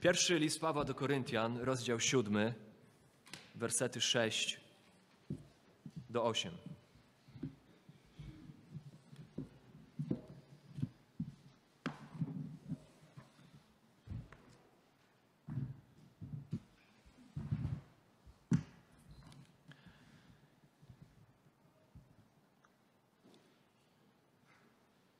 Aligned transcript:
Pierwszy 0.00 0.38
list 0.38 0.60
Pawła 0.60 0.84
do 0.84 0.94
Koryntian, 0.94 1.58
rozdział 1.58 2.00
7, 2.00 2.52
wersety 3.54 4.00
6 4.00 4.60
do 6.10 6.24
8. 6.24 6.52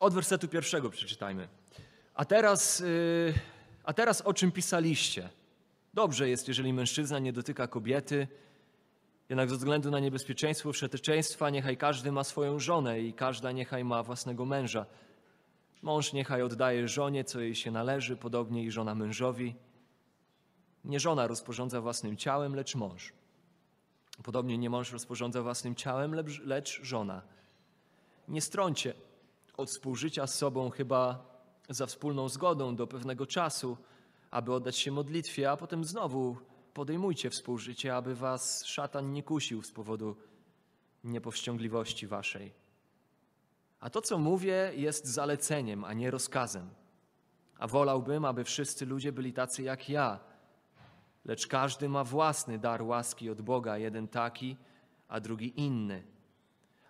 Od 0.00 0.14
wersetu 0.14 0.48
pierwszego 0.48 0.90
przeczytajmy. 0.90 1.48
A 2.14 2.24
teraz, 2.24 2.80
yy, 2.80 3.34
a 3.88 3.92
teraz 3.92 4.20
o 4.20 4.34
czym 4.34 4.52
pisaliście? 4.52 5.28
Dobrze 5.94 6.28
jest, 6.28 6.48
jeżeli 6.48 6.72
mężczyzna 6.72 7.18
nie 7.18 7.32
dotyka 7.32 7.66
kobiety, 7.66 8.28
jednak 9.28 9.50
ze 9.50 9.56
względu 9.56 9.90
na 9.90 10.00
niebezpieczeństwo 10.00 10.72
wszeteczeństwa 10.72 11.50
niechaj 11.50 11.76
każdy 11.76 12.12
ma 12.12 12.24
swoją 12.24 12.58
żonę 12.58 13.00
i 13.00 13.12
każda 13.12 13.52
niechaj 13.52 13.84
ma 13.84 14.02
własnego 14.02 14.44
męża. 14.44 14.86
Mąż 15.82 16.12
niechaj 16.12 16.42
oddaje 16.42 16.88
żonie, 16.88 17.24
co 17.24 17.40
jej 17.40 17.54
się 17.54 17.70
należy, 17.70 18.16
podobnie 18.16 18.64
i 18.64 18.70
żona 18.70 18.94
mężowi. 18.94 19.54
Nie 20.84 21.00
żona 21.00 21.26
rozporządza 21.26 21.80
własnym 21.80 22.16
ciałem, 22.16 22.54
lecz 22.54 22.74
mąż. 22.74 23.12
Podobnie 24.22 24.58
nie 24.58 24.70
mąż 24.70 24.92
rozporządza 24.92 25.42
własnym 25.42 25.74
ciałem, 25.74 26.14
lecz, 26.44 26.80
żona. 26.82 27.22
Nie 28.28 28.40
strącie 28.40 28.94
od 29.56 29.68
współżycia 29.68 30.26
z 30.26 30.34
sobą 30.34 30.70
chyba 30.70 31.28
za 31.68 31.86
wspólną 31.86 32.28
zgodą 32.28 32.76
do 32.76 32.86
pewnego 32.86 33.26
czasu, 33.26 33.76
aby 34.30 34.52
oddać 34.52 34.76
się 34.76 34.90
modlitwie, 34.90 35.50
a 35.50 35.56
potem 35.56 35.84
znowu 35.84 36.36
podejmujcie 36.74 37.30
współżycie, 37.30 37.96
aby 37.96 38.14
was 38.14 38.64
szatan 38.64 39.12
nie 39.12 39.22
kusił 39.22 39.62
z 39.62 39.72
powodu 39.72 40.16
niepowściągliwości 41.04 42.06
waszej. 42.06 42.52
A 43.80 43.90
to, 43.90 44.02
co 44.02 44.18
mówię, 44.18 44.72
jest 44.74 45.06
zaleceniem, 45.06 45.84
a 45.84 45.92
nie 45.92 46.10
rozkazem. 46.10 46.70
A 47.58 47.66
wolałbym, 47.66 48.24
aby 48.24 48.44
wszyscy 48.44 48.86
ludzie 48.86 49.12
byli 49.12 49.32
tacy 49.32 49.62
jak 49.62 49.88
ja. 49.88 50.20
Lecz 51.24 51.46
każdy 51.46 51.88
ma 51.88 52.04
własny 52.04 52.58
dar 52.58 52.82
łaski 52.82 53.30
od 53.30 53.42
Boga, 53.42 53.78
jeden 53.78 54.08
taki, 54.08 54.56
a 55.08 55.20
drugi 55.20 55.60
inny. 55.60 56.02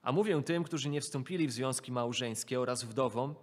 A 0.02 0.12
mówię 0.12 0.42
tym, 0.42 0.64
którzy 0.64 0.88
nie 0.88 1.00
wstąpili 1.00 1.48
w 1.48 1.52
związki 1.52 1.92
małżeńskie 1.92 2.60
oraz 2.60 2.84
wdowom, 2.84 3.34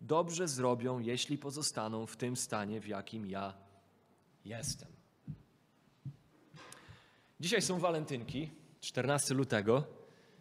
dobrze 0.00 0.48
zrobią, 0.48 0.98
jeśli 0.98 1.38
pozostaną 1.38 2.06
w 2.06 2.16
tym 2.16 2.36
stanie, 2.36 2.80
w 2.80 2.86
jakim 2.86 3.26
ja 3.26 3.54
jestem. 4.44 4.88
Dzisiaj 7.40 7.62
są 7.62 7.78
walentynki, 7.78 8.50
14 8.80 9.34
lutego. 9.34 9.84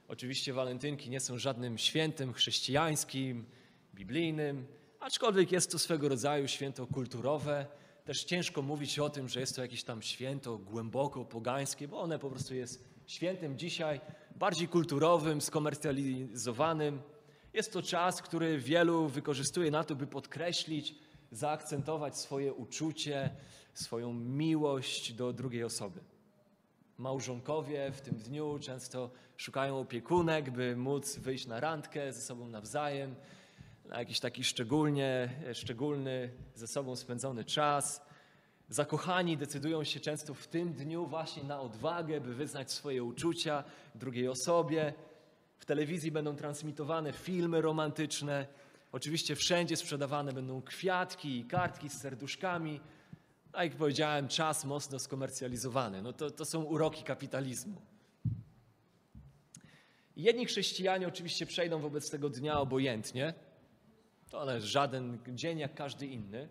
Oczywiście 0.08 0.54
walentynki 0.54 1.10
nie 1.10 1.20
są 1.20 1.38
żadnym 1.38 1.78
świętem 1.78 2.34
chrześcijańskim, 2.34 3.46
biblijnym, 3.96 4.68
aczkolwiek 5.00 5.52
jest 5.52 5.72
to 5.72 5.80
swego 5.80 6.10
rodzaju 6.10 6.48
święto 6.48 6.88
kulturowe. 6.88 7.66
Też 8.06 8.24
ciężko 8.24 8.62
mówić 8.62 9.00
o 9.00 9.10
tym, 9.10 9.30
że 9.30 9.40
jest 9.40 9.56
to 9.56 9.62
jakieś 9.62 9.84
tam 9.84 10.02
święto 10.02 10.58
głęboko 10.58 11.26
pogańskie, 11.26 11.88
bo 11.88 12.02
one 12.02 12.20
po 12.20 12.30
prostu 12.30 12.56
jest 12.56 12.84
świętem 13.08 13.58
dzisiaj 13.58 14.02
bardziej 14.36 14.68
kulturowym, 14.68 15.42
skomercjalizowanym. 15.42 17.02
Jest 17.54 17.74
to 17.74 17.82
czas, 17.82 18.22
który 18.22 18.58
wielu 18.58 19.08
wykorzystuje 19.08 19.72
na 19.72 19.84
to, 19.84 19.96
by 19.96 20.08
podkreślić, 20.08 20.96
zaakcentować 21.32 22.18
swoje 22.18 22.54
uczucie, 22.54 23.30
swoją 23.74 24.14
miłość 24.14 25.14
do 25.14 25.34
drugiej 25.34 25.64
osoby. 25.64 26.00
Małżonkowie 26.98 27.92
w 27.92 28.02
tym 28.02 28.16
dniu 28.16 28.60
często 28.60 29.12
szukają 29.38 29.80
opiekunek, 29.80 30.52
by 30.52 30.76
móc 30.76 31.18
wyjść 31.18 31.48
na 31.48 31.60
randkę 31.60 32.14
ze 32.14 32.22
sobą 32.22 32.48
nawzajem, 32.48 33.16
na 33.86 34.00
jakiś 34.00 34.20
taki 34.20 34.44
szczególnie, 34.44 35.30
szczególny 35.54 36.30
ze 36.56 36.68
sobą 36.68 36.96
spędzony 36.96 37.46
czas. 37.46 38.02
Zakochani 38.70 39.38
decydują 39.38 39.84
się 39.84 40.00
często 40.00 40.34
w 40.34 40.48
tym 40.48 40.74
dniu 40.74 41.06
właśnie 41.06 41.44
na 41.44 41.62
odwagę, 41.62 42.22
by 42.22 42.36
wyznać 42.36 42.72
swoje 42.72 43.04
uczucia 43.04 43.64
drugiej 43.96 44.28
osobie. 44.28 44.94
Telewizji 45.70 46.12
będą 46.12 46.36
transmitowane 46.36 47.14
filmy 47.14 47.62
romantyczne. 47.62 48.48
Oczywiście 48.92 49.36
wszędzie 49.36 49.78
sprzedawane 49.78 50.34
będą 50.34 50.62
kwiatki 50.62 51.40
i 51.40 51.46
kartki 51.46 51.90
z 51.90 52.02
serduszkami. 52.02 52.80
A 53.54 53.64
jak 53.64 53.76
powiedziałem, 53.76 54.28
czas 54.28 54.66
mocno 54.66 55.00
skomercjalizowany. 55.00 56.02
No 56.02 56.14
to, 56.14 56.32
to 56.32 56.46
są 56.46 56.64
uroki 56.64 57.04
kapitalizmu. 57.04 57.82
Jedni 60.16 60.46
chrześcijanie 60.46 61.08
oczywiście 61.08 61.46
przejdą 61.46 61.80
wobec 61.80 62.10
tego 62.10 62.30
dnia 62.30 62.60
obojętnie. 62.60 63.34
To 64.30 64.42
ale 64.42 64.62
żaden 64.62 65.18
dzień 65.28 65.60
jak 65.60 65.74
każdy 65.74 66.08
inny. 66.08 66.50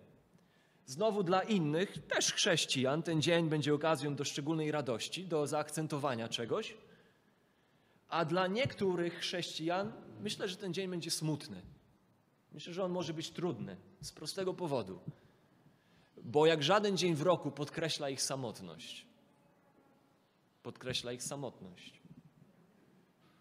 Znowu 0.86 1.22
dla 1.22 1.42
innych, 1.42 2.06
też 2.06 2.32
chrześcijan, 2.32 3.02
ten 3.02 3.22
dzień 3.22 3.48
będzie 3.48 3.74
okazją 3.74 4.16
do 4.16 4.24
szczególnej 4.24 4.70
radości, 4.70 5.24
do 5.26 5.46
zaakcentowania 5.46 6.28
czegoś. 6.28 6.74
A 8.08 8.24
dla 8.24 8.46
niektórych 8.46 9.18
chrześcijan 9.18 9.92
myślę, 10.20 10.48
że 10.48 10.56
ten 10.56 10.74
dzień 10.74 10.90
będzie 10.90 11.10
smutny. 11.10 11.62
Myślę, 12.52 12.72
że 12.72 12.84
on 12.84 12.92
może 12.92 13.14
być 13.14 13.30
trudny 13.30 13.76
z 14.00 14.12
prostego 14.12 14.54
powodu. 14.54 15.00
Bo 16.22 16.46
jak 16.46 16.62
żaden 16.62 16.96
dzień 16.96 17.14
w 17.14 17.22
roku 17.22 17.50
podkreśla 17.50 18.10
ich 18.10 18.22
samotność. 18.22 19.06
Podkreśla 20.62 21.12
ich 21.12 21.22
samotność. 21.22 22.00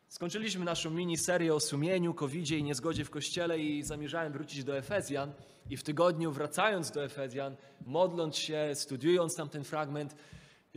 Skończyliśmy 0.07 0.65
naszą 0.65 0.89
miniserię 0.89 1.53
o 1.53 1.59
sumieniu, 1.59 2.13
covid 2.13 2.51
i 2.51 2.63
niezgodzie 2.63 3.05
w 3.05 3.09
Kościele 3.09 3.59
i 3.59 3.83
zamierzałem 3.83 4.33
wrócić 4.33 4.63
do 4.63 4.77
Efezjan. 4.77 5.33
I 5.69 5.77
w 5.77 5.83
tygodniu 5.83 6.31
wracając 6.31 6.91
do 6.91 7.03
Efezjan, 7.03 7.55
modląc 7.85 8.35
się, 8.35 8.71
studiując 8.73 9.35
tam 9.35 9.49
ten 9.49 9.63
fragment, 9.63 10.15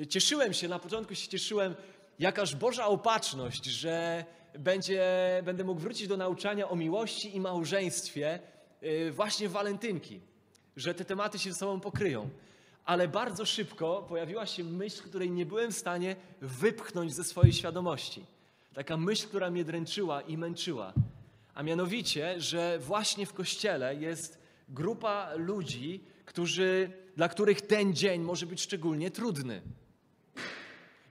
cieszyłem 0.09 0.53
się, 0.53 0.69
na 0.69 0.79
początku 0.79 1.15
się 1.15 1.29
cieszyłem, 1.29 1.75
jakaż 2.21 2.57
Boża 2.57 2.87
opatrzność, 2.87 3.65
że 3.65 4.25
będzie, 4.59 5.03
będę 5.45 5.65
mógł 5.65 5.81
wrócić 5.81 6.09
do 6.09 6.17
nauczania 6.17 6.69
o 6.69 6.77
miłości 6.77 7.37
i 7.37 7.41
małżeństwie 7.41 8.41
y, 8.83 9.13
właśnie 9.13 9.49
w 9.49 9.53
walentynki, 9.53 10.21
że 10.77 10.95
te 10.95 11.05
tematy 11.05 11.39
się 11.39 11.53
ze 11.53 11.59
sobą 11.59 11.81
pokryją. 11.81 12.31
Ale 12.85 13.09
bardzo 13.09 13.47
szybko 13.47 14.07
pojawiła 14.09 14.47
się 14.47 14.65
myśl, 14.65 15.03
której 15.03 15.31
nie 15.31 15.47
byłem 15.47 15.73
w 15.73 15.77
stanie 15.77 16.17
wypchnąć 16.41 17.15
ze 17.15 17.25
swojej 17.25 17.53
świadomości. 17.53 18.25
Taka 18.75 18.97
myśl, 18.97 19.29
która 19.29 19.51
mnie 19.51 19.65
dręczyła 19.65 20.21
i 20.21 20.37
męczyła. 20.37 20.93
A 21.55 21.63
mianowicie, 21.63 22.41
że 22.41 22.79
właśnie 22.79 23.27
w 23.27 23.33
kościele 23.33 23.95
jest 23.95 24.39
grupa 24.69 25.35
ludzi, 25.35 26.05
którzy, 26.25 26.93
dla 27.17 27.29
których 27.29 27.61
ten 27.61 27.95
dzień 27.95 28.23
może 28.23 28.47
być 28.47 28.61
szczególnie 28.61 29.11
trudny. 29.11 29.63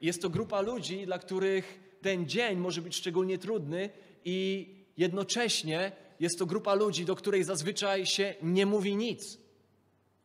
Jest 0.01 0.21
to 0.21 0.29
grupa 0.29 0.61
ludzi, 0.61 1.05
dla 1.05 1.19
których 1.19 1.97
ten 2.01 2.27
dzień 2.27 2.59
może 2.59 2.81
być 2.81 2.95
szczególnie 2.95 3.37
trudny 3.37 3.89
i 4.25 4.67
jednocześnie 4.97 5.91
jest 6.19 6.39
to 6.39 6.45
grupa 6.45 6.73
ludzi, 6.73 7.05
do 7.05 7.15
której 7.15 7.43
zazwyczaj 7.43 8.05
się 8.05 8.35
nie 8.41 8.65
mówi 8.65 8.95
nic. 8.95 9.37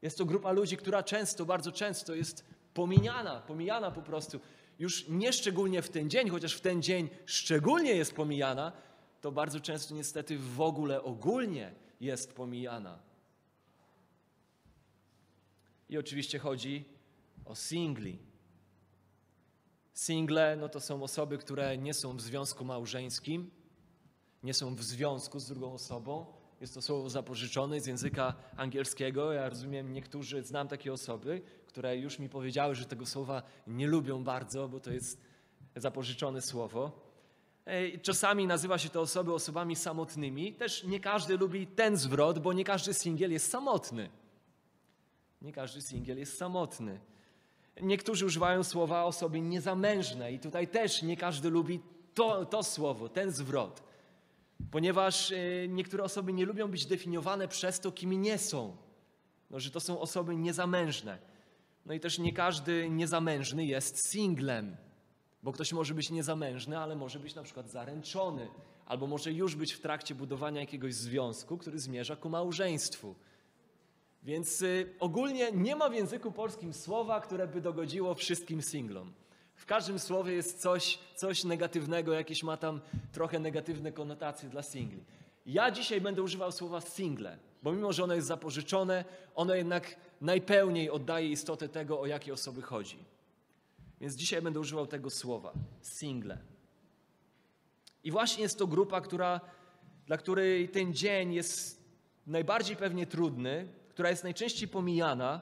Jest 0.03 0.19
to 0.19 0.25
grupa 0.25 0.53
ludzi, 0.53 0.77
która 0.77 1.03
często, 1.03 1.45
bardzo 1.45 1.73
często 1.73 2.15
jest 2.15 2.45
pomijana, 2.75 3.41
pomijana 3.41 3.91
po 3.91 4.03
prostu. 4.03 4.41
Już 4.79 5.09
nie 5.09 5.33
szczególnie 5.33 5.83
w 5.83 5.89
ten 5.89 6.11
dzień, 6.11 6.29
chociaż 6.29 6.55
w 6.55 6.61
ten 6.61 6.82
dzień 6.82 7.09
szczególnie 7.27 7.91
jest 7.94 8.15
pomijana, 8.15 8.73
to 9.20 9.32
bardzo 9.32 9.61
często 9.61 9.94
niestety 9.94 10.38
w 10.38 10.61
ogóle 10.61 11.03
ogólnie 11.03 11.73
jest 12.00 12.32
pomijana. 12.32 12.99
I 15.88 15.99
oczywiście 15.99 16.38
chodzi 16.38 16.85
o 17.44 17.55
singli. 17.55 18.19
Single 19.94 20.56
no 20.56 20.69
to 20.69 20.81
są 20.81 21.02
osoby, 21.02 21.38
które 21.38 21.79
nie 21.79 21.94
są 21.94 22.17
w 22.17 22.20
związku 22.20 22.64
małżeńskim, 22.64 23.50
nie 24.43 24.55
są 24.55 24.75
w 24.75 24.82
związku 24.82 25.41
z 25.41 25.49
drugą 25.49 25.73
osobą. 25.73 26.26
Jest 26.61 26.75
to 26.75 26.82
słowo 26.82 27.11
zapożyczone 27.11 27.81
z 27.81 27.87
języka 27.87 28.35
angielskiego. 28.56 29.32
Ja 29.32 29.49
rozumiem, 29.49 29.93
niektórzy, 29.93 30.43
znam 30.43 30.69
takie 30.69 30.93
osoby, 30.93 31.43
które 31.67 31.96
już 31.96 32.19
mi 32.19 32.29
powiedziały, 32.29 32.75
że 32.75 32.85
tego 32.85 33.06
słowa 33.06 33.43
nie 33.67 33.87
lubią 33.87 34.25
bardzo, 34.25 34.69
bo 34.69 34.81
to 34.81 34.93
jest 34.93 35.20
zapożyczone 35.76 36.43
słowo. 36.43 37.05
Czasami 38.02 38.46
nazywa 38.46 38.79
się 38.79 38.88
to 38.88 39.00
osoby 39.00 39.35
osobami 39.35 39.76
samotnymi. 39.76 40.55
Też 40.55 40.85
nie 40.85 41.00
każdy 41.00 41.37
lubi 41.37 41.67
ten 41.67 41.96
zwrot, 41.96 42.38
bo 42.38 42.52
nie 42.52 42.64
każdy 42.64 42.94
singiel 42.94 43.32
jest 43.32 43.50
samotny. 43.50 44.11
Nie 45.43 45.52
każdy 45.52 45.81
singiel 45.82 46.19
jest 46.19 46.38
samotny. 46.38 47.00
Niektórzy 47.82 48.26
używają 48.26 48.65
słowa 48.65 49.05
osoby 49.05 49.41
niezamężne 49.41 50.32
i 50.32 50.38
tutaj 50.38 50.69
też 50.69 51.03
nie 51.03 51.17
każdy 51.17 51.50
lubi 51.50 51.81
to, 52.15 52.47
to 52.47 52.62
słowo, 52.62 53.09
ten 53.09 53.31
zwrot. 53.31 53.82
Ponieważ 54.71 55.32
e, 55.32 55.37
niektóre 55.69 56.05
osoby 56.05 56.32
nie 56.32 56.47
lubią 56.47 56.69
być 56.69 56.87
definiowane 56.87 57.49
przez 57.49 57.81
to, 57.81 57.93
kim 57.93 58.23
nie 58.23 58.38
są. 58.38 58.76
no, 59.50 59.61
że 59.61 59.71
to 59.71 59.81
są 59.81 60.00
osoby 60.00 60.37
niezamężne. 60.37 61.19
No 61.87 61.94
i 61.94 62.00
też 62.00 62.19
nie 62.19 62.32
każdy 62.32 62.91
niezamężny 62.91 63.67
jest 63.67 64.11
singlem, 64.11 64.77
bo 65.43 65.53
ktoś 65.53 65.73
może 65.73 65.94
być 65.94 66.11
niezamężny, 66.11 66.79
ale 66.79 66.97
może 66.97 67.19
być 67.19 67.35
na 67.35 67.43
przykład 67.43 67.70
zaręczony, 67.70 68.49
albo 68.87 69.06
może 69.06 69.32
już 69.32 69.56
być 69.56 69.73
w 69.73 69.81
trakcie 69.81 70.15
budowania 70.15 70.61
jakiegoś 70.61 70.94
związku, 70.94 71.59
który 71.59 71.79
zmierza 71.79 72.17
ku 72.17 72.29
małżeństwu. 72.31 73.15
Więc 74.25 74.62
y, 74.62 74.94
ogólnie 75.00 75.53
nie 75.53 75.76
ma 75.76 75.88
w 75.88 75.94
języku 75.94 76.32
polskim 76.32 76.75
słowa, 76.75 77.21
które 77.21 77.47
by 77.47 77.61
dogodziło 77.61 78.15
wszystkim 78.15 78.62
singlom. 78.62 79.12
W 79.55 79.67
każdym 79.67 79.99
słowie 79.99 80.32
jest 80.32 80.61
coś, 80.61 80.99
coś 81.17 81.44
negatywnego, 81.44 82.12
jakieś 82.12 82.43
ma 82.43 82.56
tam 82.56 82.81
trochę 83.12 83.38
negatywne 83.38 83.93
konotacje 83.93 84.49
dla 84.49 84.62
singli. 84.62 85.05
Ja 85.47 85.71
dzisiaj 85.71 86.00
będę 86.00 86.23
używał 86.23 86.53
słowa 86.53 86.81
single, 86.81 87.38
bo 87.62 87.73
mimo, 87.73 87.93
że 87.93 88.05
ono 88.05 88.15
jest 88.15 88.26
zapożyczone, 88.26 89.05
ono 89.35 89.55
jednak 89.55 89.97
najpełniej 90.21 90.91
oddaje 90.91 91.29
istotę 91.29 91.69
tego, 91.69 92.00
o 92.00 92.06
jakie 92.06 92.32
osoby 92.32 92.62
chodzi. 92.62 92.99
Więc 94.00 94.15
dzisiaj 94.15 94.43
będę 94.43 94.61
używał 94.61 94.87
tego 94.87 95.11
słowa 95.11 95.53
single. 95.82 96.38
I 98.05 98.11
właśnie 98.11 98.43
jest 98.43 98.59
to 98.59 98.67
grupa, 98.67 99.00
która, 99.00 99.41
dla 100.06 100.17
której 100.17 100.69
ten 100.69 100.94
dzień 100.94 101.35
jest 101.35 101.85
najbardziej 102.27 102.77
pewnie 102.77 103.06
trudny, 103.06 103.69
która 103.94 104.11
jest 104.11 104.25
najczęściej 104.25 104.69
pomijana. 104.69 105.41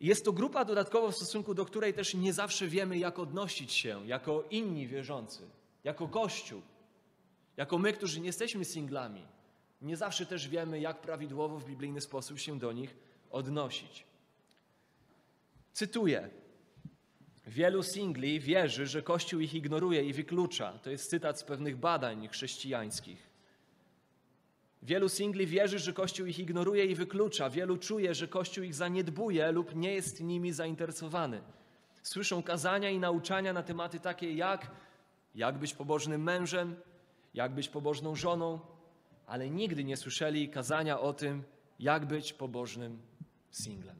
Jest 0.00 0.24
to 0.24 0.32
grupa 0.32 0.64
dodatkowo 0.64 1.10
w 1.10 1.16
stosunku 1.16 1.54
do 1.54 1.64
której 1.64 1.94
też 1.94 2.14
nie 2.14 2.32
zawsze 2.32 2.68
wiemy, 2.68 2.98
jak 2.98 3.18
odnosić 3.18 3.72
się 3.72 4.06
jako 4.06 4.44
inni 4.50 4.86
wierzący, 4.86 5.42
jako 5.84 6.08
Kościół, 6.08 6.62
jako 7.56 7.78
my, 7.78 7.92
którzy 7.92 8.20
nie 8.20 8.26
jesteśmy 8.26 8.64
singlami. 8.64 9.26
Nie 9.82 9.96
zawsze 9.96 10.26
też 10.26 10.48
wiemy, 10.48 10.80
jak 10.80 11.00
prawidłowo 11.00 11.58
w 11.58 11.64
biblijny 11.64 12.00
sposób 12.00 12.38
się 12.38 12.58
do 12.58 12.72
nich 12.72 12.96
odnosić. 13.30 14.04
Cytuję. 15.72 16.30
Wielu 17.46 17.82
singli 17.82 18.40
wierzy, 18.40 18.86
że 18.86 19.02
Kościół 19.02 19.40
ich 19.40 19.54
ignoruje 19.54 20.04
i 20.04 20.12
wyklucza. 20.12 20.78
To 20.78 20.90
jest 20.90 21.10
cytat 21.10 21.40
z 21.40 21.44
pewnych 21.44 21.76
badań 21.76 22.28
chrześcijańskich. 22.28 23.29
Wielu 24.82 25.08
singli 25.08 25.46
wierzy, 25.46 25.78
że 25.78 25.92
Kościół 25.92 26.26
ich 26.26 26.38
ignoruje 26.38 26.84
i 26.84 26.94
wyklucza. 26.94 27.50
Wielu 27.50 27.76
czuje, 27.76 28.14
że 28.14 28.28
Kościół 28.28 28.64
ich 28.64 28.74
zaniedbuje 28.74 29.52
lub 29.52 29.74
nie 29.74 29.94
jest 29.94 30.20
nimi 30.20 30.52
zainteresowany. 30.52 31.42
Słyszą 32.02 32.42
kazania 32.42 32.90
i 32.90 32.98
nauczania 32.98 33.52
na 33.52 33.62
tematy 33.62 34.00
takie 34.00 34.34
jak 34.34 34.70
jak 35.34 35.58
być 35.58 35.74
pobożnym 35.74 36.22
mężem, 36.22 36.76
jak 37.34 37.52
być 37.52 37.68
pobożną 37.68 38.16
żoną, 38.16 38.60
ale 39.26 39.50
nigdy 39.50 39.84
nie 39.84 39.96
słyszeli 39.96 40.48
kazania 40.48 41.00
o 41.00 41.12
tym, 41.12 41.42
jak 41.78 42.06
być 42.06 42.32
pobożnym 42.32 42.98
singlem. 43.50 43.96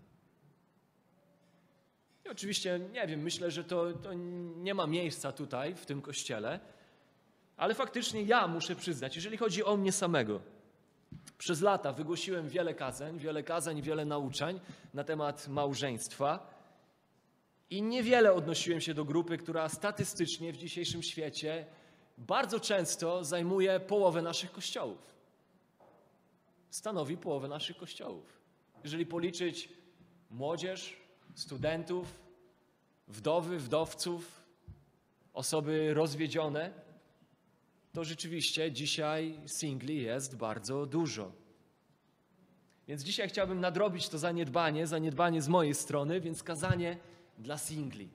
I 2.24 2.28
oczywiście, 2.28 2.80
nie 2.92 3.06
wiem, 3.06 3.20
myślę, 3.20 3.50
że 3.50 3.64
to, 3.64 3.92
to 3.92 4.12
nie 4.56 4.74
ma 4.74 4.86
miejsca 4.86 5.32
tutaj, 5.32 5.74
w 5.74 5.86
tym 5.86 6.02
kościele, 6.02 6.60
ale 7.56 7.74
faktycznie 7.74 8.22
ja 8.22 8.46
muszę 8.46 8.76
przyznać, 8.76 9.16
jeżeli 9.16 9.36
chodzi 9.36 9.64
o 9.64 9.76
mnie 9.76 9.92
samego, 9.92 10.40
przez 11.38 11.60
lata 11.60 11.92
wygłosiłem 11.92 12.48
wiele 12.48 12.74
kazań, 12.74 13.18
wiele 13.18 13.42
kazań, 13.42 13.82
wiele 13.82 14.04
nauczań 14.04 14.60
na 14.94 15.04
temat 15.04 15.48
małżeństwa 15.48 16.60
i 17.70 17.82
niewiele 17.82 18.32
odnosiłem 18.32 18.80
się 18.80 18.94
do 18.94 19.04
grupy, 19.04 19.38
która 19.38 19.68
statystycznie 19.68 20.52
w 20.52 20.56
dzisiejszym 20.56 21.02
świecie 21.02 21.66
bardzo 22.18 22.60
często 22.60 23.24
zajmuje 23.24 23.80
połowę 23.80 24.22
naszych 24.22 24.52
kościołów. 24.52 25.14
Stanowi 26.70 27.16
połowę 27.16 27.48
naszych 27.48 27.76
kościołów. 27.76 28.40
Jeżeli 28.84 29.06
policzyć 29.06 29.68
młodzież, 30.30 30.96
studentów, 31.34 32.20
wdowy, 33.08 33.58
wdowców, 33.58 34.42
osoby 35.32 35.94
rozwiedzione, 35.94 36.72
to 37.92 38.04
rzeczywiście 38.04 38.72
dzisiaj 38.72 39.40
singli 39.46 40.02
jest 40.02 40.36
bardzo 40.36 40.86
dużo. 40.86 41.32
Więc 42.88 43.02
dzisiaj 43.02 43.28
chciałbym 43.28 43.60
nadrobić 43.60 44.08
to 44.08 44.18
zaniedbanie, 44.18 44.86
zaniedbanie 44.86 45.42
z 45.42 45.48
mojej 45.48 45.74
strony, 45.74 46.20
więc 46.20 46.42
kazanie 46.42 46.98
dla 47.38 47.58
singli. 47.58 48.08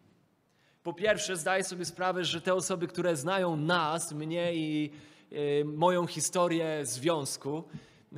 Po 0.84 0.94
pierwsze, 0.94 1.38
zdaję 1.38 1.64
sobie 1.64 1.86
sprawę, 1.86 2.26
że 2.26 2.42
te 2.42 2.54
osoby, 2.54 2.88
które 2.88 3.16
znają 3.16 3.56
nas, 3.56 4.12
mnie 4.12 4.56
i 4.56 4.92
y, 5.32 5.66
moją 5.66 6.08
historię 6.08 6.80
związku, 6.84 7.64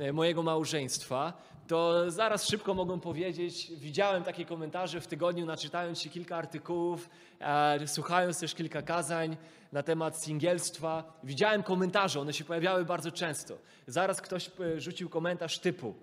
y, 0.00 0.12
mojego 0.12 0.42
małżeństwa, 0.42 1.42
to 1.68 2.10
zaraz 2.10 2.48
szybko 2.48 2.74
mogą 2.74 3.00
powiedzieć, 3.00 3.72
widziałem 3.76 4.24
takie 4.24 4.44
komentarze 4.44 5.00
w 5.00 5.06
tygodniu, 5.06 5.46
naczytając 5.46 6.00
się 6.00 6.10
kilka 6.10 6.36
artykułów, 6.36 7.10
e, 7.40 7.86
słuchając 7.86 8.40
też 8.40 8.54
kilka 8.54 8.82
kazań 8.82 9.36
na 9.72 9.82
temat 9.82 10.22
singielstwa. 10.22 11.18
Widziałem 11.24 11.62
komentarze, 11.62 12.20
one 12.20 12.32
się 12.32 12.44
pojawiały 12.44 12.84
bardzo 12.84 13.12
często. 13.12 13.58
Zaraz 13.86 14.20
ktoś 14.20 14.50
e, 14.60 14.80
rzucił 14.80 15.08
komentarz 15.08 15.58
typu 15.58 15.94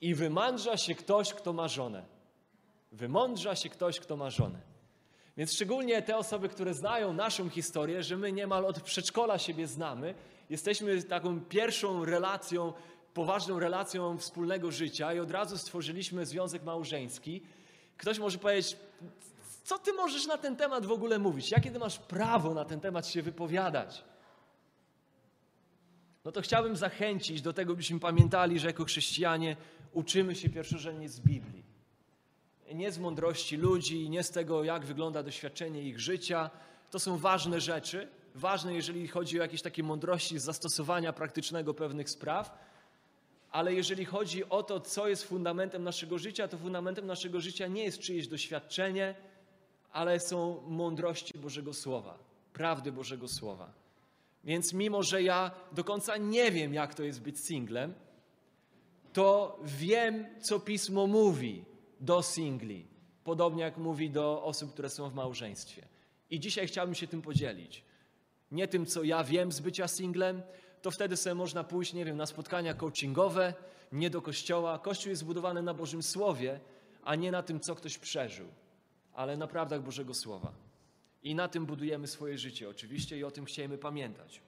i 0.00 0.14
wymądrza 0.14 0.76
się 0.76 0.94
ktoś, 0.94 1.34
kto 1.34 1.52
ma 1.52 1.68
żonę. 1.68 2.02
Wymądrza 2.92 3.56
się 3.56 3.68
ktoś, 3.68 4.00
kto 4.00 4.16
ma 4.16 4.30
żonę. 4.30 4.58
Więc 5.36 5.52
szczególnie 5.52 6.02
te 6.02 6.16
osoby, 6.16 6.48
które 6.48 6.74
znają 6.74 7.12
naszą 7.12 7.48
historię, 7.48 8.02
że 8.02 8.16
my 8.16 8.32
niemal 8.32 8.66
od 8.66 8.80
przedszkola 8.82 9.38
siebie 9.38 9.66
znamy, 9.66 10.14
jesteśmy 10.50 11.02
taką 11.02 11.40
pierwszą 11.40 12.04
relacją 12.04 12.72
poważną 13.14 13.58
relacją 13.58 14.18
wspólnego 14.18 14.70
życia 14.70 15.14
i 15.14 15.18
od 15.18 15.30
razu 15.30 15.58
stworzyliśmy 15.58 16.26
związek 16.26 16.62
małżeński. 16.62 17.42
Ktoś 17.96 18.18
może 18.18 18.38
powiedzieć, 18.38 18.76
co 19.64 19.78
ty 19.78 19.92
możesz 19.92 20.26
na 20.26 20.38
ten 20.38 20.56
temat 20.56 20.86
w 20.86 20.92
ogóle 20.92 21.18
mówić? 21.18 21.50
Jakie 21.50 21.70
ty 21.70 21.78
masz 21.78 21.98
prawo 21.98 22.54
na 22.54 22.64
ten 22.64 22.80
temat 22.80 23.06
się 23.06 23.22
wypowiadać? 23.22 24.04
No 26.24 26.32
to 26.32 26.40
chciałbym 26.42 26.76
zachęcić 26.76 27.42
do 27.42 27.52
tego, 27.52 27.76
byśmy 27.76 28.00
pamiętali, 28.00 28.58
że 28.58 28.66
jako 28.66 28.84
chrześcijanie 28.84 29.56
uczymy 29.92 30.34
się 30.34 30.48
pierwszorzędnie 30.48 31.08
z 31.08 31.20
Biblii. 31.20 31.64
Nie 32.74 32.92
z 32.92 32.98
mądrości 32.98 33.56
ludzi, 33.56 34.10
nie 34.10 34.22
z 34.22 34.30
tego, 34.30 34.64
jak 34.64 34.84
wygląda 34.84 35.22
doświadczenie 35.22 35.82
ich 35.82 36.00
życia. 36.00 36.50
To 36.90 36.98
są 36.98 37.18
ważne 37.18 37.60
rzeczy, 37.60 38.08
ważne, 38.34 38.74
jeżeli 38.74 39.08
chodzi 39.08 39.38
o 39.38 39.42
jakieś 39.42 39.62
takie 39.62 39.82
mądrości 39.82 40.38
z 40.38 40.42
zastosowania 40.44 41.12
praktycznego 41.12 41.74
pewnych 41.74 42.10
spraw, 42.10 42.58
ale 43.52 43.74
jeżeli 43.74 44.04
chodzi 44.04 44.48
o 44.48 44.62
to, 44.62 44.80
co 44.80 45.08
jest 45.08 45.24
fundamentem 45.24 45.84
naszego 45.84 46.18
życia, 46.18 46.48
to 46.48 46.58
fundamentem 46.58 47.06
naszego 47.06 47.40
życia 47.40 47.66
nie 47.66 47.84
jest 47.84 47.98
czyjeś 47.98 48.28
doświadczenie, 48.28 49.14
ale 49.92 50.20
są 50.20 50.62
mądrości 50.66 51.38
Bożego 51.38 51.74
Słowa, 51.74 52.18
prawdy 52.52 52.92
Bożego 52.92 53.28
Słowa. 53.28 53.72
Więc 54.44 54.72
mimo, 54.72 55.02
że 55.02 55.22
ja 55.22 55.50
do 55.72 55.84
końca 55.84 56.16
nie 56.16 56.50
wiem, 56.50 56.74
jak 56.74 56.94
to 56.94 57.02
jest 57.02 57.20
być 57.22 57.40
singlem, 57.40 57.94
to 59.12 59.58
wiem, 59.64 60.26
co 60.40 60.60
Pismo 60.60 61.06
mówi 61.06 61.64
do 62.00 62.22
singli, 62.22 62.86
podobnie 63.24 63.62
jak 63.62 63.76
mówi 63.76 64.10
do 64.10 64.42
osób, 64.42 64.72
które 64.72 64.90
są 64.90 65.10
w 65.10 65.14
małżeństwie. 65.14 65.82
I 66.30 66.40
dzisiaj 66.40 66.66
chciałbym 66.66 66.94
się 66.94 67.06
tym 67.06 67.22
podzielić. 67.22 67.84
Nie 68.52 68.68
tym, 68.68 68.86
co 68.86 69.02
ja 69.02 69.24
wiem 69.24 69.52
z 69.52 69.60
bycia 69.60 69.88
singlem, 69.88 70.42
to 70.82 70.90
wtedy 70.90 71.16
sobie 71.16 71.34
można 71.34 71.64
pójść, 71.64 71.92
nie 71.92 72.04
wiem, 72.04 72.16
na 72.16 72.26
spotkania 72.26 72.74
coachingowe, 72.74 73.54
nie 73.92 74.10
do 74.10 74.22
kościoła. 74.22 74.78
Kościół 74.78 75.10
jest 75.10 75.20
zbudowany 75.20 75.62
na 75.62 75.74
Bożym 75.74 76.02
Słowie, 76.02 76.60
a 77.04 77.14
nie 77.14 77.30
na 77.30 77.42
tym, 77.42 77.60
co 77.60 77.74
ktoś 77.74 77.98
przeżył, 77.98 78.46
ale 79.14 79.36
na 79.36 79.46
prawdach 79.46 79.82
Bożego 79.82 80.14
Słowa. 80.14 80.52
I 81.22 81.34
na 81.34 81.48
tym 81.48 81.66
budujemy 81.66 82.06
swoje 82.06 82.38
życie, 82.38 82.68
oczywiście, 82.68 83.18
i 83.18 83.24
o 83.24 83.30
tym 83.30 83.44
chcemy 83.44 83.78
pamiętać. 83.78 84.40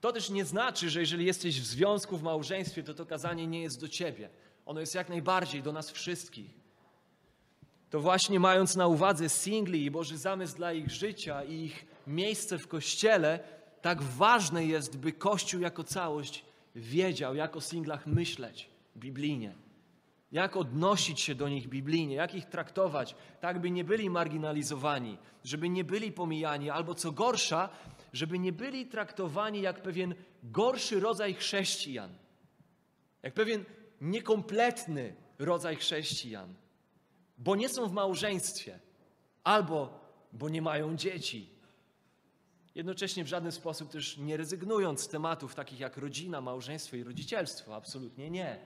To 0.00 0.12
też 0.12 0.30
nie 0.30 0.44
znaczy, 0.44 0.90
że 0.90 1.00
jeżeli 1.00 1.26
jesteś 1.26 1.60
w 1.60 1.66
związku, 1.66 2.16
w 2.16 2.22
małżeństwie, 2.22 2.82
to 2.82 2.94
to 2.94 3.06
kazanie 3.06 3.46
nie 3.46 3.62
jest 3.62 3.80
do 3.80 3.88
ciebie. 3.88 4.28
Ono 4.66 4.80
jest 4.80 4.94
jak 4.94 5.08
najbardziej 5.08 5.62
do 5.62 5.72
nas 5.72 5.90
wszystkich. 5.90 6.50
To 7.90 8.00
właśnie 8.00 8.40
mając 8.40 8.76
na 8.76 8.86
uwadze 8.86 9.28
singli 9.28 9.84
i 9.84 9.90
Boży 9.90 10.18
zamysł 10.18 10.56
dla 10.56 10.72
ich 10.72 10.90
życia 10.90 11.44
i 11.44 11.54
ich 11.54 11.86
miejsce 12.06 12.58
w 12.58 12.68
kościele, 12.68 13.40
tak 13.86 14.02
ważne 14.02 14.66
jest, 14.66 14.96
by 14.96 15.12
Kościół 15.12 15.60
jako 15.60 15.84
całość 15.84 16.44
wiedział, 16.74 17.34
jak 17.34 17.56
o 17.56 17.60
singlach 17.60 18.06
myśleć 18.06 18.68
biblijnie, 18.96 19.54
jak 20.32 20.56
odnosić 20.56 21.20
się 21.20 21.34
do 21.34 21.48
nich 21.48 21.68
biblijnie, 21.68 22.14
jak 22.14 22.34
ich 22.34 22.44
traktować, 22.44 23.14
tak 23.40 23.60
by 23.60 23.70
nie 23.70 23.84
byli 23.84 24.10
marginalizowani, 24.10 25.18
żeby 25.44 25.68
nie 25.68 25.84
byli 25.84 26.12
pomijani, 26.12 26.70
albo 26.70 26.94
co 26.94 27.12
gorsza, 27.12 27.68
żeby 28.12 28.38
nie 28.38 28.52
byli 28.52 28.86
traktowani 28.86 29.62
jak 29.62 29.82
pewien 29.82 30.14
gorszy 30.42 31.00
rodzaj 31.00 31.34
chrześcijan, 31.34 32.10
jak 33.22 33.34
pewien 33.34 33.64
niekompletny 34.00 35.14
rodzaj 35.38 35.76
chrześcijan, 35.76 36.54
bo 37.38 37.56
nie 37.56 37.68
są 37.68 37.86
w 37.86 37.92
małżeństwie, 37.92 38.78
albo 39.44 40.00
bo 40.32 40.48
nie 40.48 40.62
mają 40.62 40.96
dzieci, 40.96 41.55
jednocześnie 42.76 43.24
w 43.24 43.26
żaden 43.26 43.52
sposób 43.52 43.90
też 43.90 44.16
nie 44.16 44.36
rezygnując 44.36 45.00
z 45.00 45.08
tematów 45.08 45.54
takich 45.54 45.80
jak 45.80 45.96
rodzina, 45.96 46.40
małżeństwo 46.40 46.96
i 46.96 47.04
rodzicielstwo. 47.04 47.76
Absolutnie 47.76 48.30
nie. 48.30 48.58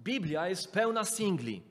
Biblia 0.00 0.48
jest 0.48 0.72
pełna 0.72 1.04
singli 1.04 1.62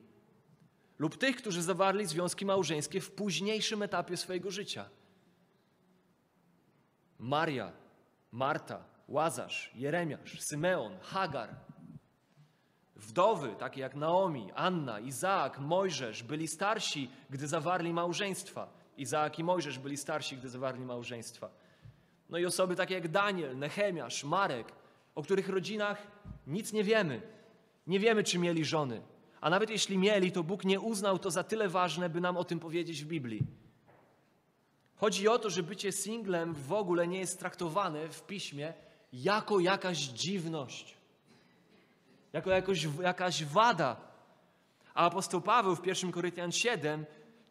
lub 0.98 1.18
tych, 1.18 1.36
którzy 1.36 1.62
zawarli 1.62 2.06
związki 2.06 2.46
małżeńskie 2.46 3.00
w 3.00 3.10
późniejszym 3.10 3.82
etapie 3.82 4.16
swojego 4.16 4.50
życia. 4.50 4.88
Maria, 7.18 7.72
Marta, 8.32 8.84
Łazarz, 9.08 9.70
Jeremiasz, 9.74 10.40
Symeon, 10.40 10.98
Hagar. 11.00 11.54
Wdowy, 12.96 13.54
takie 13.58 13.80
jak 13.80 13.94
Naomi, 13.94 14.52
Anna, 14.54 15.00
Izaak, 15.00 15.58
Mojżesz, 15.58 16.22
byli 16.22 16.48
starsi, 16.48 17.10
gdy 17.30 17.48
zawarli 17.48 17.92
małżeństwa. 17.92 18.75
Izaak 18.96 19.38
i 19.38 19.44
Mojżesz 19.44 19.78
byli 19.78 19.96
starsi, 19.96 20.36
gdy 20.36 20.48
zawarli 20.48 20.84
małżeństwa. 20.84 21.50
No 22.30 22.38
i 22.38 22.46
osoby 22.46 22.76
takie 22.76 22.94
jak 22.94 23.08
Daniel, 23.08 23.58
Nehemiasz, 23.58 24.24
Marek, 24.24 24.72
o 25.14 25.22
których 25.22 25.48
rodzinach 25.48 26.06
nic 26.46 26.72
nie 26.72 26.84
wiemy. 26.84 27.22
Nie 27.86 28.00
wiemy, 28.00 28.24
czy 28.24 28.38
mieli 28.38 28.64
żony. 28.64 29.02
A 29.40 29.50
nawet 29.50 29.70
jeśli 29.70 29.98
mieli, 29.98 30.32
to 30.32 30.42
Bóg 30.42 30.64
nie 30.64 30.80
uznał 30.80 31.18
to 31.18 31.30
za 31.30 31.44
tyle 31.44 31.68
ważne, 31.68 32.08
by 32.08 32.20
nam 32.20 32.36
o 32.36 32.44
tym 32.44 32.58
powiedzieć 32.58 33.04
w 33.04 33.06
Biblii. 33.06 33.46
Chodzi 34.96 35.28
o 35.28 35.38
to, 35.38 35.50
że 35.50 35.62
bycie 35.62 35.92
singlem 35.92 36.54
w 36.54 36.72
ogóle 36.72 37.06
nie 37.06 37.18
jest 37.18 37.38
traktowane 37.38 38.08
w 38.08 38.22
piśmie 38.22 38.74
jako 39.12 39.60
jakaś 39.60 39.98
dziwność, 39.98 40.96
jako 42.32 42.50
jakoś, 42.50 42.88
jakaś 43.02 43.44
wada. 43.44 43.96
A 44.94 45.06
apostoł 45.06 45.40
Paweł 45.40 45.76
w 45.76 45.86
1 45.86 46.12
Koryntian 46.12 46.52
7 46.52 47.06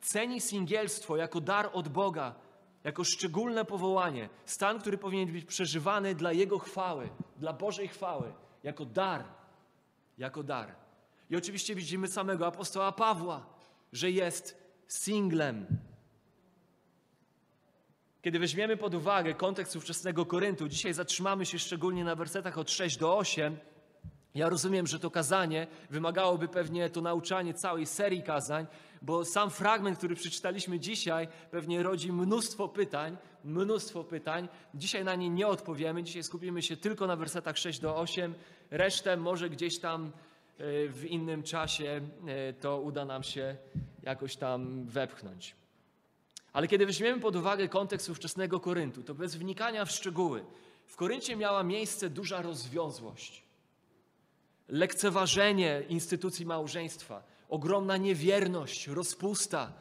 ceni 0.06 0.42
singielstwo 0.42 1.18
jako 1.18 1.42
dar 1.42 1.70
od 1.74 1.88
Boga, 1.88 2.36
jako 2.84 3.04
szczególne 3.04 3.66
powołanie, 3.66 4.30
stan, 4.46 4.80
który 4.80 4.98
powinien 4.98 5.32
być 5.32 5.46
przeżywany 5.46 6.16
dla 6.16 6.34
Jego 6.34 6.60
chwały, 6.60 7.10
dla 7.38 7.54
Bożej 7.54 7.88
chwały, 7.88 8.34
jako 8.64 8.86
dar, 8.86 9.24
jako 10.18 10.44
dar. 10.44 10.76
I 11.30 11.36
oczywiście 11.36 11.76
widzimy 11.76 12.08
samego 12.08 12.48
apostoła 12.48 12.92
Pawła, 12.92 13.46
że 13.94 14.12
jest 14.12 14.58
singlem. 14.88 15.66
Kiedy 18.22 18.40
weźmiemy 18.40 18.78
pod 18.78 18.96
uwagę 18.96 19.34
kontekst 19.34 19.76
ówczesnego 19.76 20.26
Koryntu, 20.26 20.68
dzisiaj 20.68 20.94
zatrzymamy 20.94 21.46
się 21.46 21.60
szczególnie 21.60 22.04
na 22.04 22.16
wersetach 22.16 22.58
od 22.58 22.72
6 22.72 22.98
do 22.98 23.18
8. 23.18 23.58
Ja 24.36 24.50
rozumiem, 24.50 24.88
że 24.88 25.00
to 25.00 25.12
kazanie 25.12 25.68
wymagałoby 25.90 26.48
pewnie 26.48 26.90
to 26.90 27.02
nauczanie 27.02 27.54
całej 27.54 27.86
serii 27.86 28.24
kazań, 28.24 28.68
bo 29.02 29.26
sam 29.26 29.50
fragment, 29.50 29.98
który 29.98 30.16
przeczytaliśmy 30.16 30.80
dzisiaj, 30.80 31.28
pewnie 31.52 31.84
rodzi 31.84 32.12
mnóstwo 32.12 32.68
pytań, 32.70 33.18
mnóstwo 33.44 34.04
pytań. 34.04 34.48
Dzisiaj 34.74 35.04
na 35.04 35.16
nie 35.16 35.30
nie 35.30 35.48
odpowiemy, 35.48 36.04
dzisiaj 36.04 36.24
skupimy 36.24 36.62
się 36.62 36.78
tylko 36.78 37.08
na 37.08 37.16
wersetach 37.16 37.58
6 37.58 37.80
do 37.80 37.98
8. 37.98 38.36
Resztę 38.72 39.18
może 39.18 39.50
gdzieś 39.50 39.80
tam 39.80 40.06
e, 40.06 40.12
w 40.88 41.06
innym 41.06 41.44
czasie 41.44 42.02
e, 42.28 42.54
to 42.54 42.82
uda 42.82 43.06
nam 43.06 43.24
się 43.24 43.58
jakoś 44.04 44.36
tam 44.36 44.86
wepchnąć. 44.86 45.56
Ale 46.54 46.68
kiedy 46.68 46.86
weźmiemy 46.86 47.22
pod 47.22 47.36
uwagę 47.36 47.68
kontekst 47.68 48.10
ówczesnego 48.10 48.60
Koryntu, 48.60 49.04
to 49.04 49.14
bez 49.14 49.36
wnikania 49.36 49.86
w 49.86 49.92
szczegóły, 49.92 50.46
w 50.86 50.96
Koryncie 50.96 51.36
miała 51.36 51.64
miejsce 51.64 52.10
duża 52.10 52.42
rozwiązłość, 52.42 53.45
lekceważenie 54.68 55.84
instytucji 55.90 56.46
małżeństwa, 56.46 57.24
ogromna 57.50 57.98
niewierność, 57.98 58.88
rozpusta. 58.88 59.74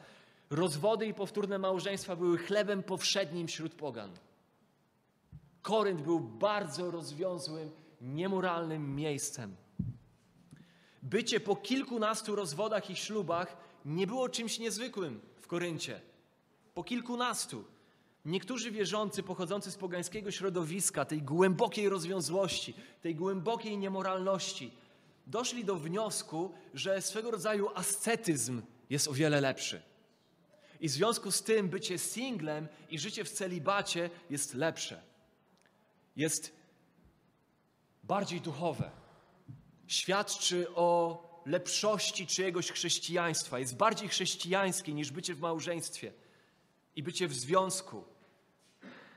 Rozwody 0.49 1.05
i 1.05 1.13
powtórne 1.13 1.59
małżeństwa 1.59 2.15
były 2.15 2.37
chlebem 2.37 2.83
powszednim 2.83 3.47
wśród 3.47 3.75
pogan. 3.75 4.11
Korynt 5.61 6.01
był 6.01 6.19
bardzo 6.19 6.91
rozwiązłym, 6.91 7.71
niemoralnym 8.01 8.95
miejscem. 8.95 9.55
Bycie 11.03 11.39
po 11.39 11.55
kilkunastu 11.55 12.35
rozwodach 12.35 12.89
i 12.89 12.95
ślubach 12.95 13.57
nie 13.85 14.07
było 14.07 14.29
czymś 14.29 14.59
niezwykłym 14.59 15.21
w 15.35 15.47
Koryncie 15.47 16.01
po 16.75 16.83
kilkunastu. 16.83 17.63
Niektórzy 18.25 18.71
wierzący 18.71 19.23
pochodzący 19.23 19.71
z 19.71 19.75
pogańskiego 19.75 20.31
środowiska, 20.31 21.05
tej 21.05 21.21
głębokiej 21.21 21.89
rozwiązłości, 21.89 22.73
tej 23.01 23.15
głębokiej 23.15 23.77
niemoralności, 23.77 24.71
doszli 25.27 25.65
do 25.65 25.75
wniosku, 25.75 26.53
że 26.73 27.01
swego 27.01 27.31
rodzaju 27.31 27.69
ascetyzm 27.75 28.61
jest 28.89 29.07
o 29.07 29.13
wiele 29.13 29.41
lepszy. 29.41 29.81
I 30.81 30.87
w 30.87 30.91
związku 30.91 31.31
z 31.31 31.43
tym 31.43 31.69
bycie 31.69 31.97
singlem 31.97 32.67
i 32.89 32.99
życie 32.99 33.23
w 33.23 33.31
celibacie 33.31 34.09
jest 34.29 34.53
lepsze. 34.53 35.01
Jest 36.15 36.55
bardziej 38.03 38.41
duchowe. 38.41 38.91
Świadczy 39.87 40.67
o 40.75 41.21
lepszości 41.45 42.27
czyjegoś 42.27 42.71
chrześcijaństwa. 42.71 43.59
Jest 43.59 43.77
bardziej 43.77 44.09
chrześcijańskie 44.09 44.93
niż 44.93 45.11
bycie 45.11 45.35
w 45.35 45.39
małżeństwie 45.39 46.13
i 46.95 47.03
bycie 47.03 47.27
w 47.27 47.33
związku. 47.33 48.14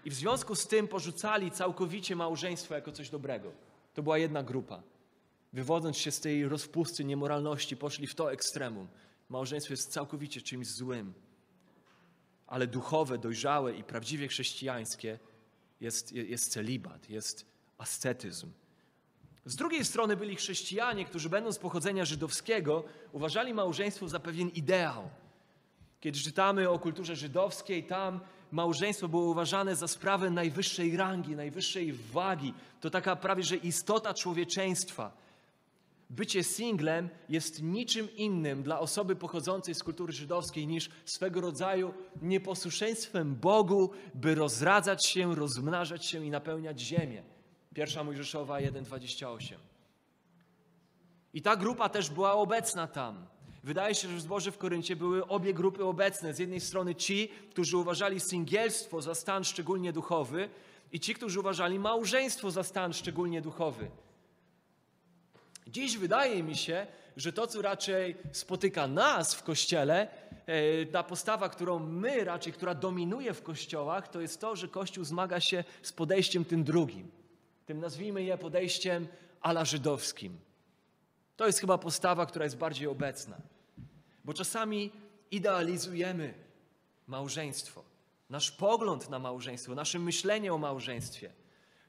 I 0.09 0.11
w 0.11 0.15
związku 0.15 0.55
z 0.55 0.67
tym 0.67 0.89
porzucali 0.89 1.51
całkowicie 1.51 2.17
małżeństwo 2.17 2.75
jako 2.75 2.93
coś 2.93 3.11
dobrego. 3.11 3.53
To 3.95 4.03
była 4.03 4.19
jedna 4.19 4.43
grupa. 4.43 4.83
Wywodząc 5.53 5.97
się 5.97 6.11
z 6.11 6.21
tej 6.21 6.49
rozpusty, 6.49 7.05
niemoralności, 7.05 7.77
poszli 7.77 8.07
w 8.07 8.15
to 8.15 8.33
ekstremum. 8.33 8.89
Małżeństwo 9.29 9.73
jest 9.73 9.93
całkowicie 9.93 10.41
czymś 10.41 10.67
złym. 10.67 11.15
Ale 12.47 12.67
duchowe, 12.67 13.19
dojrzałe 13.19 13.75
i 13.75 13.85
prawdziwie 13.85 14.29
chrześcijańskie 14.29 15.19
jest, 15.81 16.13
jest 16.13 16.53
celibat, 16.53 17.11
jest 17.11 17.47
ascetyzm. 17.79 18.53
Z 19.45 19.57
drugiej 19.57 19.85
strony 19.85 20.17
byli 20.17 20.37
chrześcijanie, 20.37 21.05
którzy 21.05 21.29
będąc 21.29 21.59
pochodzenia 21.59 22.05
żydowskiego, 22.05 22.85
uważali 23.13 23.55
małżeństwo 23.55 24.09
za 24.09 24.21
pewien 24.21 24.49
ideał 24.49 25.11
kiedy 26.01 26.19
czytamy 26.19 26.71
o 26.71 26.79
kulturze 26.79 27.17
żydowskiej, 27.17 27.85
tam 27.85 28.21
małżeństwo 28.53 29.09
było 29.09 29.31
uważane 29.31 29.77
za 29.77 29.89
sprawę 29.89 30.31
najwyższej 30.31 30.97
rangi, 30.97 31.37
najwyższej 31.37 31.93
wagi. 31.93 32.55
To 32.81 32.91
taka 32.91 33.17
prawie 33.17 33.43
że 33.43 33.57
istota 33.57 34.15
człowieczeństwa. 34.15 35.13
Bycie 36.11 36.45
singlem 36.45 37.09
jest 37.29 37.63
niczym 37.63 38.17
innym 38.17 38.63
dla 38.63 38.81
osoby 38.81 39.17
pochodzącej 39.17 39.75
z 39.75 39.83
kultury 39.83 40.13
żydowskiej 40.13 40.67
niż 40.67 40.91
swego 41.05 41.41
rodzaju 41.41 41.95
nieposłuszeństwem 42.23 43.35
Bogu, 43.35 43.91
by 44.15 44.35
rozradzać 44.35 45.07
się, 45.07 45.35
rozmnażać 45.35 46.07
się 46.07 46.27
i 46.27 46.31
napełniać 46.31 46.81
ziemię. 46.81 47.23
Pierwsza 47.75 48.05
Mojżeszowa 48.05 48.61
1,28. 48.61 49.55
I 51.35 51.43
ta 51.43 51.57
grupa 51.57 51.89
też 51.89 52.11
była 52.11 52.33
obecna 52.33 52.87
tam. 52.87 53.27
Wydaje 53.69 53.95
się, 53.95 54.09
że 54.09 54.17
w 54.17 54.21
zborze 54.21 54.53
w 54.53 54.59
Koryncie 54.59 54.97
były 54.97 55.27
obie 55.27 55.55
grupy 55.55 55.85
obecne. 55.85 56.35
Z 56.35 56.39
jednej 56.39 56.61
strony 56.61 56.95
ci, 56.95 57.29
którzy 57.51 57.77
uważali 57.77 58.21
singielstwo 58.21 59.03
za 59.03 59.15
stan 59.15 59.45
szczególnie 59.45 59.93
duchowy 59.93 60.49
i 60.93 61.01
ci, 61.01 61.15
którzy 61.15 61.41
uważali 61.41 61.79
małżeństwo 61.79 62.51
za 62.51 62.63
stan 62.63 62.93
szczególnie 62.93 63.43
duchowy. 63.43 63.91
Dziś 65.67 65.99
wydaje 65.99 66.43
mi 66.43 66.57
się, 66.57 66.87
że 67.17 67.33
to, 67.33 67.47
co 67.47 67.63
raczej 67.63 68.17
spotyka 68.33 68.87
nas 68.87 69.35
w 69.35 69.43
Kościele, 69.43 70.09
e, 70.47 70.87
ta 70.87 71.03
postawa, 71.03 71.49
którą 71.49 71.79
my 71.79 72.25
raczej, 72.25 72.53
która 72.53 72.75
dominuje 72.75 73.35
w 73.35 73.43
kościołach, 73.43 74.09
to 74.09 74.21
jest 74.21 74.41
to, 74.41 74.57
że 74.57 74.69
Kościół 74.69 75.05
zmaga 75.05 75.41
się 75.41 75.65
z 75.83 75.93
podejściem 75.93 76.45
tym 76.45 76.65
drugim. 76.65 77.11
Tym 77.67 77.81
nazwijmy 77.81 78.23
je 78.23 78.39
podejściem 78.39 79.09
ala 79.41 79.65
żydowskim. 79.65 80.39
To 81.37 81.47
jest 81.47 81.59
chyba 81.59 81.79
postawa, 81.79 82.27
która 82.27 82.45
jest 82.45 82.57
bardziej 82.57 82.87
obecna. 82.89 83.37
Bo 84.29 84.35
czasami 84.35 84.91
idealizujemy 85.31 86.35
małżeństwo, 87.07 87.85
nasz 88.31 88.51
pogląd 88.51 89.11
na 89.11 89.19
małżeństwo, 89.19 89.75
nasze 89.75 89.99
myślenie 89.99 90.55
o 90.55 90.59
małżeństwie. 90.59 91.33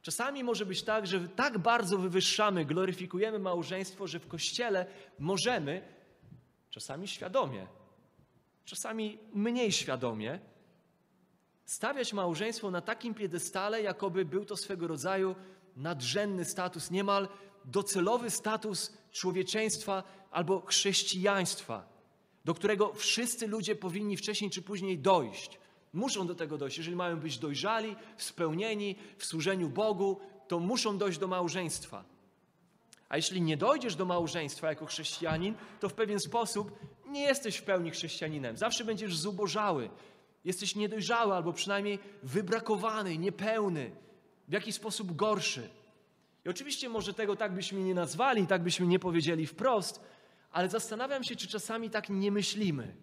Czasami 0.01 0.43
może 0.43 0.65
być 0.65 0.84
tak, 0.84 1.08
że 1.08 1.29
tak 1.29 1.58
bardzo 1.58 1.98
wywyższamy, 1.98 2.65
gloryfikujemy 2.65 3.39
małżeństwo, 3.39 4.08
że 4.08 4.19
w 4.19 4.27
kościele 4.27 4.86
możemy, 5.19 5.81
czasami 6.69 7.08
świadomie, 7.08 7.67
czasami 8.65 9.17
mniej 9.34 9.72
świadomie, 9.72 10.39
stawiać 11.65 12.13
małżeństwo 12.13 12.72
na 12.72 12.81
takim 12.81 13.13
piedestale, 13.13 13.81
jakoby 13.81 14.25
był 14.25 14.46
to 14.46 14.58
swego 14.58 14.88
rodzaju 14.88 15.36
nadrzędny 15.75 16.46
status, 16.46 16.91
niemal 16.91 17.27
docelowy 17.65 18.29
status 18.29 18.98
człowieczeństwa 19.12 20.03
albo 20.31 20.62
chrześcijaństwa 20.62 21.99
do 22.46 22.53
którego 22.53 22.93
wszyscy 22.93 23.48
ludzie 23.48 23.75
powinni 23.75 24.17
wcześniej 24.17 24.51
czy 24.51 24.62
później 24.62 24.98
dojść. 24.98 25.60
Muszą 25.93 26.27
do 26.27 26.36
tego 26.36 26.58
dojść. 26.58 26.77
Jeżeli 26.77 26.96
mają 26.96 27.19
być 27.19 27.38
dojrzali, 27.38 27.96
spełnieni 28.17 28.96
w 29.17 29.25
służeniu 29.25 29.69
Bogu, 29.69 30.19
to 30.48 30.60
muszą 30.60 30.98
dojść 30.98 31.19
do 31.19 31.27
małżeństwa. 31.27 32.03
A 33.10 33.15
jeśli 33.17 33.41
nie 33.41 33.58
dojdziesz 33.58 33.96
do 33.96 34.05
małżeństwa 34.05 34.69
jako 34.69 34.86
chrześcijanin, 34.86 35.55
to 35.79 35.89
w 35.89 35.93
pewien 35.93 36.19
sposób 36.19 36.79
nie 37.08 37.22
jesteś 37.22 37.58
w 37.58 37.63
pełni 37.63 37.91
chrześcijaninem. 37.91 38.58
Zawsze 38.58 38.86
będziesz 38.86 39.17
zubożały. 39.17 39.89
Jesteś 40.46 40.75
niedojrzały 40.75 41.34
albo 41.34 41.53
przynajmniej 41.53 42.00
wybrakowany, 42.24 43.17
niepełny, 43.17 43.91
w 44.48 44.53
jakiś 44.53 44.75
sposób 44.75 45.15
gorszy. 45.15 45.69
I 46.46 46.50
oczywiście 46.50 46.89
może 46.89 47.13
tego 47.13 47.36
tak 47.36 47.53
byśmy 47.53 47.79
nie 47.79 47.93
nazwali, 47.93 48.48
tak 48.48 48.63
byśmy 48.63 48.88
nie 48.88 49.00
powiedzieli 49.00 49.48
wprost, 49.48 50.01
ale 50.51 50.70
zastanawiam 50.70 51.24
się, 51.24 51.36
czy 51.36 51.48
czasami 51.48 51.89
tak 51.89 52.10
nie 52.10 52.32
myślimy. 52.32 52.96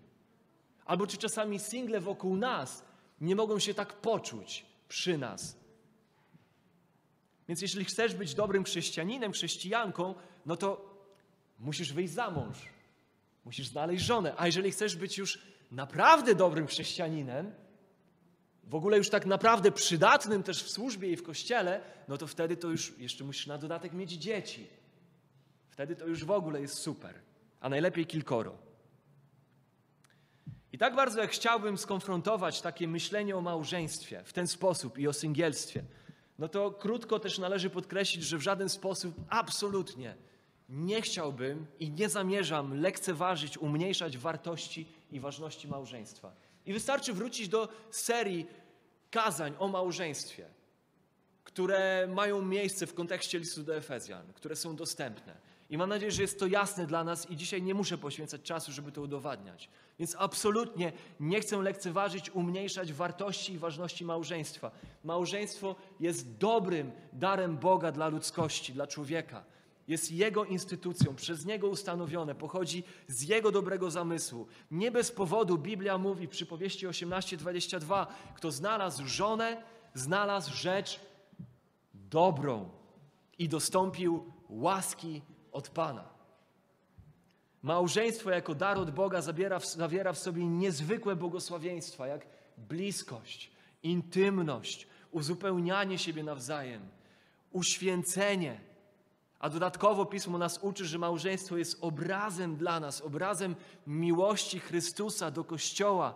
Albo 0.84 1.06
czy 1.06 1.16
czasami 1.16 1.58
single 1.58 2.00
wokół 2.00 2.36
nas 2.36 2.84
nie 3.20 3.36
mogą 3.36 3.58
się 3.58 3.74
tak 3.74 3.92
poczuć 3.92 4.66
przy 4.88 5.18
nas. 5.18 5.56
Więc 7.48 7.62
jeśli 7.62 7.84
chcesz 7.84 8.14
być 8.14 8.34
dobrym 8.34 8.64
chrześcijaninem, 8.64 9.32
chrześcijanką, 9.32 10.14
no 10.46 10.56
to 10.56 10.96
musisz 11.58 11.92
wyjść 11.92 12.12
za 12.12 12.30
mąż. 12.30 12.58
Musisz 13.44 13.68
znaleźć 13.68 14.04
żonę. 14.04 14.34
A 14.36 14.46
jeżeli 14.46 14.70
chcesz 14.70 14.96
być 14.96 15.18
już 15.18 15.38
naprawdę 15.70 16.34
dobrym 16.34 16.66
chrześcijaninem, 16.66 17.52
w 18.64 18.74
ogóle 18.74 18.96
już 18.96 19.10
tak 19.10 19.26
naprawdę 19.26 19.72
przydatnym 19.72 20.42
też 20.42 20.62
w 20.62 20.70
służbie 20.70 21.10
i 21.10 21.16
w 21.16 21.22
kościele, 21.22 21.80
no 22.08 22.18
to 22.18 22.26
wtedy 22.26 22.56
to 22.56 22.68
już 22.68 22.98
jeszcze 22.98 23.24
musisz 23.24 23.46
na 23.46 23.58
dodatek 23.58 23.92
mieć 23.92 24.12
dzieci. 24.12 24.66
Wtedy 25.68 25.96
to 25.96 26.06
już 26.06 26.24
w 26.24 26.30
ogóle 26.30 26.60
jest 26.60 26.74
super. 26.74 27.14
A 27.60 27.68
najlepiej 27.68 28.06
kilkoro. 28.06 28.58
I 30.72 30.78
tak 30.78 30.94
bardzo 30.94 31.20
jak 31.20 31.30
chciałbym 31.30 31.78
skonfrontować 31.78 32.60
takie 32.60 32.88
myślenie 32.88 33.36
o 33.36 33.40
małżeństwie 33.40 34.22
w 34.24 34.32
ten 34.32 34.46
sposób 34.46 34.98
i 34.98 35.08
o 35.08 35.12
singielstwie, 35.12 35.84
no 36.38 36.48
to 36.48 36.70
krótko 36.70 37.18
też 37.18 37.38
należy 37.38 37.70
podkreślić, 37.70 38.24
że 38.24 38.38
w 38.38 38.42
żaden 38.42 38.68
sposób 38.68 39.14
absolutnie 39.28 40.14
nie 40.68 41.02
chciałbym 41.02 41.66
i 41.78 41.90
nie 41.90 42.08
zamierzam 42.08 42.80
lekceważyć, 42.80 43.58
umniejszać 43.58 44.18
wartości 44.18 44.88
i 45.10 45.20
ważności 45.20 45.68
małżeństwa. 45.68 46.32
I 46.66 46.72
wystarczy 46.72 47.12
wrócić 47.12 47.48
do 47.48 47.68
serii 47.90 48.46
kazań 49.10 49.54
o 49.58 49.68
małżeństwie, 49.68 50.46
które 51.44 52.08
mają 52.14 52.42
miejsce 52.42 52.86
w 52.86 52.94
kontekście 52.94 53.38
listu 53.38 53.62
do 53.62 53.76
Efezjan, 53.76 54.32
które 54.32 54.56
są 54.56 54.76
dostępne. 54.76 55.36
I 55.70 55.78
mam 55.78 55.88
nadzieję, 55.88 56.12
że 56.12 56.22
jest 56.22 56.38
to 56.38 56.46
jasne 56.46 56.86
dla 56.86 57.04
nas 57.04 57.30
i 57.30 57.36
dzisiaj 57.36 57.62
nie 57.62 57.74
muszę 57.74 57.98
poświęcać 57.98 58.42
czasu, 58.42 58.72
żeby 58.72 58.92
to 58.92 59.02
udowadniać. 59.02 59.68
Więc 59.98 60.16
absolutnie 60.18 60.92
nie 61.20 61.40
chcę 61.40 61.56
lekceważyć, 61.56 62.30
umniejszać 62.30 62.92
wartości 62.92 63.52
i 63.52 63.58
ważności 63.58 64.04
małżeństwa. 64.04 64.70
Małżeństwo 65.04 65.76
jest 66.00 66.36
dobrym 66.36 66.92
darem 67.12 67.56
Boga 67.58 67.92
dla 67.92 68.08
ludzkości, 68.08 68.72
dla 68.72 68.86
człowieka. 68.86 69.44
Jest 69.88 70.12
Jego 70.12 70.44
instytucją, 70.44 71.14
przez 71.14 71.46
Niego 71.46 71.68
ustanowione, 71.68 72.34
pochodzi 72.34 72.84
z 73.08 73.22
Jego 73.22 73.52
dobrego 73.52 73.90
zamysłu. 73.90 74.46
Nie 74.70 74.90
bez 74.90 75.12
powodu 75.12 75.58
Biblia 75.58 75.98
mówi 75.98 76.26
w 76.26 76.30
przypowieści 76.30 76.86
18:22, 76.86 78.06
kto 78.34 78.50
znalazł 78.50 79.06
żonę, 79.06 79.62
znalazł 79.94 80.54
rzecz 80.54 81.00
dobrą 81.94 82.68
i 83.38 83.48
dostąpił 83.48 84.32
łaski 84.48 85.22
od 85.56 85.68
Pana. 85.68 86.04
Małżeństwo 87.62 88.30
jako 88.30 88.54
dar 88.54 88.78
od 88.78 88.90
Boga 88.90 89.22
zabiera, 89.22 89.60
zawiera 89.60 90.12
w 90.12 90.18
sobie 90.18 90.46
niezwykłe 90.46 91.16
błogosławieństwa, 91.16 92.06
jak 92.06 92.26
bliskość, 92.58 93.50
intymność, 93.82 94.86
uzupełnianie 95.10 95.98
siebie 95.98 96.22
nawzajem, 96.22 96.88
uświęcenie. 97.52 98.60
A 99.38 99.50
dodatkowo 99.50 100.06
Pismo 100.06 100.38
nas 100.38 100.58
uczy, 100.62 100.84
że 100.84 100.98
małżeństwo 100.98 101.56
jest 101.56 101.78
obrazem 101.80 102.56
dla 102.56 102.80
nas, 102.80 103.00
obrazem 103.00 103.56
miłości 103.86 104.60
Chrystusa 104.60 105.30
do 105.30 105.44
Kościoła, 105.44 106.14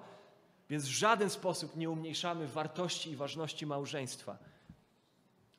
więc 0.70 0.85
w 0.85 0.99
żaden 1.04 1.30
sposób 1.30 1.76
nie 1.76 1.90
umniejszamy 1.90 2.46
wartości 2.46 3.11
i 3.11 3.16
ważności 3.16 3.66
małżeństwa. 3.66 4.38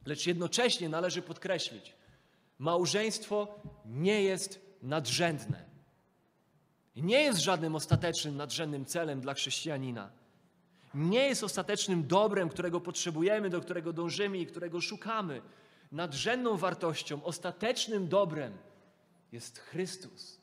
Lecz 0.06 0.28
jednocześnie 0.28 0.90
należy 0.90 1.22
podkreślić, 1.22 1.94
małżeństwo 2.62 3.48
nie 3.86 4.24
jest 4.24 4.60
nadrzędne. 4.82 5.66
Nie 6.96 7.22
jest 7.22 7.40
żadnym 7.40 7.76
ostatecznym, 7.76 8.38
nadrzędnym 8.38 8.86
celem 8.86 9.22
dla 9.22 9.34
chrześcijanina. 9.34 10.12
Nie 10.94 11.28
jest 11.28 11.44
ostatecznym 11.44 12.08
dobrem, 12.08 12.50
którego 12.50 12.82
potrzebujemy, 12.82 13.50
do 13.50 13.62
którego 13.62 13.94
dążymy 13.94 14.38
i 14.38 14.46
którego 14.46 14.82
szukamy. 14.82 15.42
Nadrzędną 15.92 16.58
wartością, 16.58 17.24
ostatecznym 17.24 18.08
dobrem 18.08 18.58
jest 19.32 19.60
Chrystus, 19.60 20.42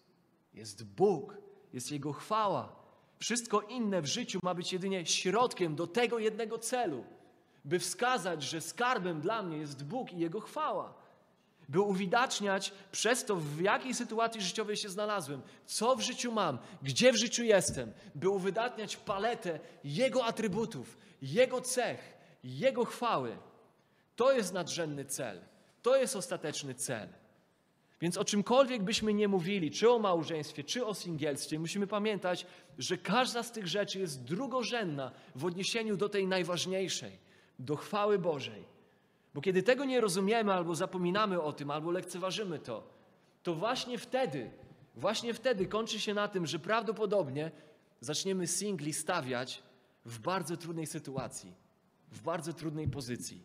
jest 0.55 0.85
Bóg, 0.85 1.37
jest 1.73 1.93
Jego 1.93 2.13
chwała. 2.13 2.77
Wszystko 3.19 3.61
inne 3.61 4.03
w 4.03 4.07
życiu 4.07 4.39
ma 4.43 4.55
być 4.55 4.73
jedynie 4.73 5.07
środkiem 5.07 5.77
do 5.77 5.87
tego 5.87 6.19
jednego 6.19 6.59
celu, 6.59 7.05
by 7.65 7.79
wskazać, 7.79 8.43
że 8.43 8.61
skarbem 8.61 9.21
dla 9.21 9.43
mnie 9.43 9.57
jest 9.57 9.85
Bóg 9.85 10.13
i 10.13 10.19
Jego 10.19 10.41
chwała 10.41 11.08
by 11.69 11.81
uwidaczniać 11.81 12.73
przez 12.93 13.25
to, 13.25 13.37
w 13.37 13.61
jakiej 13.61 13.95
sytuacji 13.95 14.43
życiowej 14.43 14.77
się 14.77 14.89
znalazłem, 14.89 15.43
co 15.67 15.97
w 15.97 16.01
życiu 16.01 16.33
mam, 16.33 16.59
gdzie 16.83 17.13
w 17.13 17.17
życiu 17.17 17.45
jestem, 17.45 17.93
by 18.15 18.29
uwydatniać 18.29 18.97
paletę 18.97 19.61
Jego 19.85 20.25
atrybutów, 20.25 20.99
Jego 21.23 21.61
cech, 21.61 22.15
Jego 22.45 22.85
chwały. 22.85 23.37
To 24.17 24.33
jest 24.33 24.53
nadrzędny 24.53 25.05
cel, 25.05 25.41
to 25.83 25.97
jest 25.97 26.17
ostateczny 26.17 26.75
cel. 26.75 27.09
Więc 28.01 28.17
o 28.17 28.25
czymkolwiek 28.25 28.83
byśmy 28.83 29.15
nie 29.15 29.29
mówili, 29.29 29.71
czy 29.71 29.91
o 29.91 29.99
małżeństwie, 29.99 30.65
czy 30.65 30.87
o 30.87 30.95
singielstwie, 30.95 31.59
musimy 31.59 31.87
pamiętać, 31.87 32.47
że 32.79 32.99
każda 32.99 33.43
z 33.43 33.53
tych 33.53 33.67
rzeczy 33.67 33.99
jest 33.99 34.25
drugorzędna 34.25 35.13
w 35.35 35.45
odniesieniu 35.45 35.97
do 35.97 36.09
tej 36.09 36.27
najważniejszej, 36.27 37.19
do 37.59 37.77
chwały 37.77 38.19
Bożej. 38.19 38.78
Bo 39.35 39.41
kiedy 39.41 39.63
tego 39.63 39.85
nie 39.85 40.01
rozumiemy, 40.01 40.53
albo 40.53 40.75
zapominamy 40.75 41.41
o 41.41 41.53
tym, 41.53 41.71
albo 41.71 41.91
lekceważymy 41.91 42.59
to, 42.59 42.89
to 43.43 43.55
właśnie 43.55 43.99
wtedy, 43.99 44.51
właśnie 44.95 45.35
wtedy 45.35 45.67
kończy 45.67 46.01
się 46.01 46.15
na 46.15 46.29
tym, 46.29 46.47
że 46.47 46.59
prawdopodobnie 46.59 47.51
zaczniemy 48.01 48.47
singli 48.47 48.93
stawiać 48.93 49.63
w 50.05 50.19
bardzo 50.19 50.57
trudnej 50.57 50.87
sytuacji, 50.87 51.55
w 52.11 52.23
bardzo 52.23 52.53
trudnej 52.53 52.89
pozycji. 52.89 53.43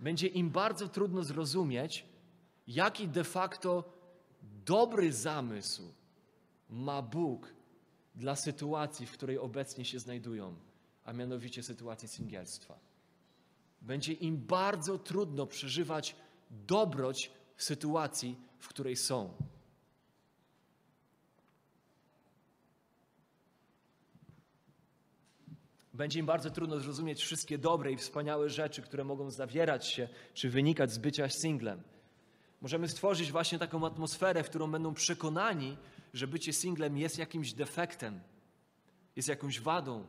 Będzie 0.00 0.26
im 0.26 0.50
bardzo 0.50 0.88
trudno 0.88 1.22
zrozumieć, 1.22 2.06
jaki 2.66 3.08
de 3.08 3.24
facto 3.24 3.84
dobry 4.64 5.12
zamysł 5.12 5.82
ma 6.70 7.02
Bóg 7.02 7.54
dla 8.14 8.36
sytuacji, 8.36 9.06
w 9.06 9.12
której 9.12 9.38
obecnie 9.38 9.84
się 9.84 9.98
znajdują, 9.98 10.54
a 11.04 11.12
mianowicie 11.12 11.62
sytuacji 11.62 12.08
singielstwa 12.08 12.93
będzie 13.84 14.12
im 14.12 14.36
bardzo 14.36 14.98
trudno 14.98 15.46
przeżywać 15.46 16.16
dobroć 16.50 17.30
w 17.56 17.62
sytuacji, 17.62 18.36
w 18.58 18.68
której 18.68 18.96
są. 18.96 19.34
Będzie 25.92 26.20
im 26.20 26.26
bardzo 26.26 26.50
trudno 26.50 26.80
zrozumieć 26.80 27.22
wszystkie 27.22 27.58
dobre 27.58 27.92
i 27.92 27.96
wspaniałe 27.96 28.50
rzeczy, 28.50 28.82
które 28.82 29.04
mogą 29.04 29.30
zawierać 29.30 29.86
się 29.86 30.08
czy 30.34 30.50
wynikać 30.50 30.92
z 30.92 30.98
bycia 30.98 31.28
singlem. 31.28 31.82
Możemy 32.60 32.88
stworzyć 32.88 33.32
właśnie 33.32 33.58
taką 33.58 33.86
atmosferę, 33.86 34.44
w 34.44 34.48
którą 34.48 34.70
będą 34.70 34.94
przekonani, 34.94 35.76
że 36.12 36.26
bycie 36.26 36.52
singlem 36.52 36.98
jest 36.98 37.18
jakimś 37.18 37.52
defektem, 37.52 38.20
jest 39.16 39.28
jakąś 39.28 39.60
wadą, 39.60 40.06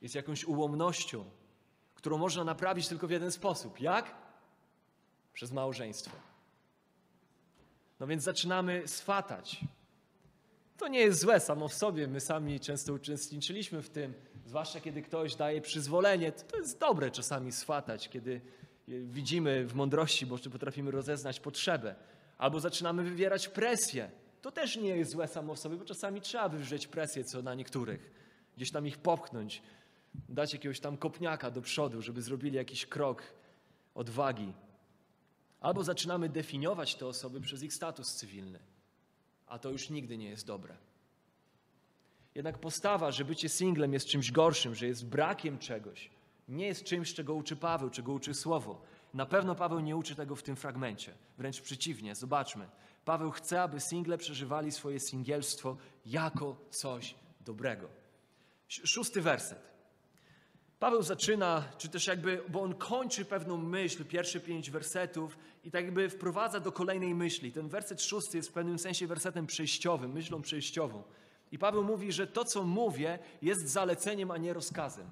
jest 0.00 0.14
jakąś 0.14 0.44
ułomnością 0.44 1.24
którą 2.02 2.18
można 2.18 2.44
naprawić 2.44 2.88
tylko 2.88 3.06
w 3.06 3.10
jeden 3.10 3.32
sposób. 3.32 3.80
Jak? 3.80 4.14
Przez 5.32 5.52
małżeństwo. 5.52 6.16
No 8.00 8.06
więc 8.06 8.22
zaczynamy 8.22 8.88
swatać. 8.88 9.60
To 10.78 10.88
nie 10.88 11.00
jest 11.00 11.20
złe 11.20 11.40
samo 11.40 11.68
w 11.68 11.74
sobie. 11.74 12.08
My 12.08 12.20
sami 12.20 12.60
często 12.60 12.92
uczestniczyliśmy 12.92 13.82
w 13.82 13.90
tym, 13.90 14.14
zwłaszcza 14.46 14.80
kiedy 14.80 15.02
ktoś 15.02 15.34
daje 15.34 15.60
przyzwolenie. 15.60 16.32
To 16.32 16.56
jest 16.56 16.78
dobre 16.78 17.10
czasami 17.10 17.52
swatać, 17.52 18.08
kiedy 18.08 18.40
widzimy 18.88 19.66
w 19.66 19.74
mądrości, 19.74 20.26
bo 20.26 20.38
potrafimy 20.38 20.90
rozeznać 20.90 21.40
potrzebę. 21.40 21.94
Albo 22.38 22.60
zaczynamy 22.60 23.02
wywierać 23.02 23.48
presję. 23.48 24.10
To 24.40 24.52
też 24.52 24.76
nie 24.76 24.96
jest 24.96 25.10
złe 25.10 25.28
samo 25.28 25.54
w 25.54 25.58
sobie, 25.58 25.76
bo 25.76 25.84
czasami 25.84 26.20
trzeba 26.20 26.48
wywrzeć 26.48 26.86
presję 26.86 27.24
co 27.24 27.42
na 27.42 27.54
niektórych. 27.54 28.10
Gdzieś 28.56 28.70
tam 28.70 28.86
ich 28.86 28.98
popchnąć 28.98 29.62
dać 30.14 30.52
jakiegoś 30.52 30.80
tam 30.80 30.96
kopniaka 30.96 31.50
do 31.50 31.62
przodu, 31.62 32.02
żeby 32.02 32.22
zrobili 32.22 32.56
jakiś 32.56 32.86
krok 32.86 33.22
odwagi. 33.94 34.52
Albo 35.60 35.84
zaczynamy 35.84 36.28
definiować 36.28 36.94
te 36.94 37.06
osoby 37.06 37.40
przez 37.40 37.62
ich 37.62 37.74
status 37.74 38.14
cywilny, 38.14 38.58
a 39.46 39.58
to 39.58 39.70
już 39.70 39.90
nigdy 39.90 40.18
nie 40.18 40.30
jest 40.30 40.46
dobre. 40.46 40.76
Jednak 42.34 42.58
postawa, 42.58 43.10
że 43.10 43.24
bycie 43.24 43.48
singlem 43.48 43.92
jest 43.92 44.06
czymś 44.06 44.32
gorszym, 44.32 44.74
że 44.74 44.86
jest 44.86 45.06
brakiem 45.06 45.58
czegoś, 45.58 46.10
nie 46.48 46.66
jest 46.66 46.84
czymś, 46.84 47.14
czego 47.14 47.34
uczy 47.34 47.56
Paweł, 47.56 47.90
czego 47.90 48.12
uczy 48.12 48.34
Słowo. 48.34 48.82
Na 49.14 49.26
pewno 49.26 49.54
Paweł 49.54 49.80
nie 49.80 49.96
uczy 49.96 50.14
tego 50.14 50.36
w 50.36 50.42
tym 50.42 50.56
fragmencie. 50.56 51.14
Wręcz 51.38 51.60
przeciwnie, 51.60 52.14
zobaczmy. 52.14 52.68
Paweł 53.04 53.30
chce, 53.30 53.62
aby 53.62 53.80
single 53.80 54.18
przeżywali 54.18 54.72
swoje 54.72 55.00
singielstwo 55.00 55.76
jako 56.06 56.56
coś 56.70 57.14
dobrego. 57.40 57.88
Szósty 58.68 59.20
werset. 59.20 59.71
Paweł 60.82 61.02
zaczyna, 61.02 61.64
czy 61.78 61.88
też 61.88 62.06
jakby, 62.06 62.42
bo 62.48 62.62
on 62.62 62.74
kończy 62.74 63.24
pewną 63.24 63.56
myśl, 63.56 64.04
pierwsze 64.04 64.40
pięć 64.40 64.70
wersetów 64.70 65.38
i 65.64 65.70
tak 65.70 65.84
jakby 65.84 66.08
wprowadza 66.08 66.60
do 66.60 66.72
kolejnej 66.72 67.14
myśli. 67.14 67.52
Ten 67.52 67.68
werset 67.68 68.02
szósty 68.02 68.36
jest 68.36 68.48
w 68.48 68.52
pewnym 68.52 68.78
sensie 68.78 69.06
wersetem 69.06 69.46
przejściowym, 69.46 70.12
myślą 70.12 70.42
przejściową. 70.42 71.02
I 71.52 71.58
Paweł 71.58 71.84
mówi, 71.84 72.12
że 72.12 72.26
to, 72.26 72.44
co 72.44 72.62
mówię, 72.62 73.18
jest 73.42 73.68
zaleceniem, 73.68 74.30
a 74.30 74.38
nie 74.38 74.52
rozkazem. 74.52 75.10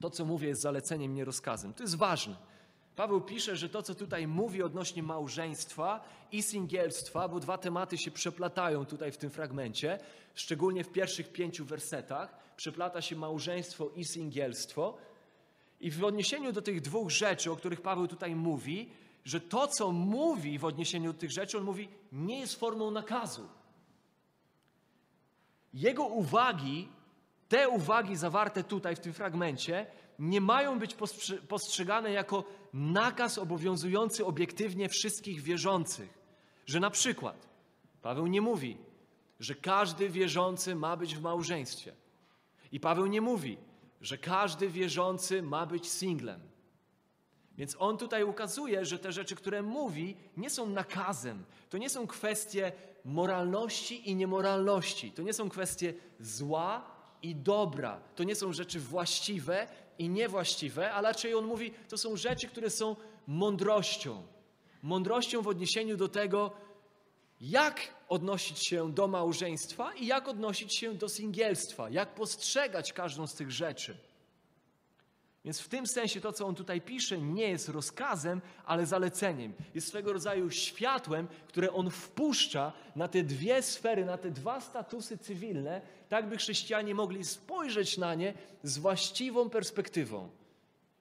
To, 0.00 0.10
co 0.10 0.24
mówię, 0.24 0.48
jest 0.48 0.60
zaleceniem, 0.60 1.14
nie 1.14 1.24
rozkazem. 1.24 1.74
To 1.74 1.82
jest 1.82 1.96
ważne. 1.96 2.36
Paweł 2.96 3.20
pisze, 3.20 3.56
że 3.56 3.68
to, 3.68 3.82
co 3.82 3.94
tutaj 3.94 4.26
mówi 4.26 4.62
odnośnie 4.62 5.02
małżeństwa 5.02 6.04
i 6.32 6.42
singielstwa, 6.42 7.28
bo 7.28 7.40
dwa 7.40 7.58
tematy 7.58 7.98
się 7.98 8.10
przeplatają 8.10 8.86
tutaj 8.86 9.12
w 9.12 9.16
tym 9.16 9.30
fragmencie, 9.30 9.98
szczególnie 10.34 10.84
w 10.84 10.92
pierwszych 10.92 11.32
pięciu 11.32 11.64
wersetach, 11.64 12.43
przeplata 12.56 13.02
się 13.02 13.16
małżeństwo 13.16 13.90
i 13.96 14.04
singielstwo. 14.04 14.96
I 15.80 15.90
w 15.90 16.04
odniesieniu 16.04 16.52
do 16.52 16.62
tych 16.62 16.80
dwóch 16.80 17.10
rzeczy, 17.10 17.52
o 17.52 17.56
których 17.56 17.80
Paweł 17.80 18.08
tutaj 18.08 18.34
mówi, 18.34 18.90
że 19.24 19.40
to, 19.40 19.68
co 19.68 19.92
mówi 19.92 20.58
w 20.58 20.64
odniesieniu 20.64 21.12
do 21.12 21.18
tych 21.18 21.32
rzeczy, 21.32 21.58
on 21.58 21.64
mówi, 21.64 21.88
nie 22.12 22.40
jest 22.40 22.60
formą 22.60 22.90
nakazu. 22.90 23.48
Jego 25.74 26.04
uwagi, 26.04 26.88
te 27.48 27.68
uwagi 27.68 28.16
zawarte 28.16 28.64
tutaj 28.64 28.96
w 28.96 29.00
tym 29.00 29.12
fragmencie, 29.12 29.86
nie 30.18 30.40
mają 30.40 30.78
być 30.78 30.96
postrzegane 31.48 32.12
jako 32.12 32.44
nakaz 32.72 33.38
obowiązujący 33.38 34.24
obiektywnie 34.24 34.88
wszystkich 34.88 35.42
wierzących. 35.42 36.18
Że 36.66 36.80
na 36.80 36.90
przykład 36.90 37.48
Paweł 38.02 38.26
nie 38.26 38.40
mówi, 38.40 38.76
że 39.40 39.54
każdy 39.54 40.08
wierzący 40.08 40.74
ma 40.74 40.96
być 40.96 41.16
w 41.16 41.22
małżeństwie. 41.22 41.92
I 42.74 42.80
Paweł 42.80 43.06
nie 43.06 43.20
mówi, 43.20 43.58
że 44.00 44.18
każdy 44.18 44.68
wierzący 44.68 45.42
ma 45.42 45.66
być 45.66 45.88
singlem. 45.88 46.40
Więc 47.56 47.76
on 47.78 47.98
tutaj 47.98 48.24
ukazuje, 48.24 48.84
że 48.84 48.98
te 48.98 49.12
rzeczy, 49.12 49.36
które 49.36 49.62
mówi, 49.62 50.16
nie 50.36 50.50
są 50.50 50.66
nakazem. 50.66 51.44
To 51.70 51.78
nie 51.78 51.90
są 51.90 52.06
kwestie 52.06 52.72
moralności 53.04 54.10
i 54.10 54.16
niemoralności. 54.16 55.12
To 55.12 55.22
nie 55.22 55.32
są 55.32 55.48
kwestie 55.48 55.94
zła 56.20 56.90
i 57.22 57.36
dobra. 57.36 58.00
To 58.16 58.24
nie 58.24 58.34
są 58.34 58.52
rzeczy 58.52 58.80
właściwe 58.80 59.66
i 59.98 60.08
niewłaściwe, 60.08 60.92
a 60.92 61.00
raczej 61.00 61.34
on 61.34 61.46
mówi, 61.46 61.72
to 61.88 61.98
są 61.98 62.16
rzeczy, 62.16 62.48
które 62.48 62.70
są 62.70 62.96
mądrością. 63.26 64.22
Mądrością 64.82 65.42
w 65.42 65.48
odniesieniu 65.48 65.96
do 65.96 66.08
tego, 66.08 66.52
jak 67.50 67.94
odnosić 68.08 68.58
się 68.58 68.92
do 68.92 69.08
małżeństwa 69.08 69.94
i 69.94 70.06
jak 70.06 70.28
odnosić 70.28 70.74
się 70.74 70.94
do 70.94 71.08
singielstwa, 71.08 71.90
jak 71.90 72.14
postrzegać 72.14 72.92
każdą 72.92 73.26
z 73.26 73.34
tych 73.34 73.50
rzeczy. 73.50 73.96
Więc 75.44 75.60
w 75.60 75.68
tym 75.68 75.86
sensie 75.86 76.20
to, 76.20 76.32
co 76.32 76.46
on 76.46 76.54
tutaj 76.54 76.80
pisze, 76.80 77.18
nie 77.18 77.48
jest 77.48 77.68
rozkazem, 77.68 78.40
ale 78.64 78.86
zaleceniem. 78.86 79.52
Jest 79.74 79.88
swego 79.88 80.12
rodzaju 80.12 80.50
światłem, 80.50 81.28
które 81.48 81.72
on 81.72 81.90
wpuszcza 81.90 82.72
na 82.96 83.08
te 83.08 83.22
dwie 83.22 83.62
sfery, 83.62 84.04
na 84.04 84.18
te 84.18 84.30
dwa 84.30 84.60
statusy 84.60 85.18
cywilne, 85.18 85.80
tak 86.08 86.28
by 86.28 86.36
chrześcijanie 86.36 86.94
mogli 86.94 87.24
spojrzeć 87.24 87.98
na 87.98 88.14
nie 88.14 88.34
z 88.62 88.78
właściwą 88.78 89.50
perspektywą. 89.50 90.30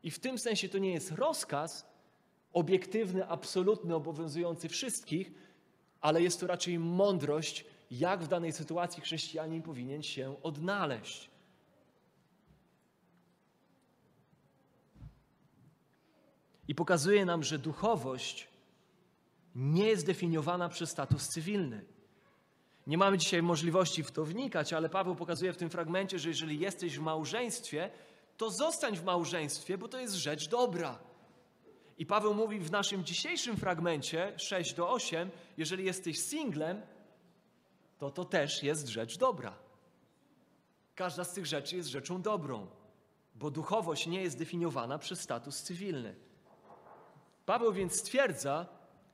I 0.04 0.12
w 0.12 0.20
tym 0.20 0.38
sensie 0.38 0.70
to 0.70 0.78
nie 0.78 0.94
jest 0.94 1.12
rozkaz 1.12 1.86
obiektywny, 2.54 3.28
absolutny, 3.28 3.96
obowiązujący 3.96 4.70
wszystkich, 4.70 5.32
ale 6.04 6.22
jest 6.22 6.40
to 6.40 6.48
raczej 6.48 6.80
mądrość, 6.80 7.66
jak 7.92 8.24
w 8.24 8.28
danej 8.28 8.52
sytuacji 8.52 9.02
chrześcijanin 9.02 9.62
powinien 9.62 10.04
się 10.04 10.36
odnaleźć. 10.44 11.30
I 16.68 16.76
pokazuje 16.76 17.26
nam, 17.26 17.44
że 17.44 17.60
duchowość 17.60 18.48
nie 19.56 19.86
jest 19.86 20.06
definiowana 20.06 20.70
przez 20.70 20.90
status 20.90 21.28
cywilny. 21.28 21.86
Nie 22.88 22.98
mamy 22.98 23.18
dzisiaj 23.18 23.42
możliwości 23.42 24.04
w 24.04 24.12
to 24.12 24.26
wnikać, 24.26 24.74
ale 24.74 24.90
Paweł 24.90 25.16
pokazuje 25.16 25.54
w 25.54 25.58
tym 25.58 25.70
fragmencie, 25.70 26.20
że 26.20 26.30
jeżeli 26.30 26.60
jesteś 26.60 26.98
w 26.98 27.02
małżeństwie, 27.02 27.90
to 28.38 28.50
zostań 28.50 28.96
w 28.96 29.04
małżeństwie, 29.04 29.78
bo 29.78 29.88
to 29.88 30.00
jest 30.00 30.14
rzecz 30.14 30.50
dobra. 30.50 31.00
I 31.98 32.06
Paweł 32.06 32.34
mówi 32.34 32.60
w 32.60 32.72
naszym 32.72 33.04
dzisiejszym 33.04 33.58
fragmencie 33.58 34.34
6 34.38 34.74
do 34.74 34.92
8, 34.92 35.32
jeżeli 35.58 35.86
jesteś 35.86 36.20
singlem, 36.20 36.82
to 37.98 38.12
to 38.12 38.26
też 38.26 38.64
jest 38.64 38.88
rzecz 38.88 39.18
dobra. 39.18 39.56
Każda 40.96 41.24
z 41.24 41.34
tych 41.34 41.46
rzeczy 41.46 41.76
jest 41.76 41.90
rzeczą 41.90 42.22
dobrą, 42.22 42.68
bo 43.36 43.52
duchowość 43.52 44.08
nie 44.08 44.22
jest 44.22 44.38
definiowana 44.38 44.98
przez 44.98 45.22
status 45.22 45.64
cywilny. 45.64 46.16
Paweł 47.46 47.74
więc 47.74 48.00
stwierdza, 48.00 48.66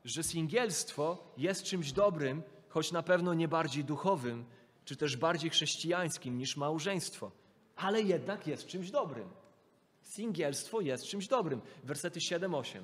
że 0.05 0.23
singielstwo 0.23 1.33
jest 1.37 1.63
czymś 1.63 1.91
dobrym, 1.91 2.43
choć 2.69 2.91
na 2.91 3.03
pewno 3.03 3.33
nie 3.33 3.47
bardziej 3.47 3.83
duchowym, 3.83 4.45
czy 4.85 4.95
też 4.95 5.17
bardziej 5.17 5.49
chrześcijańskim 5.49 6.37
niż 6.37 6.57
małżeństwo, 6.57 7.31
ale 7.75 8.01
jednak 8.01 8.47
jest 8.47 8.67
czymś 8.67 8.91
dobrym. 8.91 9.29
Singielstwo 10.09 10.81
jest 10.81 11.05
czymś 11.05 11.27
dobrym. 11.27 11.61
Wersety 11.83 12.19
7-8. 12.19 12.81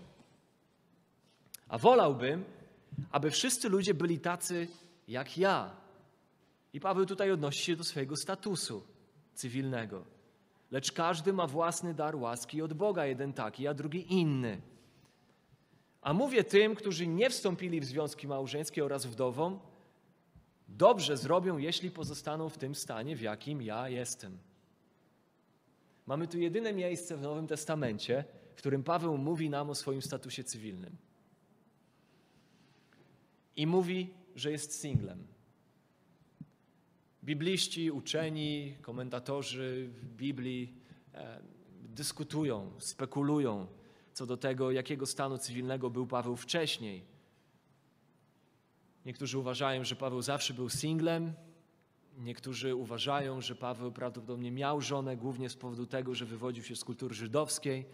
A 1.67 1.77
wolałbym, 1.77 2.43
aby 3.11 3.31
wszyscy 3.31 3.69
ludzie 3.69 3.93
byli 3.93 4.19
tacy 4.19 4.67
jak 5.07 5.37
ja. 5.37 5.75
I 6.73 6.79
Paweł 6.79 7.05
tutaj 7.05 7.31
odnosi 7.31 7.63
się 7.63 7.75
do 7.75 7.83
swojego 7.83 8.15
statusu 8.15 8.83
cywilnego. 9.33 10.05
Lecz 10.71 10.91
każdy 10.91 11.33
ma 11.33 11.47
własny 11.47 11.93
dar 11.93 12.15
łaski 12.15 12.61
od 12.61 12.73
Boga, 12.73 13.05
jeden 13.05 13.33
taki, 13.33 13.67
a 13.67 13.73
drugi 13.73 14.13
inny. 14.13 14.61
A 16.01 16.13
mówię 16.13 16.43
tym, 16.43 16.75
którzy 16.75 17.07
nie 17.07 17.29
wstąpili 17.29 17.79
w 17.81 17.85
związki 17.85 18.27
małżeńskie 18.27 18.85
oraz 18.85 19.05
wdowom, 19.05 19.59
dobrze 20.67 21.17
zrobią, 21.17 21.57
jeśli 21.57 21.91
pozostaną 21.91 22.49
w 22.49 22.57
tym 22.57 22.75
stanie, 22.75 23.15
w 23.15 23.21
jakim 23.21 23.61
ja 23.61 23.89
jestem. 23.89 24.37
Mamy 26.05 26.27
tu 26.27 26.39
jedyne 26.39 26.73
miejsce 26.73 27.17
w 27.17 27.21
Nowym 27.21 27.47
Testamencie, 27.47 28.23
w 28.55 28.57
którym 28.57 28.83
Paweł 28.83 29.17
mówi 29.17 29.49
nam 29.49 29.69
o 29.69 29.75
swoim 29.75 30.01
statusie 30.01 30.43
cywilnym. 30.43 30.97
I 33.55 33.67
mówi, 33.67 34.13
że 34.35 34.51
jest 34.51 34.79
singlem. 34.81 35.27
Bibliści, 37.23 37.91
uczeni, 37.91 38.77
komentatorzy 38.81 39.89
Biblii 40.17 40.73
e, 41.13 41.41
dyskutują, 41.83 42.71
spekulują 42.79 43.67
co 44.13 44.25
do 44.25 44.37
tego, 44.37 44.71
jakiego 44.71 45.05
stanu 45.05 45.37
cywilnego 45.37 45.89
był 45.89 46.07
Paweł 46.07 46.35
wcześniej. 46.35 47.05
Niektórzy 49.05 49.37
uważają, 49.37 49.83
że 49.83 49.95
Paweł 49.95 50.21
zawsze 50.21 50.53
był 50.53 50.69
singlem, 50.69 51.33
niektórzy 52.17 52.75
uważają, 52.75 53.41
że 53.41 53.55
Paweł 53.55 53.91
prawdopodobnie 53.91 54.51
miał 54.51 54.81
żonę, 54.81 55.17
głównie 55.17 55.49
z 55.49 55.55
powodu 55.55 55.85
tego, 55.85 56.15
że 56.15 56.25
wywodził 56.25 56.63
się 56.63 56.75
z 56.75 56.83
kultury 56.83 57.15
żydowskiej, 57.15 57.85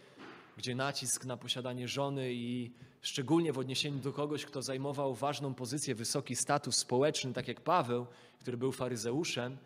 gdzie 0.58 0.76
nacisk 0.76 1.26
na 1.26 1.38
posiadanie 1.38 1.88
żony 1.88 2.34
i 2.34 2.72
szczególnie 3.02 3.54
w 3.54 3.58
odniesieniu 3.58 4.00
do 4.00 4.14
kogoś, 4.14 4.46
kto 4.46 4.62
zajmował 4.62 5.16
ważną 5.16 5.54
pozycję, 5.54 5.96
wysoki 5.96 6.36
status 6.36 6.78
społeczny, 6.78 7.34
tak 7.34 7.48
jak 7.48 7.62
Paweł, 7.62 8.08
który 8.40 8.58
był 8.58 8.72
faryzeuszem, 8.72 9.58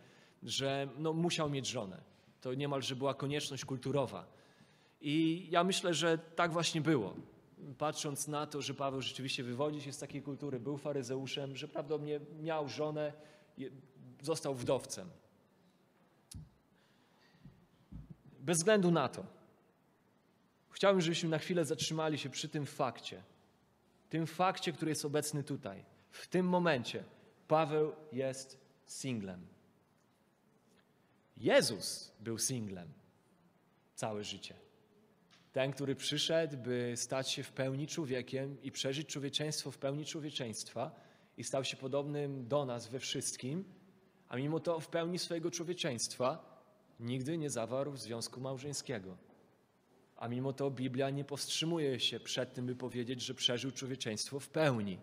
że 0.44 0.88
no, 0.98 1.13
musiał 1.13 1.50
mieć 1.50 1.68
żonę. 1.68 2.02
To 2.41 2.54
niemalże 2.54 2.96
była 2.96 3.13
konieczność 3.13 3.65
kulturowa. 3.65 4.26
I 5.02 5.48
ja 5.52 5.63
myślę, 5.63 5.94
że 5.94 6.18
tak 6.18 6.52
właśnie 6.52 6.82
było. 6.82 7.15
Patrząc 7.78 8.28
na 8.28 8.48
to, 8.48 8.62
że 8.62 8.74
Paweł 8.74 9.02
rzeczywiście 9.02 9.44
wywodzi 9.44 9.82
się 9.82 9.94
z 9.94 9.98
takiej 9.98 10.22
kultury, 10.22 10.60
był 10.60 10.78
faryzeuszem, 10.78 11.56
że 11.56 11.68
prawdopodobnie 11.68 12.20
miał 12.41 12.70
żonę, 12.70 13.13
został 14.26 14.56
wdowcem. 14.56 15.10
Bez 18.40 18.58
względu 18.58 18.92
na 18.92 19.10
to, 19.10 19.26
chciałbym, 20.72 21.02
żebyśmy 21.02 21.30
na 21.30 21.38
chwilę 21.38 21.66
zatrzymali 21.66 22.18
się 22.18 22.30
przy 22.30 22.50
tym 22.50 22.66
fakcie. 22.66 23.24
Tym 24.10 24.28
fakcie, 24.28 24.74
który 24.74 24.92
jest 24.92 25.06
obecny 25.06 25.44
tutaj. 25.44 25.86
W 26.12 26.28
tym 26.28 26.48
momencie 26.48 27.04
Paweł 27.48 27.96
jest 28.12 28.60
singlem. 28.86 29.48
Jezus 31.38 32.12
był 32.20 32.38
singlem 32.38 32.94
całe 33.96 34.24
życie. 34.24 34.56
Ten, 35.54 35.72
który 35.72 35.96
przyszedł, 35.96 36.58
by 36.58 36.94
stać 36.96 37.32
się 37.32 37.44
w 37.44 37.52
pełni 37.52 37.88
człowiekiem 37.88 38.62
i 38.62 38.72
przeżyć 38.72 39.08
człowieczeństwo 39.08 39.72
w 39.72 39.78
pełni 39.78 40.06
człowieczeństwa 40.06 40.92
i 41.38 41.44
stał 41.44 41.64
się 41.64 41.78
podobnym 41.78 42.48
do 42.48 42.66
nas 42.66 42.88
we 42.88 43.00
wszystkim, 43.00 43.66
a 44.30 44.38
mimo 44.38 44.60
to 44.60 44.80
w 44.80 44.88
pełni 44.88 45.20
swojego 45.20 45.52
człowieczeństwa 45.52 46.56
nigdy 47.00 47.38
nie 47.38 47.50
zawarł 47.50 47.98
związku 47.98 48.42
małżeńskiego. 48.42 49.18
A 50.18 50.28
mimo 50.28 50.54
to 50.54 50.72
Biblia 50.72 51.10
nie 51.10 51.26
powstrzymuje 51.26 52.00
się 52.00 52.20
przed 52.20 52.54
tym, 52.54 52.66
by 52.66 52.76
powiedzieć, 52.76 53.22
że 53.22 53.34
przeżył 53.34 53.72
człowieczeństwo 53.72 54.40
w 54.40 54.50
pełni. 54.50 55.00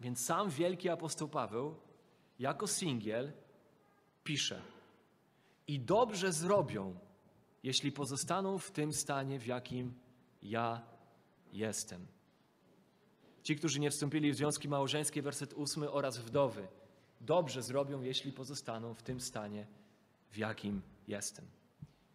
Więc 0.00 0.24
sam 0.24 0.50
wielki 0.50 0.88
apostoł 0.88 1.28
Paweł, 1.28 1.74
jako 2.38 2.66
singiel, 2.66 3.32
pisze: 4.24 4.62
I 5.66 5.80
dobrze 5.80 6.32
zrobią, 6.32 6.98
jeśli 7.62 7.92
pozostaną 7.92 8.58
w 8.58 8.70
tym 8.70 8.92
stanie, 8.92 9.38
w 9.38 9.46
jakim 9.46 9.94
ja 10.42 10.82
jestem. 11.52 12.06
Ci, 13.42 13.56
którzy 13.56 13.80
nie 13.80 13.90
wstąpili 13.90 14.32
w 14.32 14.36
związki 14.36 14.68
małżeńskie, 14.68 15.22
werset 15.22 15.54
8 15.56 15.84
oraz 15.90 16.18
wdowy, 16.18 16.68
dobrze 17.20 17.62
zrobią, 17.62 18.02
jeśli 18.02 18.32
pozostaną 18.32 18.94
w 18.94 19.02
tym 19.02 19.20
stanie, 19.20 19.66
w 20.30 20.36
jakim 20.36 20.82
jestem. 21.08 21.44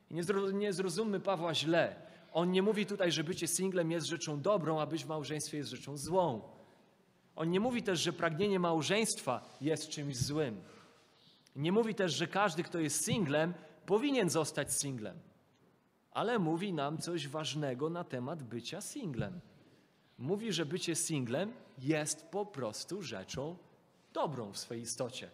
I 0.10 0.13
nie, 0.13 0.24
nie 0.54 0.74
zrozummy 0.74 1.20
Pawła 1.20 1.56
źle. 1.56 1.96
On 2.34 2.52
nie 2.52 2.62
mówi 2.62 2.86
tutaj, 2.86 3.12
że 3.12 3.24
bycie 3.24 3.48
singlem 3.48 3.92
jest 3.92 4.08
rzeczą 4.08 4.42
dobrą, 4.42 4.80
a 4.80 4.86
być 4.86 5.04
w 5.04 5.08
małżeństwie 5.08 5.58
jest 5.58 5.70
rzeczą 5.70 5.98
złą. 5.98 6.42
On 7.36 7.52
nie 7.52 7.60
mówi 7.60 7.84
też, 7.84 8.00
że 8.00 8.13
pragnienie 8.13 8.60
małżeństwa 8.60 9.58
jest 9.62 9.90
czymś 9.90 10.18
złym. 10.18 10.62
Nie 11.56 11.72
mówi 11.72 11.96
też, 11.96 12.13
że 12.13 12.28
każdy, 12.28 12.63
kto 12.63 12.80
jest 12.80 13.06
singlem, 13.06 13.54
powinien 13.86 14.30
zostać 14.30 14.74
singlem. 14.74 15.20
Ale 16.12 16.40
mówi 16.40 16.74
nam 16.74 16.98
coś 16.98 17.28
ważnego 17.28 17.90
na 17.90 18.04
temat 18.04 18.44
bycia 18.44 18.82
singlem. 18.82 19.40
Mówi, 20.17 20.53
że 20.53 20.65
bycie 20.65 20.95
singlem 20.95 21.53
jest 21.77 22.25
po 22.25 22.45
prostu 22.45 23.01
rzeczą 23.01 23.58
dobrą 24.13 24.51
w 24.51 24.58
swojej 24.58 24.84
istocie. 24.84 25.30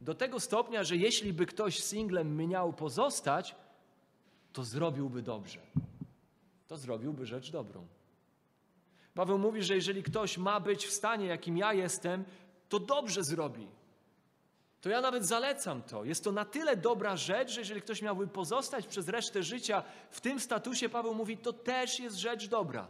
Do 0.00 0.14
tego 0.14 0.40
stopnia, 0.40 0.84
że 0.84 0.96
jeśli 0.96 1.32
by 1.32 1.46
ktoś 1.46 1.78
singlem 1.78 2.36
miał 2.36 2.72
pozostać, 2.72 3.54
to 4.52 4.64
zrobiłby 4.64 5.22
dobrze. 5.22 5.60
To 6.68 6.76
zrobiłby 6.76 7.26
rzecz 7.26 7.50
dobrą. 7.50 7.86
Paweł 9.14 9.38
mówi, 9.38 9.62
że 9.62 9.74
jeżeli 9.74 10.02
ktoś 10.02 10.38
ma 10.38 10.60
być 10.60 10.86
w 10.86 10.92
stanie, 10.92 11.26
jakim 11.26 11.56
ja 11.56 11.72
jestem, 11.72 12.24
to 12.68 12.80
dobrze 12.80 13.24
zrobi. 13.24 13.68
To 14.80 14.88
ja 14.88 15.00
nawet 15.00 15.26
zalecam 15.26 15.82
to. 15.82 16.04
Jest 16.04 16.24
to 16.24 16.32
na 16.32 16.44
tyle 16.44 16.76
dobra 16.76 17.16
rzecz, 17.16 17.50
że 17.50 17.60
jeżeli 17.60 17.82
ktoś 17.82 18.02
miałby 18.02 18.26
pozostać 18.26 18.86
przez 18.86 19.08
resztę 19.08 19.42
życia 19.42 19.82
w 20.10 20.20
tym 20.20 20.40
statusie, 20.40 20.88
Paweł 20.88 21.14
mówi, 21.14 21.36
to 21.36 21.52
też 21.52 22.00
jest 22.00 22.16
rzecz 22.16 22.48
dobra. 22.48 22.88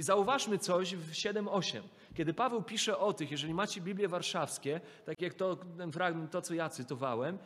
I 0.00 0.02
zauważmy 0.02 0.58
coś 0.58 0.94
w 0.94 1.12
7:8. 1.12 1.82
Kiedy 2.14 2.34
Paweł 2.34 2.62
pisze 2.62 2.98
o 2.98 3.12
tych, 3.12 3.30
jeżeli 3.30 3.54
macie 3.54 3.80
Biblię 3.80 4.08
warszawskie, 4.08 4.80
tak 5.04 5.20
jak 5.20 5.34
to, 5.34 5.56
ten 5.56 5.92
fragment, 5.92 6.30
to 6.30 6.42
co 6.42 6.54
ja 6.54 6.68
cytowałem, 6.68 7.38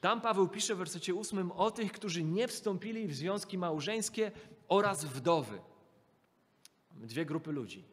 tam 0.00 0.20
Paweł 0.20 0.48
pisze 0.48 0.74
w 0.74 0.78
wersecie 0.78 1.14
8 1.14 1.52
o 1.52 1.70
tych, 1.70 1.92
którzy 1.92 2.24
nie 2.24 2.48
wstąpili 2.48 3.06
w 3.06 3.14
związki 3.14 3.58
małżeńskie 3.58 4.32
oraz 4.68 5.04
wdowy. 5.04 5.60
Mamy 6.94 7.06
dwie 7.06 7.24
grupy 7.24 7.52
ludzi. 7.52 7.84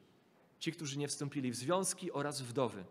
Ci, 0.59 0.71
którzy 0.71 0.97
nie 0.97 1.07
wstąpili 1.07 1.51
w 1.51 1.55
związki 1.55 2.11
oraz 2.11 2.41
wdowy. 2.41 2.83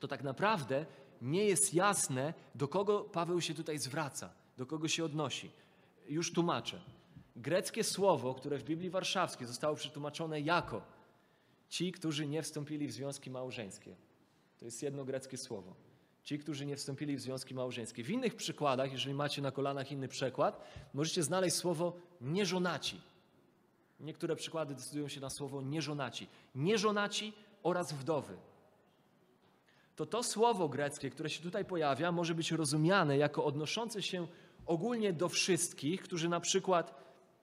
To 0.00 0.08
tak 0.08 0.22
naprawdę 0.22 0.86
nie 1.22 1.44
jest 1.44 1.74
jasne, 1.74 2.34
do 2.54 2.68
kogo 2.68 3.00
Paweł 3.00 3.40
się 3.40 3.54
tutaj 3.54 3.78
zwraca, 3.78 4.32
do 4.56 4.66
kogo 4.66 4.88
się 4.88 5.04
odnosi. 5.04 5.50
Już 6.08 6.32
tłumaczę. 6.32 6.80
Greckie 7.36 7.84
słowo, 7.84 8.34
które 8.34 8.58
w 8.58 8.64
Biblii 8.64 8.90
Warszawskiej 8.90 9.46
zostało 9.46 9.76
przetłumaczone 9.76 10.40
jako 10.40 10.82
ci, 11.68 11.92
którzy 11.92 12.26
nie 12.26 12.42
wstąpili 12.42 12.86
w 12.86 12.92
związki 12.92 13.30
małżeńskie. 13.30 13.96
To 14.58 14.64
jest 14.64 14.82
jedno 14.82 15.04
greckie 15.04 15.36
słowo. 15.36 15.74
Ci, 16.22 16.38
którzy 16.38 16.66
nie 16.66 16.76
wstąpili 16.76 17.16
w 17.16 17.20
związki 17.20 17.54
małżeńskie. 17.54 18.04
W 18.04 18.10
innych 18.10 18.36
przykładach, 18.36 18.92
jeżeli 18.92 19.14
macie 19.14 19.42
na 19.42 19.50
kolanach 19.50 19.92
inny 19.92 20.08
przekład, 20.08 20.64
możecie 20.94 21.22
znaleźć 21.22 21.56
słowo 21.56 21.96
nieżonaci. 22.20 23.00
Niektóre 24.00 24.36
przykłady 24.36 24.74
decydują 24.74 25.08
się 25.08 25.20
na 25.20 25.30
słowo 25.30 25.62
nieżonaci. 25.62 26.26
Nieżonaci 26.54 27.32
oraz 27.62 27.92
wdowy. 27.92 28.36
To 29.96 30.06
to 30.06 30.22
słowo 30.22 30.68
greckie, 30.68 31.10
które 31.10 31.30
się 31.30 31.42
tutaj 31.42 31.64
pojawia, 31.64 32.12
może 32.12 32.34
być 32.34 32.52
rozumiane 32.52 33.16
jako 33.18 33.44
odnoszące 33.44 34.02
się 34.02 34.26
ogólnie 34.66 35.12
do 35.12 35.28
wszystkich, 35.28 36.02
którzy 36.02 36.28
na 36.28 36.40
przykład 36.40 36.94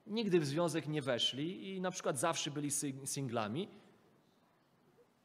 nigdy 0.08 0.40
w 0.40 0.46
związek 0.46 0.88
nie 0.88 1.02
weszli 1.02 1.76
i 1.76 1.80
na 1.80 1.90
przykład 1.90 2.18
zawsze 2.18 2.50
byli 2.50 2.70
singlami, 3.04 3.68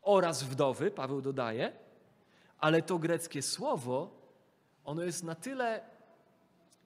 oraz 0.03 0.43
wdowy, 0.43 0.91
Paweł 0.91 1.21
dodaje, 1.21 1.73
ale 2.57 2.81
to 2.81 2.99
greckie 2.99 3.41
słowo, 3.41 4.23
ono 4.85 5.03
jest 5.03 5.23
na 5.23 5.35
tyle, 5.35 5.81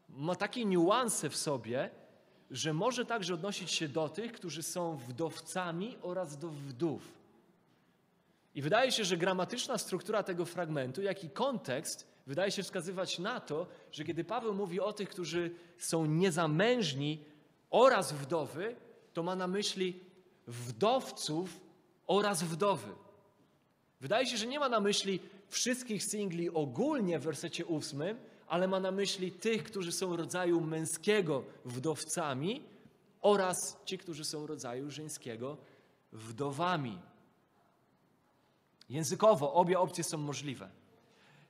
ma 0.09 0.35
takie 0.35 0.65
niuanse 0.65 1.29
w 1.29 1.35
sobie, 1.35 1.89
że 2.51 2.73
może 2.73 3.05
także 3.05 3.33
odnosić 3.33 3.71
się 3.71 3.87
do 3.87 4.09
tych, 4.09 4.31
którzy 4.31 4.63
są 4.63 4.97
wdowcami 4.97 5.97
oraz 6.01 6.37
do 6.37 6.49
wdów. 6.49 7.17
I 8.55 8.61
wydaje 8.61 8.91
się, 8.91 9.03
że 9.05 9.17
gramatyczna 9.17 9.77
struktura 9.77 10.23
tego 10.23 10.45
fragmentu, 10.45 11.01
jak 11.01 11.23
i 11.23 11.29
kontekst, 11.29 12.07
wydaje 12.27 12.51
się 12.51 12.63
wskazywać 12.63 13.19
na 13.19 13.39
to, 13.39 13.67
że 13.91 14.03
kiedy 14.03 14.23
Paweł 14.23 14.53
mówi 14.53 14.79
o 14.79 14.93
tych, 14.93 15.09
którzy 15.09 15.51
są 15.77 16.05
niezamężni 16.05 17.23
oraz 17.69 18.13
wdowy, 18.13 18.75
to 19.13 19.23
ma 19.23 19.35
na 19.35 19.47
myśli 19.47 19.99
wdowców 20.47 21.59
oraz 22.07 22.43
wdowy. 22.43 22.91
Wydaje 24.01 24.25
się, 24.25 24.37
że 24.37 24.47
nie 24.47 24.59
ma 24.59 24.69
na 24.69 24.79
myśli 24.79 25.19
wszystkich 25.47 26.03
singli 26.03 26.49
ogólnie 26.49 27.19
w 27.19 27.23
wersecie 27.23 27.65
ósmym, 27.65 28.17
ale 28.47 28.67
ma 28.67 28.79
na 28.79 28.91
myśli 28.91 29.31
tych, 29.31 29.63
którzy 29.63 29.91
są 29.91 30.15
rodzaju 30.15 30.61
męskiego 30.61 31.43
wdowcami 31.65 32.63
oraz 33.21 33.77
ci, 33.85 33.97
którzy 33.97 34.25
są 34.25 34.47
rodzaju 34.47 34.91
żeńskiego 34.91 35.57
wdowami. 36.11 36.99
Językowo 38.89 39.53
obie 39.53 39.79
opcje 39.79 40.03
są 40.03 40.17
możliwe. 40.17 40.69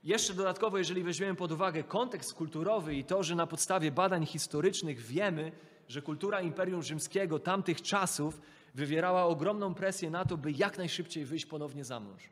Jeszcze 0.04 0.34
dodatkowo, 0.34 0.78
jeżeli 0.78 1.04
weźmiemy 1.04 1.36
pod 1.36 1.52
uwagę 1.52 1.84
kontekst 1.84 2.34
kulturowy 2.34 2.96
i 2.96 3.04
to, 3.04 3.24
że 3.24 3.36
na 3.36 3.48
podstawie 3.48 3.92
badań 3.92 4.26
historycznych 4.26 5.00
wiemy, 5.00 5.52
że 5.88 6.02
kultura 6.02 6.42
Imperium 6.42 6.84
Rzymskiego 6.84 7.40
tamtych 7.40 7.82
czasów 7.82 8.42
wywierała 8.76 9.26
ogromną 9.26 9.74
presję 9.74 10.10
na 10.10 10.26
to, 10.26 10.38
by 10.38 10.52
jak 10.52 10.78
najszybciej 10.78 11.26
wyjść 11.26 11.46
ponownie 11.46 11.86
za 11.86 12.00
mąż. 12.00 12.24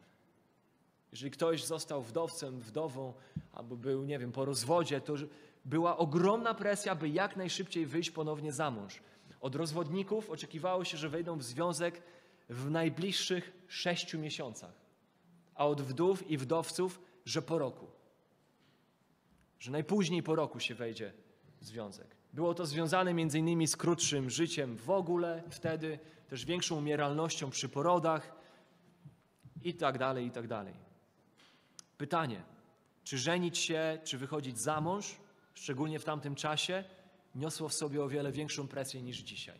Jeżeli 1.11 1.31
ktoś 1.31 1.63
został 1.63 2.01
wdowcem, 2.01 2.59
wdową, 2.59 3.13
albo 3.53 3.75
był, 3.75 4.05
nie 4.05 4.19
wiem, 4.19 4.31
po 4.31 4.45
rozwodzie, 4.45 5.01
to 5.01 5.13
była 5.65 5.97
ogromna 5.97 6.53
presja, 6.53 6.95
by 6.95 7.09
jak 7.09 7.35
najszybciej 7.35 7.85
wyjść 7.85 8.11
ponownie 8.11 8.53
za 8.53 8.71
mąż. 8.71 8.99
Od 9.41 9.55
rozwodników 9.55 10.29
oczekiwało 10.29 10.85
się, 10.85 10.97
że 10.97 11.09
wejdą 11.09 11.37
w 11.37 11.43
związek 11.43 12.01
w 12.49 12.69
najbliższych 12.69 13.51
sześciu 13.67 14.19
miesiącach, 14.19 14.73
a 15.55 15.67
od 15.67 15.81
wdów 15.81 16.29
i 16.29 16.37
wdowców, 16.37 17.01
że 17.25 17.41
po 17.41 17.57
roku. 17.57 17.87
Że 19.59 19.71
najpóźniej 19.71 20.23
po 20.23 20.35
roku 20.35 20.59
się 20.59 20.75
wejdzie 20.75 21.13
w 21.61 21.65
związek. 21.65 22.14
Było 22.35 22.53
to 22.53 22.65
związane 22.65 23.13
między 23.13 23.39
innymi 23.39 23.67
z 23.67 23.75
krótszym 23.75 24.29
życiem 24.29 24.77
w 24.77 24.89
ogóle 24.89 25.43
wtedy, 25.49 25.99
też 26.27 26.45
większą 26.45 26.77
umieralnością 26.77 27.49
przy 27.49 27.69
porodach 27.69 28.35
i 29.63 29.73
tak 29.73 29.97
dalej, 29.97 30.25
i 30.25 30.31
tak 30.31 30.47
dalej. 30.47 30.73
Pytanie, 31.97 32.43
czy 33.03 33.17
żenić 33.17 33.57
się, 33.57 33.99
czy 34.03 34.17
wychodzić 34.17 34.59
za 34.59 34.81
mąż, 34.81 35.15
szczególnie 35.53 35.99
w 35.99 36.03
tamtym 36.03 36.35
czasie, 36.35 36.83
niosło 37.35 37.69
w 37.69 37.73
sobie 37.73 38.03
o 38.03 38.09
wiele 38.09 38.31
większą 38.31 38.67
presję 38.67 39.01
niż 39.01 39.17
dzisiaj. 39.17 39.59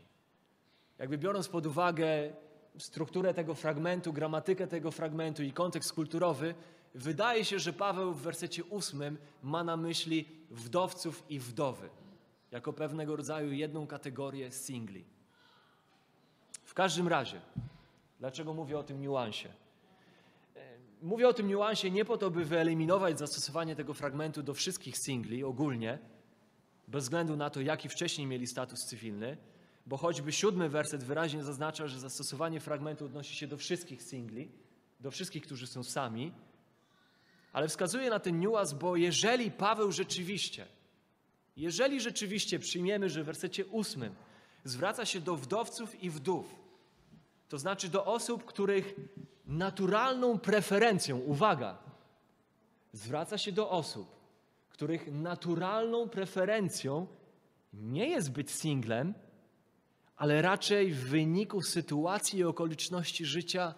Jakby 0.99 1.17
biorąc 1.17 1.47
pod 1.47 1.65
uwagę 1.65 2.33
strukturę 2.77 3.33
tego 3.33 3.53
fragmentu, 3.53 4.13
gramatykę 4.13 4.67
tego 4.67 4.91
fragmentu 4.91 5.43
i 5.43 5.51
kontekst 5.51 5.93
kulturowy, 5.93 6.55
wydaje 6.95 7.45
się, 7.45 7.59
że 7.59 7.73
Paweł 7.73 8.13
w 8.13 8.21
wersecie 8.21 8.63
ósmym 8.63 9.17
ma 9.43 9.63
na 9.63 9.77
myśli 9.77 10.25
wdowców 10.49 11.23
i 11.29 11.39
wdowy, 11.39 11.89
jako 12.51 12.73
pewnego 12.73 13.15
rodzaju 13.15 13.51
jedną 13.51 13.88
kategorię 13.88 14.51
singli. 14.51 15.05
W 16.63 16.73
każdym 16.73 17.08
razie, 17.08 17.41
dlaczego 18.19 18.53
mówię 18.53 18.77
o 18.77 18.84
tym 18.84 19.01
niuansie? 19.01 19.49
Mówię 21.01 21.27
o 21.27 21.34
tym 21.34 21.47
niuansie 21.47 21.91
nie 21.91 22.05
po 22.05 22.17
to, 22.17 22.31
by 22.31 22.45
wyeliminować 22.45 23.19
zastosowanie 23.19 23.75
tego 23.75 23.93
fragmentu 23.93 24.43
do 24.43 24.53
wszystkich 24.53 24.97
singli 24.97 25.43
ogólnie, 25.43 25.99
bez 26.88 27.03
względu 27.03 27.36
na 27.36 27.49
to, 27.49 27.62
jaki 27.62 27.89
wcześniej 27.89 28.27
mieli 28.27 28.47
status 28.47 28.86
cywilny, 28.86 29.38
bo 29.86 29.97
choćby 29.97 30.31
siódmy 30.31 30.69
werset 30.69 31.03
wyraźnie 31.03 31.43
zaznacza, 31.43 31.88
że 31.88 31.99
zastosowanie 31.99 32.60
fragmentu 32.60 33.05
odnosi 33.05 33.36
się 33.36 33.47
do 33.47 33.58
wszystkich 33.58 34.03
singli, 34.03 34.51
do 34.99 35.12
wszystkich, 35.12 35.43
którzy 35.43 35.67
są 35.67 35.84
sami, 35.84 36.31
ale 37.53 37.67
wskazuje 37.67 38.10
na 38.10 38.19
ten 38.19 38.39
niuans, 38.39 38.73
bo 38.73 38.95
jeżeli 38.95 39.51
Paweł 39.51 39.91
rzeczywiście, 39.91 40.65
jeżeli 41.58 42.02
rzeczywiście 42.02 42.60
przyjmiemy, 42.60 43.10
że 43.10 43.24
w 43.24 43.26
wersecie 43.26 43.65
ósmym 43.65 44.15
zwraca 44.63 45.06
się 45.06 45.22
do 45.22 45.36
wdowców 45.36 46.04
i 46.04 46.10
wdów, 46.10 46.46
to 47.50 47.58
znaczy 47.58 47.89
do 47.89 48.06
osób, 48.06 48.46
których 48.46 48.96
naturalną 49.46 50.39
preferencją, 50.39 51.18
uwaga, 51.18 51.78
zwraca 52.91 53.38
się 53.38 53.52
do 53.52 53.70
osób, 53.70 54.15
których 54.70 55.12
naturalną 55.12 56.10
preferencją 56.10 57.08
nie 57.74 58.10
jest 58.10 58.32
być 58.32 58.52
singlem, 58.52 59.13
ale 60.15 60.41
raczej 60.41 60.91
w 60.91 61.00
wyniku 61.00 61.62
sytuacji 61.62 62.39
i 62.39 62.44
okoliczności 62.44 63.26
życia 63.26 63.74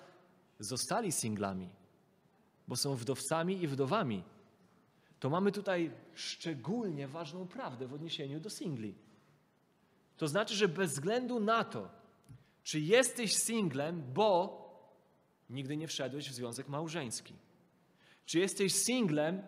zostali 0.59 1.11
singlami, 1.11 1.69
bo 2.67 2.75
są 2.75 2.95
wdowcami 2.95 3.63
i 3.63 3.67
wdowami, 3.67 4.23
to 5.19 5.29
mamy 5.29 5.51
tutaj 5.51 5.91
szczególnie 6.13 7.07
ważną 7.07 7.47
prawdę 7.47 7.87
w 7.87 7.93
odniesieniu 7.93 8.39
do 8.39 8.49
singli. 8.49 8.95
To 10.17 10.27
znaczy, 10.27 10.55
że 10.55 10.67
bez 10.67 10.91
względu 10.91 11.39
na 11.39 11.63
to, 11.63 11.89
czy 12.63 12.79
jesteś 12.79 13.35
singlem, 13.35 14.03
bo 14.13 14.63
nigdy 15.49 15.77
nie 15.77 15.87
wszedłeś 15.87 16.29
w 16.29 16.33
związek 16.33 16.67
małżeński, 16.67 17.33
czy 18.25 18.39
jesteś 18.39 18.75
singlem, 18.75 19.41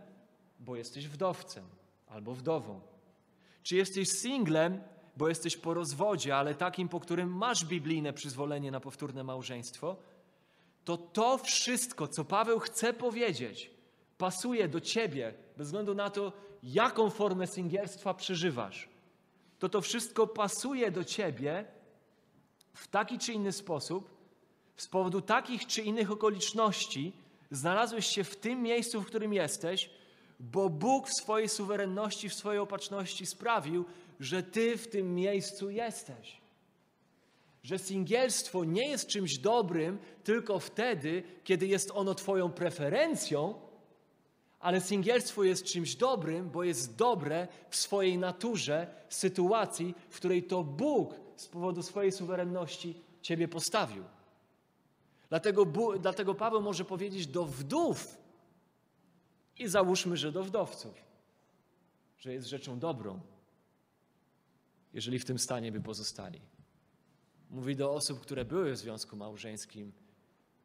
bo 0.60 0.76
jesteś 0.76 1.08
wdowcem 1.08 1.66
albo 2.08 2.34
wdową, 2.34 2.82
czy 3.64 3.76
jesteś 3.76 4.10
singlem, 4.10 4.82
bo 5.18 5.30
jesteś 5.30 5.58
po 5.58 5.74
rozwodzie, 5.74 6.36
ale 6.36 6.56
takim, 6.56 6.90
po 6.90 7.00
którym 7.00 7.38
masz 7.38 7.66
biblijne 7.66 8.14
przyzwolenie 8.14 8.72
na 8.72 8.80
powtórne 8.80 9.24
małżeństwo, 9.24 9.96
to 10.86 10.98
to 10.98 11.38
wszystko, 11.38 12.08
co 12.08 12.26
Paweł 12.26 12.60
chce 12.60 12.94
powiedzieć, 12.94 13.72
pasuje 14.18 14.68
do 14.68 14.82
ciebie, 14.82 15.34
bez 15.60 15.68
względu 15.68 15.96
na 15.96 16.10
to, 16.10 16.34
jaką 16.64 17.10
formę 17.10 17.48
singielstwa 17.48 18.14
przeżywasz. 18.14 18.90
To 19.60 19.70
to 19.70 19.82
wszystko 19.82 20.28
pasuje 20.28 20.92
do 20.92 21.04
ciebie 21.04 21.66
w 22.74 22.88
taki 22.88 23.20
czy 23.20 23.34
inny 23.34 23.52
sposób, 23.52 24.10
z 24.78 24.88
powodu 24.88 25.22
takich 25.22 25.68
czy 25.68 25.82
innych 25.82 26.12
okoliczności, 26.12 27.14
znalazłeś 27.52 28.06
się 28.08 28.24
w 28.24 28.36
tym 28.36 28.62
miejscu, 28.62 29.02
w 29.02 29.06
którym 29.06 29.34
jesteś, 29.34 29.90
bo 30.40 30.70
Bóg 30.70 31.08
w 31.08 31.14
swojej 31.14 31.50
suwerenności, 31.50 32.30
w 32.30 32.34
swojej 32.34 32.60
opatrzności 32.60 33.26
sprawił, 33.26 33.86
że 34.20 34.44
ty 34.44 34.78
w 34.78 34.88
tym 34.88 35.16
miejscu 35.16 35.70
jesteś. 35.70 36.38
Że 37.64 37.80
singielstwo 37.80 38.64
nie 38.64 38.88
jest 38.88 39.08
czymś 39.08 39.38
dobrym 39.38 39.98
tylko 40.24 40.60
wtedy, 40.60 41.24
kiedy 41.44 41.68
jest 41.68 41.92
ono 41.94 42.16
Twoją 42.16 42.52
preferencją, 42.52 43.69
ale 44.60 44.82
singielstwo 44.82 45.44
jest 45.44 45.64
czymś 45.64 45.96
dobrym, 45.96 46.50
bo 46.50 46.64
jest 46.64 46.96
dobre 46.96 47.48
w 47.70 47.76
swojej 47.76 48.18
naturze, 48.18 48.88
sytuacji, 49.10 49.96
w 50.10 50.16
której 50.16 50.44
to 50.44 50.64
Bóg 50.64 51.16
z 51.36 51.48
powodu 51.48 51.84
swojej 51.84 52.12
suwerenności 52.12 53.02
Ciebie 53.22 53.48
postawił. 53.48 54.04
Dlatego, 55.30 55.66
dlatego 56.00 56.36
Paweł 56.36 56.62
może 56.62 56.86
powiedzieć 56.86 57.28
do 57.28 57.46
wdów 57.46 58.18
i 59.60 59.68
załóżmy, 59.68 60.18
że 60.18 60.32
do 60.32 60.44
wdowców, 60.44 60.94
że 62.20 62.34
jest 62.34 62.48
rzeczą 62.48 62.80
dobrą, 62.80 63.20
jeżeli 64.94 65.20
w 65.20 65.26
tym 65.26 65.40
stanie 65.40 65.72
by 65.72 65.82
pozostali. 65.82 66.42
Mówi 67.50 67.76
do 67.76 67.94
osób, 67.94 68.20
które 68.20 68.46
były 68.46 68.72
w 68.74 68.78
związku 68.78 69.16
małżeńskim, 69.16 69.92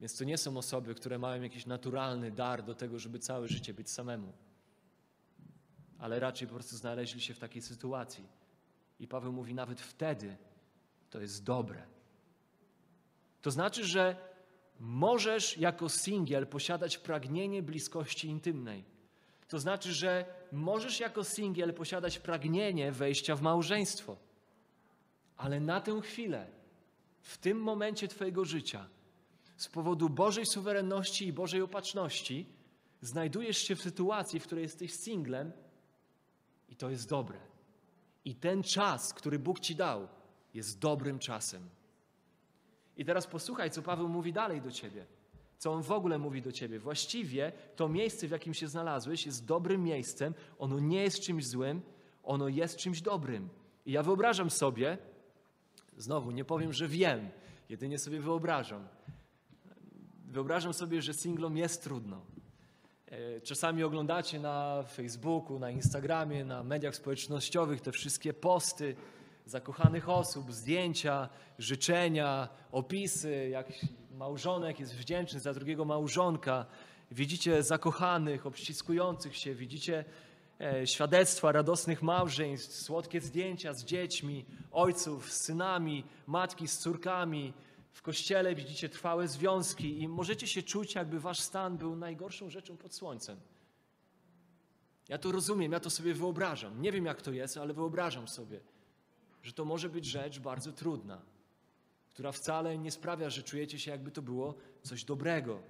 więc 0.01 0.17
to 0.19 0.25
nie 0.25 0.39
są 0.39 0.57
osoby, 0.57 0.95
które 0.95 1.19
mają 1.19 1.43
jakiś 1.43 1.67
naturalny 1.67 2.31
dar 2.31 2.65
do 2.65 2.75
tego, 2.75 2.99
żeby 2.99 3.19
całe 3.19 3.49
życie 3.49 3.75
być 3.75 3.91
samemu, 3.91 4.33
ale 5.99 6.21
raczej 6.21 6.49
po 6.49 6.55
prostu 6.55 6.77
znaleźli 6.77 7.21
się 7.21 7.35
w 7.35 7.39
takiej 7.39 7.63
sytuacji. 7.63 8.25
I 9.01 9.09
Paweł 9.09 9.33
mówi, 9.33 9.55
nawet 9.55 9.81
wtedy 9.81 10.37
to 11.11 11.21
jest 11.21 11.45
dobre. 11.45 11.83
To 13.43 13.51
znaczy, 13.51 13.85
że 13.85 14.17
możesz 14.81 15.59
jako 15.59 15.89
singiel 15.89 16.47
posiadać 16.47 16.99
pragnienie 16.99 17.63
bliskości 17.63 18.29
intymnej. 18.29 18.85
To 19.49 19.59
znaczy, 19.59 19.93
że 19.93 20.25
możesz 20.53 21.01
jako 21.01 21.25
singiel 21.25 21.75
posiadać 21.75 22.19
pragnienie 22.19 22.93
wejścia 22.93 23.37
w 23.37 23.43
małżeństwo. 23.43 24.17
Ale 25.37 25.61
na 25.61 25.81
tę 25.81 26.01
chwilę, 26.01 26.47
w 27.21 27.39
tym 27.39 27.59
momencie 27.63 28.09
Twojego 28.09 28.45
życia, 28.45 28.89
z 29.57 29.69
powodu 29.69 30.09
Bożej 30.09 30.47
suwerenności 30.47 31.27
i 31.27 31.33
Bożej 31.33 31.63
opatrzności, 31.63 32.47
znajdujesz 33.01 33.59
się 33.59 33.77
w 33.77 33.83
sytuacji, 33.83 34.41
w 34.41 34.47
której 34.47 34.63
jesteś 34.63 34.95
singlem 34.95 35.53
i 36.69 36.77
to 36.77 36.91
jest 36.91 37.09
dobre. 37.09 37.39
I 38.25 38.35
ten 38.35 38.63
czas, 38.63 39.15
który 39.15 39.39
Bóg 39.39 39.61
Ci 39.61 39.77
dał, 39.77 40.09
jest 40.55 40.79
dobrym 40.79 41.19
czasem. 41.19 41.69
I 42.97 43.05
teraz 43.05 43.27
posłuchaj, 43.27 43.71
co 43.71 43.83
Paweł 43.83 44.09
mówi 44.09 44.33
dalej 44.33 44.61
do 44.61 44.71
Ciebie 44.71 45.07
co 45.65 45.73
on 45.73 45.83
w 45.83 45.93
ogóle 45.93 46.19
mówi 46.19 46.43
do 46.43 46.53
ciebie. 46.53 46.79
Właściwie 46.79 47.53
to 47.77 47.89
miejsce, 47.89 48.29
w 48.29 48.31
jakim 48.31 48.55
się 48.55 48.69
znalazłeś, 48.69 49.27
jest 49.27 49.45
dobrym 49.45 49.85
miejscem, 49.85 50.35
ono 50.59 50.79
nie 50.79 51.03
jest 51.03 51.21
czymś 51.21 51.47
złym, 51.47 51.81
ono 52.25 52.49
jest 52.49 52.77
czymś 52.77 53.01
dobrym. 53.01 53.49
I 53.87 53.93
ja 53.93 54.03
wyobrażam 54.03 54.51
sobie, 54.51 54.99
znowu 55.97 56.31
nie 56.31 56.45
powiem, 56.45 56.73
że 56.73 56.89
wiem, 56.89 57.31
jedynie 57.69 57.99
sobie 57.99 58.21
wyobrażam. 58.21 58.89
Wyobrażam 60.35 60.75
sobie, 60.75 61.03
że 61.03 61.15
singlom 61.15 61.57
jest 61.57 61.83
trudno. 61.83 62.21
E, 63.07 63.41
czasami 63.41 63.83
oglądacie 63.83 64.41
na 64.41 64.83
Facebooku, 64.83 65.59
na 65.59 65.71
Instagramie, 65.71 66.45
na 66.45 66.65
mediach 66.65 66.97
społecznościowych 66.97 67.81
te 67.81 67.93
wszystkie 67.93 68.33
posty 68.33 68.97
zakochanych 69.47 70.09
osób, 70.09 70.53
zdjęcia, 70.53 71.29
życzenia, 71.59 72.49
opisy, 72.73 73.49
jak 73.49 73.67
małżonek 74.15 74.81
jest 74.81 74.95
wdzięczny 74.95 75.41
za 75.41 75.55
drugiego 75.55 75.85
małżonka, 75.85 76.67
widzicie 77.11 77.63
zakochanych, 77.63 78.47
obściskujących 78.47 79.37
się, 79.37 79.55
widzicie 79.55 80.05
e, 80.61 80.87
świadectwa 80.87 81.53
radosnych 81.53 82.03
małżeństw, 82.03 82.83
słodkie 82.83 83.21
zdjęcia 83.21 83.73
z 83.73 83.85
dziećmi, 83.85 84.45
ojców 84.73 85.33
z 85.33 85.41
synami, 85.41 86.05
matki 86.27 86.69
z 86.69 86.79
córkami. 86.79 87.53
W 87.95 88.03
kościele 88.03 88.55
widzicie 88.55 88.89
trwałe 88.89 89.29
związki 89.29 90.03
i 90.03 90.09
możecie 90.09 90.47
się 90.47 90.63
czuć, 90.63 90.95
jakby 90.95 91.21
wasz 91.21 91.41
stan 91.41 91.79
był 91.79 91.97
najgorszą 91.97 92.51
rzeczą 92.51 92.77
pod 92.77 92.95
słońcem. 92.95 93.41
Ja 95.09 95.19
to 95.19 95.33
rozumiem, 95.33 95.73
ja 95.73 95.81
to 95.81 95.91
sobie 95.91 96.15
wyobrażam. 96.15 96.83
Nie 96.83 96.93
wiem, 96.93 97.05
jak 97.05 97.23
to 97.23 97.33
jest, 97.33 97.57
ale 97.57 97.75
wyobrażam 97.75 98.29
sobie, 98.29 98.61
że 99.43 99.53
to 99.53 99.65
może 99.65 99.89
być 99.89 100.05
rzecz 100.05 100.39
bardzo 100.39 100.73
trudna 100.73 101.23
która 102.15 102.33
wcale 102.33 102.79
nie 102.79 102.91
sprawia, 102.91 103.31
że 103.31 103.43
czujecie 103.43 103.79
się, 103.79 103.91
jakby 103.91 104.11
to 104.11 104.23
było 104.23 104.55
coś 104.83 105.05
dobrego. 105.05 105.63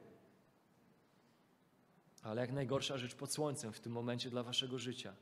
Ale 2.23 2.41
jak 2.41 2.53
najgorsza 2.53 2.99
rzecz 2.99 3.15
pod 3.15 3.33
słońcem 3.33 3.73
w 3.73 3.81
tym 3.81 3.93
momencie 3.93 4.31
dla 4.31 4.43
waszego 4.43 4.79
życia. 4.79 5.15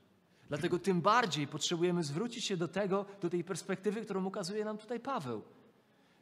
Dlatego 0.47 0.79
tym 0.79 1.01
bardziej 1.01 1.47
potrzebujemy 1.47 2.03
zwrócić 2.03 2.45
się 2.45 2.57
do 2.57 2.67
tego, 2.67 3.05
do 3.21 3.29
tej 3.29 3.43
perspektywy, 3.43 4.01
którą 4.01 4.25
ukazuje 4.25 4.65
nam 4.65 4.77
tutaj 4.77 4.99
Paweł. 4.99 5.41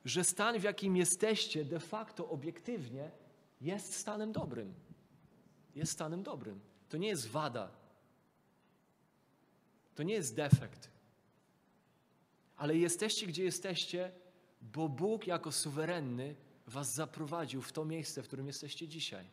Że 0.05 0.23
stan, 0.23 0.59
w 0.59 0.63
jakim 0.63 0.97
jesteście, 0.97 1.65
de 1.65 1.79
facto 1.79 2.29
obiektywnie, 2.29 3.11
jest 3.61 3.95
stanem 3.95 4.31
dobrym. 4.31 4.73
Jest 5.75 5.91
stanem 5.91 6.23
dobrym. 6.23 6.59
To 6.89 6.97
nie 6.97 7.07
jest 7.07 7.27
wada. 7.27 7.71
To 9.95 10.03
nie 10.03 10.13
jest 10.13 10.35
defekt. 10.35 10.89
Ale 12.57 12.77
jesteście, 12.77 13.27
gdzie 13.27 13.43
jesteście, 13.43 14.11
bo 14.61 14.89
Bóg 14.89 15.27
jako 15.27 15.51
suwerenny 15.51 16.35
was 16.67 16.93
zaprowadził 16.93 17.61
w 17.61 17.71
to 17.71 17.85
miejsce, 17.85 18.23
w 18.23 18.27
którym 18.27 18.47
jesteście 18.47 18.87
dzisiaj. 18.87 19.25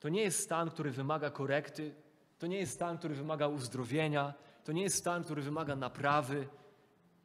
To 0.00 0.08
nie 0.08 0.22
jest 0.22 0.40
stan, 0.40 0.70
który 0.70 0.90
wymaga 0.90 1.30
korekty, 1.30 1.94
to 2.38 2.46
nie 2.46 2.58
jest 2.58 2.72
stan, 2.72 2.98
który 2.98 3.14
wymaga 3.14 3.48
uzdrowienia, 3.48 4.34
to 4.64 4.72
nie 4.72 4.82
jest 4.82 4.96
stan, 4.96 5.24
który 5.24 5.42
wymaga 5.42 5.76
naprawy, 5.76 6.48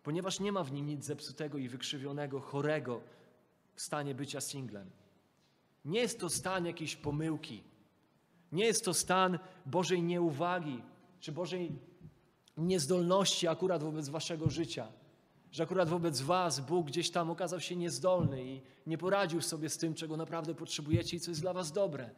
ponieważ 0.09 0.39
nie 0.39 0.51
ma 0.51 0.63
w 0.63 0.71
nim 0.71 0.87
nic 0.87 1.05
zepsutego 1.05 1.57
i 1.57 1.67
wykrzywionego, 1.67 2.39
chorego 2.39 3.01
w 3.75 3.81
stanie 3.81 4.15
bycia 4.15 4.41
singlem. 4.41 4.89
Nie 5.85 5.99
jest 5.99 6.19
to 6.19 6.29
stan 6.29 6.65
jakiejś 6.65 6.95
pomyłki. 6.95 7.63
Nie 8.51 8.65
jest 8.65 8.85
to 8.85 8.93
stan 8.93 9.39
Bożej 9.65 10.03
nieuwagi 10.03 10.81
czy 11.19 11.31
Bożej 11.31 11.71
niezdolności 12.57 13.47
akurat 13.47 13.83
wobec 13.83 14.09
waszego 14.09 14.49
życia 14.49 14.87
że 15.51 15.63
akurat 15.63 15.89
wobec 15.89 16.21
Was 16.21 16.59
Bóg 16.59 16.87
gdzieś 16.87 17.11
tam 17.11 17.29
okazał 17.31 17.59
się 17.59 17.75
niezdolny 17.75 18.45
i 18.45 18.61
nie 18.87 18.97
poradził 18.97 19.41
sobie 19.41 19.69
z 19.69 19.77
tym, 19.77 19.93
czego 19.93 20.17
naprawdę 20.17 20.55
potrzebujecie 20.55 21.17
i 21.17 21.19
co 21.19 21.31
jest 21.31 21.41
dla 21.41 21.53
Was 21.53 21.71
dobre. 21.71 22.09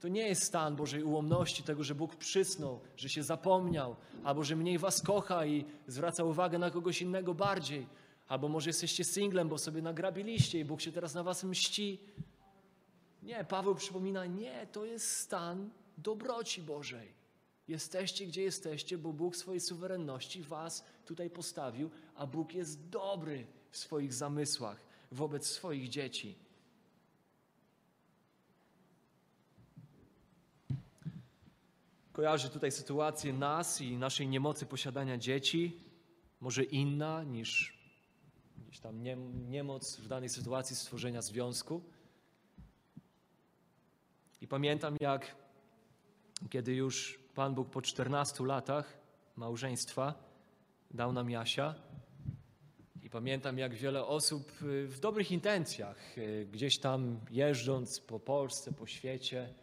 To 0.00 0.08
nie 0.08 0.28
jest 0.28 0.42
stan 0.42 0.76
Bożej 0.76 1.02
ułomności, 1.02 1.62
tego, 1.62 1.84
że 1.84 1.94
Bóg 1.94 2.16
przysnął, 2.16 2.80
że 2.96 3.08
się 3.08 3.22
zapomniał, 3.22 3.96
albo 4.24 4.44
że 4.44 4.56
mniej 4.56 4.78
Was 4.78 5.02
kocha 5.02 5.46
i 5.46 5.64
zwraca 5.86 6.24
uwagę 6.24 6.58
na 6.58 6.70
kogoś 6.70 7.02
innego 7.02 7.34
bardziej, 7.34 7.86
albo 8.28 8.48
może 8.48 8.70
jesteście 8.70 9.04
singlem, 9.04 9.48
bo 9.48 9.58
sobie 9.58 9.82
nagrabiliście 9.82 10.60
i 10.60 10.64
Bóg 10.64 10.80
się 10.80 10.92
teraz 10.92 11.14
na 11.14 11.22
Was 11.22 11.44
mści. 11.44 12.00
Nie, 13.22 13.44
Paweł 13.44 13.74
przypomina, 13.74 14.26
nie, 14.26 14.66
to 14.72 14.84
jest 14.84 15.16
stan 15.16 15.70
dobroci 15.98 16.62
Bożej. 16.62 17.12
Jesteście, 17.68 18.26
gdzie 18.26 18.42
jesteście, 18.42 18.98
bo 18.98 19.12
Bóg 19.12 19.36
swojej 19.36 19.60
suwerenności 19.60 20.42
Was 20.42 20.84
tutaj 21.04 21.30
postawił, 21.30 21.90
a 22.14 22.26
Bóg 22.26 22.54
jest 22.54 22.88
dobry 22.88 23.46
w 23.70 23.76
swoich 23.76 24.14
zamysłach 24.14 24.90
wobec 25.12 25.46
swoich 25.46 25.88
dzieci. 25.88 26.38
Kojarzy 32.12 32.50
tutaj 32.50 32.72
sytuację 32.72 33.32
nas 33.32 33.80
i 33.80 33.96
naszej 33.96 34.28
niemocy 34.28 34.66
posiadania 34.66 35.18
dzieci, 35.18 35.80
może 36.40 36.64
inna 36.64 37.24
niż, 37.24 37.78
gdzieś 38.58 38.80
tam 38.80 39.02
nie, 39.02 39.16
niemoc 39.48 39.96
w 39.96 40.08
danej 40.08 40.28
sytuacji 40.28 40.76
stworzenia 40.76 41.22
związku. 41.22 41.82
I 44.40 44.48
pamiętam, 44.48 44.96
jak 45.00 45.36
kiedy 46.50 46.74
już 46.74 47.18
Pan 47.34 47.54
Bóg 47.54 47.70
po 47.70 47.82
14 47.82 48.44
latach 48.44 48.98
małżeństwa 49.36 50.14
dał 50.90 51.12
nam 51.12 51.30
Jasia. 51.30 51.74
I 53.02 53.10
pamiętam, 53.10 53.58
jak 53.58 53.74
wiele 53.74 54.06
osób 54.06 54.62
y, 54.62 54.86
w 54.86 55.00
dobrych 55.00 55.32
intencjach, 55.32 56.18
y, 56.18 56.48
gdzieś 56.52 56.78
tam 56.78 57.20
jeżdżąc 57.30 58.00
po 58.00 58.20
Polsce, 58.20 58.72
po 58.72 58.86
świecie, 58.86 59.54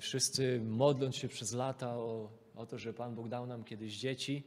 wszyscy 0.00 0.60
modląc 0.64 1.16
się 1.16 1.28
przez 1.28 1.52
lata 1.52 1.96
o, 1.96 2.30
o 2.54 2.66
to, 2.66 2.78
że 2.78 2.94
Pan 2.94 3.14
Bóg 3.14 3.28
dał 3.28 3.46
nam 3.46 3.64
kiedyś 3.64 3.98
dzieci, 3.98 4.44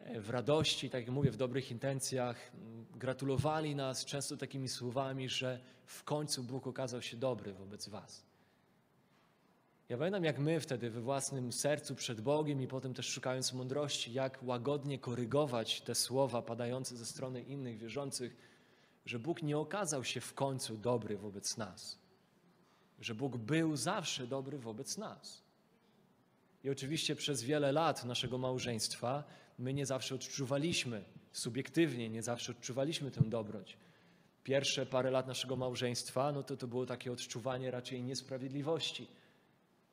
w 0.00 0.30
radości, 0.30 0.90
tak 0.90 1.00
jak 1.00 1.14
mówię, 1.14 1.30
w 1.30 1.36
dobrych 1.36 1.70
intencjach, 1.70 2.52
gratulowali 2.94 3.74
nas 3.74 4.04
często 4.04 4.36
takimi 4.36 4.68
słowami, 4.68 5.28
że 5.28 5.60
w 5.86 6.04
końcu 6.04 6.42
Bóg 6.42 6.66
okazał 6.66 7.02
się 7.02 7.16
dobry 7.16 7.52
wobec 7.52 7.88
Was. 7.88 8.24
Ja 9.88 9.98
pamiętam, 9.98 10.24
jak 10.24 10.38
my 10.38 10.60
wtedy 10.60 10.90
we 10.90 11.00
własnym 11.00 11.52
sercu 11.52 11.94
przed 11.94 12.20
Bogiem 12.20 12.62
i 12.62 12.68
potem 12.68 12.94
też 12.94 13.06
szukając 13.06 13.52
mądrości, 13.52 14.12
jak 14.12 14.42
łagodnie 14.42 14.98
korygować 14.98 15.80
te 15.80 15.94
słowa 15.94 16.42
padające 16.42 16.96
ze 16.96 17.06
strony 17.06 17.42
innych 17.42 17.78
wierzących, 17.78 18.36
że 19.04 19.18
Bóg 19.18 19.42
nie 19.42 19.58
okazał 19.58 20.04
się 20.04 20.20
w 20.20 20.34
końcu 20.34 20.76
dobry 20.76 21.16
wobec 21.16 21.56
nas. 21.56 21.98
Że 23.00 23.14
Bóg 23.14 23.36
był 23.36 23.76
zawsze 23.76 24.26
dobry 24.26 24.58
wobec 24.58 24.98
nas. 24.98 25.42
I 26.64 26.70
oczywiście 26.70 27.16
przez 27.16 27.42
wiele 27.42 27.72
lat 27.72 28.04
naszego 28.04 28.38
małżeństwa 28.38 29.24
my 29.58 29.74
nie 29.74 29.86
zawsze 29.86 30.14
odczuwaliśmy, 30.14 31.04
subiektywnie 31.32 32.08
nie 32.08 32.22
zawsze 32.22 32.52
odczuwaliśmy 32.52 33.10
tę 33.10 33.20
dobroć. 33.20 33.76
Pierwsze 34.44 34.86
parę 34.86 35.10
lat 35.10 35.26
naszego 35.26 35.56
małżeństwa, 35.56 36.32
no 36.32 36.42
to 36.42 36.56
to 36.56 36.66
było 36.66 36.86
takie 36.86 37.12
odczuwanie 37.12 37.70
raczej 37.70 38.02
niesprawiedliwości 38.02 39.06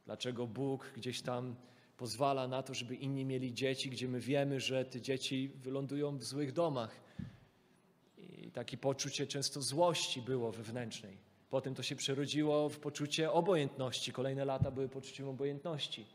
Dlaczego 0.05 0.47
Bóg 0.47 0.91
gdzieś 0.95 1.21
tam 1.21 1.55
pozwala 1.97 2.47
na 2.47 2.63
to, 2.63 2.73
żeby 2.73 2.95
inni 2.95 3.25
mieli 3.25 3.53
dzieci, 3.53 3.89
gdzie 3.89 4.07
my 4.07 4.19
wiemy, 4.19 4.59
że 4.59 4.85
te 4.85 5.01
dzieci 5.01 5.51
wylądują 5.55 6.17
w 6.17 6.23
złych 6.23 6.53
domach. 6.53 7.01
I 8.17 8.51
takie 8.51 8.77
poczucie 8.77 9.27
często 9.27 9.61
złości 9.61 10.21
było 10.21 10.51
wewnętrznej. 10.51 11.17
Potem 11.53 11.75
to 11.75 11.83
się 11.83 11.95
przerodziło 11.95 12.69
w 12.69 12.79
poczucie 12.79 13.31
obojętności. 13.31 14.13
Kolejne 14.13 14.45
lata 14.45 14.71
były 14.71 14.89
poczuciem 14.89 15.29
obojętności. 15.29 16.05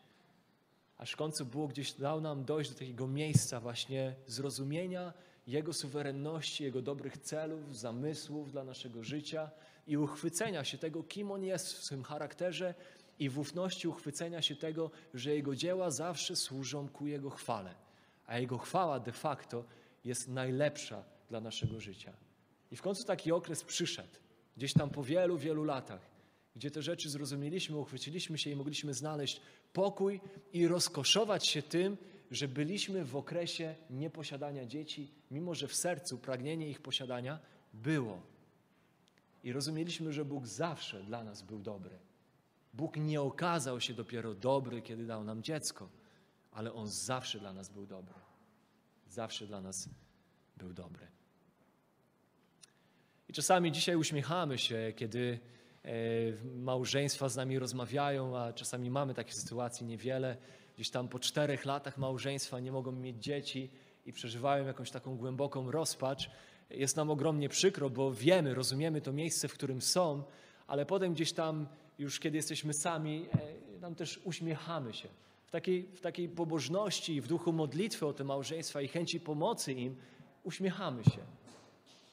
Aż 0.97 1.13
w 1.13 1.17
końcu 1.17 1.47
Bóg 1.47 1.71
gdzieś 1.71 1.93
dał 1.93 2.21
nam 2.21 2.45
dojść 2.45 2.71
do 2.71 2.79
takiego 2.79 3.07
miejsca 3.07 3.61
właśnie 3.61 4.15
zrozumienia 4.27 5.13
Jego 5.47 5.73
suwerenności, 5.73 6.65
Jego 6.65 6.83
dobrych 6.83 7.19
celów, 7.19 7.77
zamysłów 7.77 8.53
dla 8.53 8.65
naszego 8.65 9.05
życia 9.05 9.51
i 9.87 9.97
uchwycenia 9.97 10.65
się 10.65 10.79
tego, 10.79 11.03
kim 11.03 11.31
On 11.31 11.45
jest 11.45 11.73
w 11.73 11.85
swym 11.85 12.03
charakterze 12.03 12.75
i 13.19 13.29
w 13.29 13.39
ufności 13.39 13.89
uchwycenia 13.89 14.43
się 14.43 14.57
tego, 14.57 14.91
że 15.15 15.35
Jego 15.35 15.57
dzieła 15.57 15.91
zawsze 15.91 16.37
służą 16.37 16.89
ku 16.89 17.07
Jego 17.07 17.31
chwale, 17.31 17.75
a 18.27 18.39
Jego 18.39 18.59
chwała 18.59 19.01
de 19.01 19.13
facto 19.13 19.65
jest 20.05 20.29
najlepsza 20.29 21.05
dla 21.29 21.41
naszego 21.41 21.81
życia. 21.81 22.13
I 22.71 22.77
w 22.77 22.83
końcu 22.83 23.05
taki 23.05 23.33
okres 23.33 23.65
przyszedł, 23.65 24.19
gdzieś 24.59 24.73
tam 24.73 24.91
po 24.91 25.05
wielu, 25.05 25.39
wielu 25.39 25.65
latach, 25.65 26.11
gdzie 26.57 26.71
te 26.71 26.83
rzeczy 26.83 27.11
zrozumieliśmy, 27.11 27.77
uchwyciliśmy 27.77 28.39
się 28.39 28.51
i 28.51 28.57
mogliśmy 28.57 28.95
znaleźć 28.95 29.41
pokój 29.73 30.21
i 30.53 30.69
rozkoszować 30.69 31.49
się 31.49 31.63
tym, 31.63 31.97
że 32.31 32.49
byliśmy 32.49 33.05
w 33.05 33.17
okresie 33.17 33.75
nieposiadania 33.91 34.67
dzieci, 34.67 35.11
mimo 35.31 35.55
że 35.55 35.69
w 35.69 35.75
sercu 35.75 36.19
pragnienie 36.19 36.69
ich 36.69 36.81
posiadania 36.81 37.39
było. 37.75 38.23
I 39.45 39.53
rozumieliśmy, 39.53 40.13
że 40.13 40.25
Bóg 40.25 40.47
zawsze 40.47 41.03
dla 41.03 41.25
nas 41.25 41.43
był 41.43 41.59
dobry. 41.59 41.99
Bóg 42.75 42.97
nie 42.97 43.21
okazał 43.21 43.81
się 43.81 43.95
dopiero 43.95 44.35
dobry, 44.35 44.83
kiedy 44.83 45.07
dał 45.07 45.25
nam 45.25 45.43
dziecko, 45.43 45.89
ale 46.53 46.73
On 46.73 46.89
zawsze 46.89 47.39
dla 47.39 47.53
nas 47.53 47.69
był 47.69 47.87
dobry. 47.87 48.15
Zawsze 49.09 49.47
dla 49.47 49.61
nas 49.61 49.89
był 50.57 50.73
dobry. 50.73 51.18
I 53.29 53.33
czasami 53.33 53.73
dzisiaj 53.73 53.97
uśmiechamy 53.97 54.59
się, 54.59 54.93
kiedy 54.97 55.39
e, 55.85 55.91
małżeństwa 56.45 57.29
z 57.29 57.37
nami 57.37 57.59
rozmawiają, 57.59 58.39
a 58.39 58.53
czasami 58.53 58.91
mamy 58.91 59.15
takie 59.15 59.33
sytuacje 59.33 59.87
niewiele. 59.87 60.37
Gdzieś 60.75 60.91
tam 60.91 61.09
po 61.09 61.19
czterech 61.19 61.65
latach 61.65 61.99
małżeństwa 61.99 62.61
nie 62.61 62.73
mogą 62.73 62.93
mieć 62.93 63.23
dzieci 63.23 63.71
i 64.07 64.13
przeżywają 64.13 64.67
jakąś 64.67 64.91
taką 64.91 65.17
głęboką 65.17 65.71
rozpacz. 65.71 66.31
Jest 66.71 66.97
nam 66.97 67.11
ogromnie 67.11 67.49
przykro, 67.49 67.91
bo 67.91 68.13
wiemy, 68.13 68.55
rozumiemy 68.55 69.01
to 69.01 69.13
miejsce, 69.13 69.49
w 69.49 69.55
którym 69.55 69.83
są, 69.83 70.23
ale 70.67 70.87
potem 70.87 71.15
gdzieś 71.15 71.33
tam 71.33 71.67
już 71.99 72.21
kiedy 72.21 72.37
jesteśmy 72.37 72.73
sami, 72.73 73.27
e, 73.77 73.81
tam 73.81 73.95
też 73.95 74.21
uśmiechamy 74.25 74.95
się. 74.95 75.09
W 75.47 75.51
takiej, 75.51 75.83
w 75.83 76.01
takiej 76.01 76.29
pobożności 76.29 77.21
w 77.21 77.27
duchu 77.27 77.53
modlitwy 77.53 78.07
o 78.07 78.13
te 78.13 78.25
małżeństwa 78.25 78.83
i 78.83 78.89
chęci 78.89 79.21
pomocy 79.21 79.73
im 79.73 79.97
uśmiechamy 80.45 81.05
się, 81.05 81.21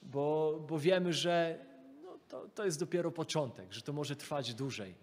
bo, 0.05 0.59
bo 0.69 0.79
wiemy, 0.79 1.13
że 1.13 1.65
no, 2.03 2.17
to, 2.27 2.47
to 2.47 2.65
jest 2.65 2.79
dopiero 2.79 3.11
początek, 3.11 3.73
że 3.73 3.81
to 3.81 3.93
może 3.93 4.15
trwać 4.15 4.53
dłużej, 4.53 4.95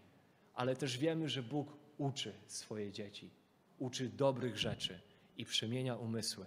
ale 0.55 0.76
też 0.76 0.98
wiemy, 0.98 1.28
że 1.28 1.42
Bóg 1.42 1.76
uczy 1.98 2.32
swoje 2.46 2.92
dzieci, 2.92 3.30
uczy 3.78 4.09
dobrych 4.09 4.59
rzeczy 4.59 5.00
i 5.36 5.44
przemienia 5.44 5.96
umysły. 5.96 6.46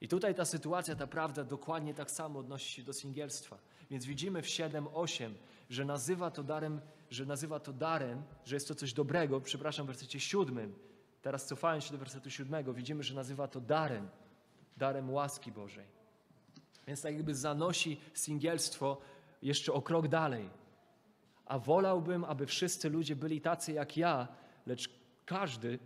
I 0.00 0.08
tutaj 0.08 0.34
ta 0.34 0.44
sytuacja, 0.44 0.96
ta 0.96 1.06
prawda 1.06 1.44
dokładnie 1.44 1.94
tak 1.94 2.10
samo 2.10 2.38
odnosi 2.38 2.72
się 2.72 2.82
do 2.82 2.92
singielstwa. 2.92 3.58
Więc 3.90 4.04
widzimy 4.04 4.42
w 4.42 4.46
7-8, 4.46 5.30
że 5.70 5.84
nazywa 5.84 6.30
to 6.30 6.42
darem 6.42 6.80
że 7.10 7.26
nazywa 7.26 7.60
to 7.60 7.72
darem, 7.72 8.22
że 8.44 8.56
jest 8.56 8.68
to 8.68 8.74
coś 8.74 8.92
dobrego, 8.92 9.40
przepraszam, 9.40 9.86
w 9.86 9.88
wersecie 9.88 10.20
siódmym, 10.20 10.74
teraz 11.22 11.46
cofając 11.46 11.84
się 11.84 11.92
do 11.92 11.98
wersetu 11.98 12.30
siódmego, 12.30 12.74
widzimy, 12.74 13.02
że 13.02 13.14
nazywa 13.14 13.48
to 13.48 13.60
darem, 13.60 14.08
darem 14.76 15.10
łaski 15.10 15.52
Bożej. 15.52 15.95
Więc 16.86 17.02
tak 17.02 17.14
jakby 17.14 17.34
zanosi 17.34 18.00
singielstwo 18.14 19.00
jeszcze 19.42 19.72
o 19.72 19.82
krok 19.82 20.08
dalej. 20.08 20.50
A 21.46 21.58
wolałbym, 21.58 22.24
aby 22.24 22.46
wszyscy 22.46 22.90
ludzie 22.90 23.16
byli 23.16 23.40
tacy 23.40 23.72
jak 23.72 23.96
ja, 23.96 24.28
lecz 24.66 24.90
każdy 25.24 25.78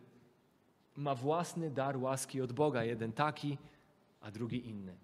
ma 0.96 1.14
własny 1.14 1.70
dar 1.70 1.96
łaski 1.96 2.40
od 2.40 2.52
Boga, 2.52 2.84
jeden 2.84 3.12
taki, 3.12 3.58
a 4.20 4.30
drugi 4.30 4.68
inny. 4.68 4.96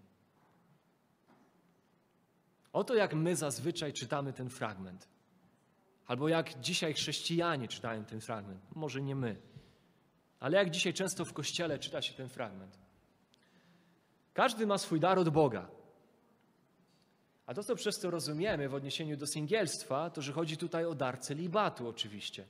Oto 2.73 2.95
jak 2.95 3.15
my 3.15 3.37
zazwyczaj 3.37 3.93
czytamy 3.93 4.33
ten 4.33 4.51
fragment. 4.51 5.09
Albo 6.07 6.29
jak 6.29 6.61
dzisiaj 6.61 6.95
chrześcijanie 6.95 7.69
czytają 7.69 8.05
ten 8.05 8.21
fragment. 8.21 8.61
Może 8.75 9.03
nie 9.03 9.15
my, 9.15 9.37
ale 10.41 10.57
jak 10.57 10.71
dzisiaj 10.71 10.95
często 10.95 11.25
w 11.25 11.33
kościele 11.33 11.79
czyta 11.79 12.03
się 12.03 12.15
ten 12.15 12.29
fragment. 12.29 12.79
Każdy 14.35 14.67
ma 14.67 14.79
swój 14.79 15.01
dar 15.01 15.19
od 15.19 15.29
Boga. 15.29 15.76
A 17.47 17.55
to, 17.55 17.65
co 17.65 17.77
przez 17.77 17.99
to 17.99 18.11
rozumiemy 18.11 18.69
w 18.69 18.75
odniesieniu 18.75 19.17
do 19.17 19.27
singielstwa, 19.27 20.11
to 20.11 20.23
że 20.23 20.33
chodzi 20.33 20.57
tutaj 20.57 20.85
o 20.85 20.95
dar 20.95 21.21
celibatu 21.21 21.89
oczywiście. 21.89 22.45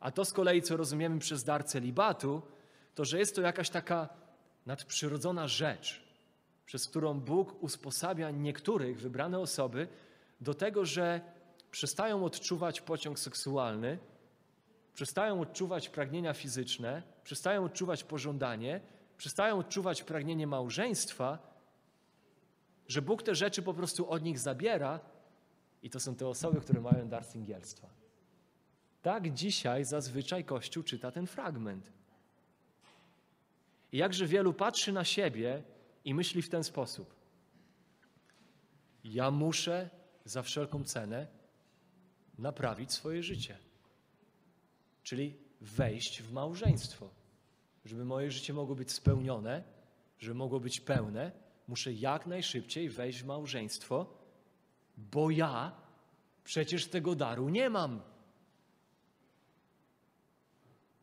A 0.00 0.10
to 0.10 0.24
z 0.24 0.32
kolei, 0.32 0.62
co 0.62 0.76
rozumiemy 0.76 1.18
przez 1.18 1.44
dar 1.44 1.64
celibatu, 1.64 2.42
to 2.94 3.04
że 3.04 3.18
jest 3.18 3.34
to 3.34 3.40
jakaś 3.40 3.70
taka 3.70 4.08
nadprzyrodzona 4.66 5.48
rzecz, 5.48 6.02
przez 6.66 6.86
którą 6.86 7.20
Bóg 7.20 7.62
usposabia 7.62 8.30
niektórych, 8.30 9.00
wybrane 9.00 9.38
osoby, 9.38 9.88
do 10.40 10.54
tego, 10.54 10.84
że 10.84 11.20
przestają 11.70 12.24
odczuwać 12.24 12.80
pociąg 12.80 13.18
seksualny, 13.18 13.98
przestają 14.94 15.40
odczuwać 15.40 15.88
pragnienia 15.88 16.32
fizyczne, 16.32 17.02
przestają 17.24 17.64
odczuwać 17.64 18.04
pożądanie, 18.04 18.80
przestają 19.16 19.58
odczuwać 19.58 20.02
pragnienie 20.02 20.46
małżeństwa, 20.46 21.49
że 22.90 23.02
Bóg 23.02 23.22
te 23.22 23.34
rzeczy 23.34 23.62
po 23.62 23.74
prostu 23.74 24.10
od 24.10 24.22
nich 24.22 24.38
zabiera 24.38 25.00
i 25.82 25.90
to 25.90 26.00
są 26.00 26.14
te 26.14 26.28
osoby, 26.28 26.60
które 26.60 26.80
mają 26.80 27.08
dar 27.08 27.24
singielstwa. 27.24 27.88
Tak 29.02 29.34
dzisiaj 29.34 29.84
zazwyczaj 29.84 30.44
Kościół 30.44 30.82
czyta 30.82 31.10
ten 31.10 31.26
fragment. 31.26 31.92
I 33.92 33.98
jakże 33.98 34.26
wielu 34.26 34.52
patrzy 34.52 34.92
na 34.92 35.04
siebie 35.04 35.62
i 36.04 36.14
myśli 36.14 36.42
w 36.42 36.48
ten 36.48 36.64
sposób. 36.64 37.14
Ja 39.04 39.30
muszę 39.30 39.90
za 40.24 40.42
wszelką 40.42 40.84
cenę 40.84 41.26
naprawić 42.38 42.92
swoje 42.92 43.22
życie. 43.22 43.58
Czyli 45.02 45.36
wejść 45.60 46.22
w 46.22 46.32
małżeństwo. 46.32 47.10
Żeby 47.84 48.04
moje 48.04 48.30
życie 48.30 48.52
mogło 48.52 48.74
być 48.74 48.92
spełnione, 48.92 49.62
żeby 50.18 50.34
mogło 50.34 50.60
być 50.60 50.80
pełne, 50.80 51.49
muszę 51.70 51.92
jak 51.92 52.26
najszybciej 52.26 52.88
wejść 52.88 53.22
w 53.22 53.26
małżeństwo, 53.26 54.06
bo 54.96 55.30
ja 55.30 55.72
przecież 56.44 56.86
tego 56.86 57.14
daru 57.14 57.48
nie 57.48 57.70
mam. 57.70 58.02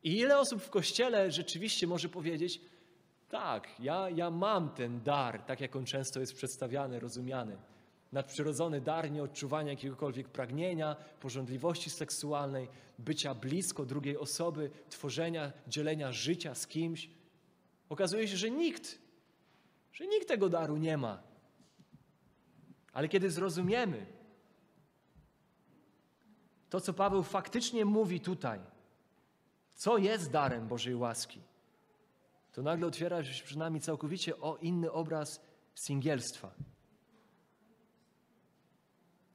I 0.02 0.16
ile 0.16 0.38
osób 0.38 0.62
w 0.62 0.70
kościele 0.70 1.32
rzeczywiście 1.32 1.86
może 1.86 2.08
powiedzieć: 2.08 2.60
Tak, 3.28 3.80
ja, 3.80 4.10
ja 4.10 4.30
mam 4.30 4.70
ten 4.70 5.00
dar, 5.00 5.42
tak 5.42 5.60
jak 5.60 5.76
on 5.76 5.84
często 5.84 6.20
jest 6.20 6.34
przedstawiany, 6.34 7.00
rozumiany. 7.00 7.56
Nadprzyrodzony 8.12 8.80
dar 8.80 9.10
nieodczuwania 9.10 9.70
jakiegokolwiek 9.70 10.28
pragnienia, 10.28 10.96
porządliwości 11.20 11.90
seksualnej, 11.90 12.68
bycia 12.98 13.34
blisko 13.34 13.84
drugiej 13.86 14.16
osoby, 14.16 14.70
tworzenia, 14.90 15.52
dzielenia 15.68 16.12
życia 16.12 16.54
z 16.54 16.66
kimś. 16.66 17.10
Okazuje 17.88 18.28
się, 18.28 18.36
że 18.36 18.50
nikt, 18.50 18.98
że 19.92 20.06
nikt 20.06 20.28
tego 20.28 20.48
daru 20.48 20.76
nie 20.76 20.96
ma. 20.96 21.22
Ale 22.92 23.08
kiedy 23.08 23.30
zrozumiemy 23.30 24.06
to, 26.70 26.80
co 26.80 26.92
Paweł 26.94 27.22
faktycznie 27.22 27.84
mówi 27.84 28.20
tutaj, 28.20 28.60
co 29.74 29.98
jest 29.98 30.30
darem 30.30 30.68
Bożej 30.68 30.94
łaski, 30.94 31.40
to 32.52 32.62
nagle 32.62 32.86
otwiera 32.86 33.24
się 33.24 33.44
przed 33.44 33.58
nami 33.58 33.80
całkowicie 33.80 34.40
o 34.40 34.56
inny 34.56 34.92
obraz 34.92 35.40
singielstwa. 35.74 36.50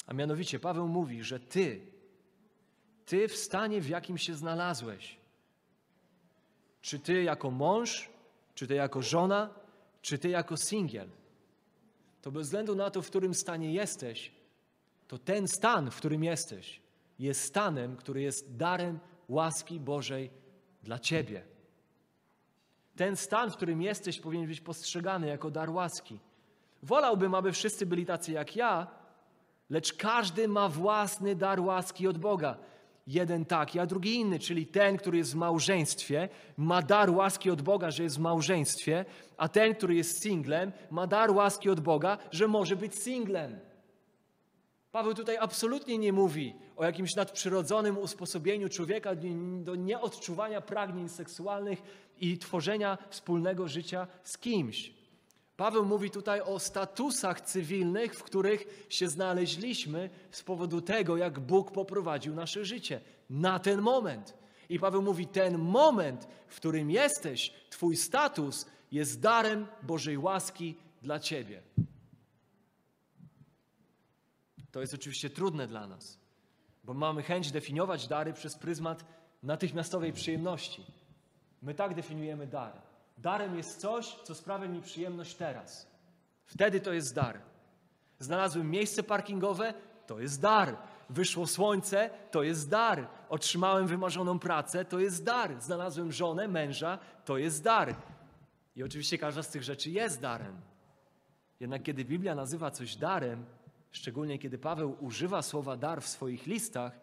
A 0.07 0.13
mianowicie 0.13 0.59
Paweł 0.59 0.87
mówi, 0.87 1.23
że 1.23 1.39
ty, 1.39 1.87
ty 3.05 3.27
w 3.27 3.37
stanie, 3.37 3.81
w 3.81 3.89
jakim 3.89 4.17
się 4.17 4.35
znalazłeś, 4.35 5.17
czy 6.81 6.99
ty 6.99 7.23
jako 7.23 7.51
mąż, 7.51 8.09
czy 8.55 8.67
ty 8.67 8.73
jako 8.73 9.01
żona, 9.01 9.62
czy 10.03 10.17
ty 10.17 10.29
jako 10.29 10.57
singiel, 10.57 11.09
to 12.21 12.31
bez 12.31 12.47
względu 12.47 12.75
na 12.75 12.89
to, 12.89 13.01
w 13.01 13.07
którym 13.07 13.33
stanie 13.33 13.73
jesteś, 13.73 14.31
to 15.07 15.17
ten 15.17 15.47
stan, 15.47 15.91
w 15.91 15.95
którym 15.95 16.23
jesteś, 16.23 16.81
jest 17.19 17.41
stanem, 17.41 17.95
który 17.95 18.21
jest 18.21 18.55
darem 18.55 18.99
łaski 19.29 19.79
Bożej 19.79 20.29
dla 20.83 20.99
ciebie. 20.99 21.43
Ten 22.95 23.15
stan, 23.15 23.51
w 23.51 23.55
którym 23.55 23.81
jesteś, 23.81 24.19
powinien 24.19 24.47
być 24.47 24.61
postrzegany 24.61 25.27
jako 25.27 25.51
dar 25.51 25.69
łaski. 25.69 26.19
Wolałbym, 26.83 27.35
aby 27.35 27.51
wszyscy 27.51 27.85
byli 27.85 28.05
tacy 28.05 28.31
jak 28.31 28.55
ja, 28.55 28.87
lecz 29.69 29.93
każdy 29.93 30.47
ma 30.47 30.69
własny 30.69 31.35
dar 31.35 31.59
łaski 31.59 32.07
od 32.07 32.17
Boga. 32.17 32.57
Jeden 33.07 33.45
taki, 33.45 33.79
a 33.79 33.85
drugi 33.85 34.15
inny, 34.15 34.39
czyli 34.39 34.67
ten, 34.67 34.97
który 34.97 35.17
jest 35.17 35.33
w 35.33 35.35
małżeństwie, 35.35 36.29
ma 36.57 36.81
dar 36.81 37.09
łaski 37.09 37.51
od 37.51 37.61
Boga, 37.61 37.91
że 37.91 38.03
jest 38.03 38.17
w 38.17 38.19
małżeństwie, 38.19 39.05
a 39.37 39.49
ten, 39.49 39.75
który 39.75 39.95
jest 39.95 40.23
singlem, 40.23 40.71
ma 40.91 41.07
dar 41.07 41.31
łaski 41.31 41.69
od 41.69 41.79
Boga, 41.79 42.17
że 42.31 42.47
może 42.47 42.75
być 42.75 42.95
singlem. 42.95 43.59
Paweł 44.91 45.13
tutaj 45.13 45.37
absolutnie 45.37 45.97
nie 45.97 46.13
mówi 46.13 46.55
o 46.75 46.85
jakimś 46.85 47.15
nadprzyrodzonym 47.15 47.97
usposobieniu 47.97 48.69
człowieka 48.69 49.11
do 49.63 49.75
nieodczuwania 49.75 50.61
pragnień 50.61 51.09
seksualnych 51.09 51.81
i 52.19 52.37
tworzenia 52.37 52.97
wspólnego 53.09 53.67
życia 53.67 54.07
z 54.23 54.37
kimś. 54.37 55.02
Paweł 55.63 55.85
mówi 55.85 56.09
tutaj 56.09 56.41
o 56.41 56.59
statusach 56.59 57.41
cywilnych, 57.41 58.15
w 58.15 58.23
których 58.23 58.85
się 58.89 59.09
znaleźliśmy 59.09 60.09
z 60.31 60.43
powodu 60.43 60.81
tego, 60.81 61.17
jak 61.17 61.39
Bóg 61.39 61.71
poprowadził 61.71 62.35
nasze 62.35 62.65
życie 62.65 63.01
na 63.29 63.59
ten 63.59 63.81
moment. 63.81 64.37
I 64.69 64.79
Paweł 64.79 65.01
mówi: 65.01 65.27
Ten 65.27 65.57
moment, 65.57 66.27
w 66.47 66.55
którym 66.55 66.91
jesteś, 66.91 67.53
Twój 67.69 67.97
status 67.97 68.65
jest 68.91 69.19
darem 69.19 69.67
Bożej 69.83 70.17
łaski 70.17 70.77
dla 71.01 71.19
Ciebie. 71.19 71.61
To 74.71 74.81
jest 74.81 74.93
oczywiście 74.93 75.29
trudne 75.29 75.67
dla 75.67 75.87
nas, 75.87 76.19
bo 76.83 76.93
mamy 76.93 77.23
chęć 77.23 77.51
definiować 77.51 78.07
dary 78.07 78.33
przez 78.33 78.57
pryzmat 78.57 79.05
natychmiastowej 79.43 80.13
przyjemności. 80.13 80.85
My 81.61 81.73
tak 81.73 81.95
definiujemy 81.95 82.47
dary. 82.47 82.92
Darem 83.17 83.57
jest 83.57 83.79
coś, 83.79 84.15
co 84.23 84.35
sprawia 84.35 84.67
mi 84.67 84.81
przyjemność 84.81 85.35
teraz. 85.35 85.87
Wtedy 86.45 86.79
to 86.79 86.93
jest 86.93 87.15
dar. 87.15 87.39
Znalazłem 88.19 88.71
miejsce 88.71 89.03
parkingowe, 89.03 89.73
to 90.07 90.19
jest 90.19 90.41
dar. 90.41 90.77
Wyszło 91.09 91.47
słońce, 91.47 92.09
to 92.31 92.43
jest 92.43 92.69
dar. 92.69 93.07
Otrzymałem 93.29 93.87
wymarzoną 93.87 94.39
pracę, 94.39 94.85
to 94.85 94.99
jest 94.99 95.23
dar. 95.23 95.61
Znalazłem 95.61 96.11
żonę, 96.11 96.47
męża, 96.47 96.99
to 97.25 97.37
jest 97.37 97.63
dar. 97.63 97.95
I 98.75 98.83
oczywiście 98.83 99.17
każda 99.17 99.43
z 99.43 99.49
tych 99.49 99.63
rzeczy 99.63 99.89
jest 99.89 100.21
darem. 100.21 100.61
Jednak 101.59 101.83
kiedy 101.83 102.05
Biblia 102.05 102.35
nazywa 102.35 102.71
coś 102.71 102.95
darem, 102.95 103.45
szczególnie 103.91 104.39
kiedy 104.39 104.57
Paweł 104.57 104.97
używa 104.99 105.41
słowa 105.41 105.77
dar 105.77 106.01
w 106.01 106.07
swoich 106.07 106.45
listach, 106.45 106.99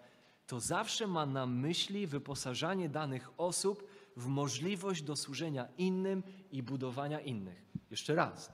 to 0.46 0.61
zawsze 0.61 1.06
ma 1.06 1.26
na 1.26 1.46
myśli 1.46 2.06
wyposażanie 2.06 2.88
danych 2.88 3.30
osób 3.36 3.89
w 4.16 4.26
możliwość 4.26 5.02
do 5.02 5.16
służenia 5.16 5.68
innym 5.78 6.22
i 6.52 6.62
budowania 6.62 7.20
innych. 7.20 7.64
Jeszcze 7.90 8.14
raz. 8.14 8.52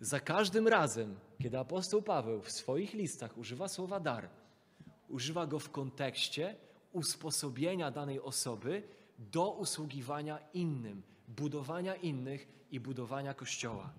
Za 0.00 0.20
każdym 0.20 0.68
razem, 0.68 1.16
kiedy 1.42 1.58
apostoł 1.58 2.02
Paweł 2.02 2.42
w 2.42 2.50
swoich 2.50 2.94
listach 2.94 3.38
używa 3.38 3.68
słowa 3.68 4.00
dar, 4.00 4.28
używa 5.08 5.46
go 5.46 5.58
w 5.58 5.70
kontekście 5.70 6.56
usposobienia 6.92 7.90
danej 7.90 8.20
osoby 8.20 8.82
do 9.18 9.50
usługiwania 9.50 10.38
innym, 10.54 11.02
budowania 11.28 11.94
innych 11.94 12.48
i 12.70 12.80
budowania 12.80 13.34
Kościoła. 13.34 13.92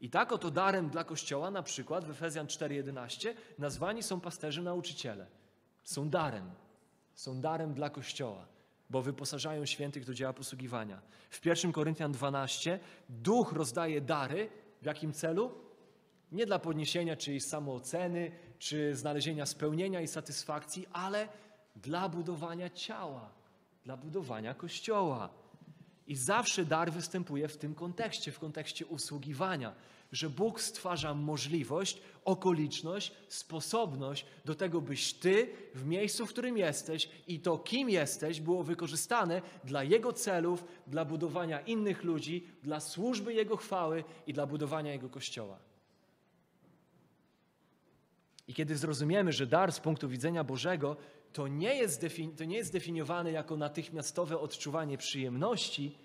I 0.00 0.10
tak 0.10 0.32
oto 0.32 0.50
darem 0.50 0.88
dla 0.88 1.04
Kościoła, 1.04 1.50
na 1.50 1.62
przykład 1.62 2.04
w 2.04 2.10
Efezjan 2.10 2.46
4:11, 2.46 3.34
nazwani 3.58 4.02
są 4.02 4.20
pasterze 4.20 4.62
nauczyciele. 4.62 5.26
Są 5.84 6.10
darem. 6.10 6.50
Są 7.14 7.40
darem 7.40 7.74
dla 7.74 7.90
Kościoła 7.90 8.46
bo 8.92 9.02
wyposażają 9.02 9.66
świętych 9.66 10.04
do 10.04 10.14
dzieła 10.14 10.32
posługiwania. 10.32 11.00
W 11.30 11.46
1 11.46 11.72
Koryntian 11.72 12.12
12 12.12 12.80
Duch 13.08 13.52
rozdaje 13.52 14.00
dary. 14.00 14.50
W 14.82 14.86
jakim 14.86 15.12
celu? 15.12 15.54
Nie 16.32 16.46
dla 16.46 16.58
podniesienia 16.58 17.16
czyjejś 17.16 17.44
samooceny, 17.44 18.32
czy 18.58 18.94
znalezienia 18.94 19.46
spełnienia 19.46 20.00
i 20.00 20.08
satysfakcji, 20.08 20.86
ale 20.92 21.28
dla 21.76 22.08
budowania 22.08 22.70
ciała, 22.70 23.30
dla 23.84 23.96
budowania 23.96 24.54
kościoła. 24.54 25.30
I 26.06 26.16
zawsze 26.16 26.64
dar 26.64 26.92
występuje 26.92 27.48
w 27.48 27.56
tym 27.56 27.74
kontekście, 27.74 28.32
w 28.32 28.38
kontekście 28.38 28.86
usługiwania 28.86 29.74
że 30.12 30.30
Bóg 30.30 30.60
stwarza 30.60 31.14
możliwość, 31.14 32.02
okoliczność, 32.24 33.12
sposobność 33.28 34.26
do 34.44 34.54
tego, 34.54 34.80
byś 34.80 35.14
Ty 35.14 35.50
w 35.74 35.86
miejscu, 35.86 36.26
w 36.26 36.28
którym 36.28 36.58
jesteś 36.58 37.08
i 37.28 37.40
to, 37.40 37.58
kim 37.58 37.90
jesteś, 37.90 38.40
było 38.40 38.62
wykorzystane 38.62 39.42
dla 39.64 39.84
Jego 39.84 40.12
celów, 40.12 40.64
dla 40.86 41.04
budowania 41.04 41.60
innych 41.60 42.04
ludzi, 42.04 42.46
dla 42.62 42.80
służby 42.80 43.34
Jego 43.34 43.56
chwały 43.56 44.04
i 44.26 44.32
dla 44.32 44.46
budowania 44.46 44.92
Jego 44.92 45.08
kościoła. 45.08 45.58
I 48.48 48.54
kiedy 48.54 48.76
zrozumiemy, 48.76 49.32
że 49.32 49.46
dar 49.46 49.72
z 49.72 49.80
punktu 49.80 50.08
widzenia 50.08 50.44
Bożego 50.44 50.96
to 51.32 51.48
nie 51.48 51.74
jest, 51.74 52.06
to 52.36 52.44
jest 52.44 52.72
definiowany 52.72 53.32
jako 53.32 53.56
natychmiastowe 53.56 54.38
odczuwanie 54.38 54.98
przyjemności, 54.98 55.98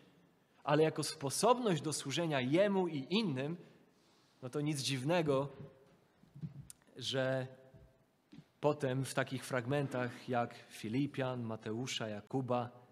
ale 0.64 0.84
jako 0.84 1.04
sposobność 1.04 1.82
do 1.82 1.94
służenia 1.94 2.42
Jemu 2.42 2.88
i 2.88 3.08
innym, 3.10 3.58
no 4.42 4.50
to 4.50 4.62
nic 4.62 4.82
dziwnego, 4.82 5.50
że 6.98 7.48
potem 8.60 9.06
w 9.06 9.14
takich 9.14 9.46
fragmentach 9.46 10.30
jak 10.30 10.56
Filipian, 10.70 11.44
Mateusza, 11.44 12.08
Jakuba 12.08 12.88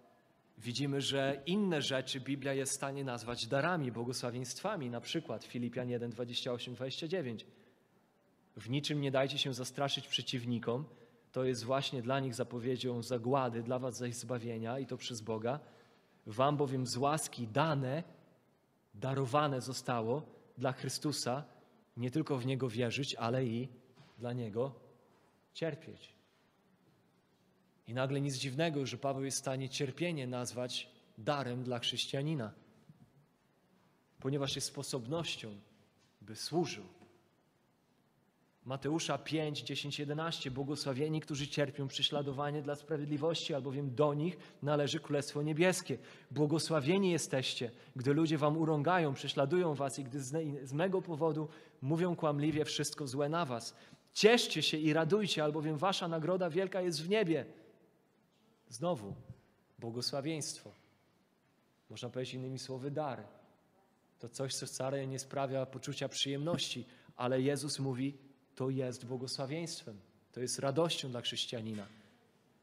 widzimy, 0.58 1.02
że 1.02 1.42
inne 1.46 1.82
rzeczy 1.82 2.20
Biblia 2.20 2.54
jest 2.54 2.72
w 2.72 2.76
stanie 2.76 3.04
nazwać 3.04 3.48
darami, 3.48 3.92
błogosławieństwami, 3.92 4.90
na 4.90 5.02
przykład 5.02 5.44
Filipian 5.44 5.90
1, 5.90 6.12
28, 6.12 6.76
29. 6.76 7.46
W 8.58 8.70
niczym 8.70 9.02
nie 9.02 9.12
dajcie 9.12 9.38
się 9.38 9.54
zastraszyć 9.54 10.08
przeciwnikom, 10.08 10.86
to 11.32 11.44
jest 11.44 11.64
właśnie 11.64 12.02
dla 12.02 12.20
nich 12.20 12.36
zapowiedzią 12.36 13.02
zagłady, 13.02 13.64
dla 13.64 13.80
was 13.80 13.98
zaś 13.98 14.16
zbawienia 14.16 14.80
i 14.80 14.86
to 14.86 14.98
przez 14.98 15.22
Boga. 15.22 15.60
Wam 16.28 16.58
bowiem 16.58 16.88
z 16.88 16.98
łaski 16.98 17.48
dane, 17.48 18.04
darowane 18.94 19.62
zostało, 19.62 20.35
dla 20.58 20.72
Chrystusa, 20.72 21.44
nie 21.98 22.12
tylko 22.12 22.38
w 22.38 22.46
Niego 22.46 22.70
wierzyć, 22.70 23.16
ale 23.16 23.46
i 23.46 23.70
dla 24.18 24.34
Niego 24.34 24.76
cierpieć. 25.54 26.16
I 27.88 27.94
nagle 27.94 28.22
nic 28.22 28.36
dziwnego, 28.36 28.86
że 28.86 28.98
Paweł 28.98 29.24
jest 29.24 29.38
w 29.38 29.40
stanie 29.40 29.70
cierpienie 29.70 30.28
nazwać 30.28 30.90
darem 31.18 31.64
dla 31.64 31.80
chrześcijanina, 31.80 32.54
ponieważ 34.20 34.56
jest 34.56 34.68
sposobnością, 34.68 35.60
by 36.22 36.36
służył 36.36 36.95
Mateusza 38.66 39.18
5, 39.18 39.62
10, 39.62 40.00
11. 40.00 40.52
Błogosławieni, 40.52 41.22
którzy 41.22 41.48
cierpią 41.48 41.88
prześladowanie 41.88 42.62
dla 42.62 42.76
sprawiedliwości, 42.76 43.54
albowiem 43.54 43.96
do 43.96 44.14
nich 44.14 44.38
należy 44.62 45.00
Królestwo 45.00 45.42
Niebieskie. 45.42 45.98
Błogosławieni 46.32 47.12
jesteście, 47.12 47.72
gdy 47.96 48.14
ludzie 48.14 48.38
wam 48.38 48.58
urągają, 48.58 49.14
prześladują 49.14 49.74
was 49.74 50.00
i 50.00 50.04
gdy 50.04 50.22
z, 50.64 50.74
mego 50.74 51.02
powodu 51.02 51.48
mówią 51.82 52.16
kłamliwie 52.16 52.66
wszystko 52.66 53.08
złe 53.08 53.30
na 53.30 53.46
was. 53.46 53.76
Cieszcie 54.14 54.62
się 54.62 54.78
i 54.78 54.94
radujcie, 54.94 55.44
albowiem 55.44 55.78
wasza 55.78 56.08
nagroda 56.08 56.50
wielka 56.50 56.82
jest 56.82 57.04
w 57.04 57.10
niebie. 57.10 57.46
Znowu, 58.70 59.14
błogosławieństwo. 59.80 60.72
Można 61.90 62.10
powiedzieć 62.10 62.34
innymi 62.34 62.60
słowy 62.60 62.92
dar. 62.92 63.24
To 64.20 64.30
coś, 64.30 64.56
co 64.56 64.66
wcale 64.66 65.08
nie 65.08 65.20
sprawia 65.20 65.66
poczucia 65.66 66.10
przyjemności, 66.10 66.86
ale 67.16 67.42
Jezus 67.42 67.80
mówi, 67.80 68.25
to 68.56 68.70
jest 68.70 69.06
błogosławieństwem, 69.06 70.00
to 70.32 70.40
jest 70.40 70.60
radością 70.60 71.10
dla 71.10 71.22
chrześcijanina, 71.22 71.88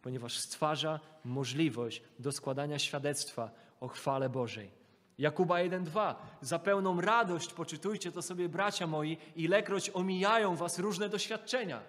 ponieważ 0.03 0.39
stwarza 0.39 1.01
możliwość 1.25 2.03
do 2.19 2.33
składania 2.33 2.79
świadectwa 2.79 3.51
o 3.81 3.89
chwale 3.89 4.29
Bożej. 4.29 4.71
Jakuba 5.19 5.55
1:2 5.55 6.15
Za 6.41 6.59
pełną 6.59 7.01
radość 7.01 7.53
poczytujcie 7.53 8.13
to 8.13 8.23
sobie, 8.23 8.49
bracia 8.49 8.87
moi, 8.87 9.17
ilekroć 9.37 9.91
omijają 9.91 10.57
was 10.57 10.79
różne 10.79 11.09
doświadczenia. 11.09 11.83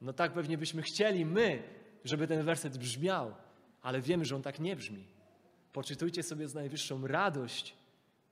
No 0.00 0.12
tak 0.12 0.32
pewnie 0.32 0.58
byśmy 0.58 0.82
chcieli 0.82 1.24
my, 1.24 1.62
żeby 2.04 2.26
ten 2.26 2.44
werset 2.44 2.78
brzmiał, 2.78 3.34
ale 3.82 4.00
wiemy, 4.00 4.24
że 4.24 4.36
on 4.36 4.42
tak 4.42 4.60
nie 4.60 4.76
brzmi. 4.76 5.04
Poczytujcie 5.72 6.22
sobie 6.22 6.48
z 6.48 6.54
najwyższą 6.54 7.06
radość, 7.06 7.74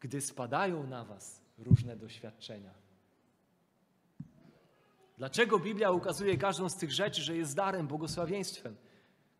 gdy 0.00 0.20
spadają 0.20 0.86
na 0.86 1.04
was 1.04 1.40
różne 1.58 1.96
doświadczenia. 1.96 2.87
Dlaczego 5.18 5.58
Biblia 5.58 5.90
ukazuje 5.90 6.36
każdą 6.36 6.68
z 6.68 6.76
tych 6.76 6.92
rzeczy, 6.92 7.22
że 7.22 7.36
jest 7.36 7.56
darem, 7.56 7.86
błogosławieństwem? 7.86 8.76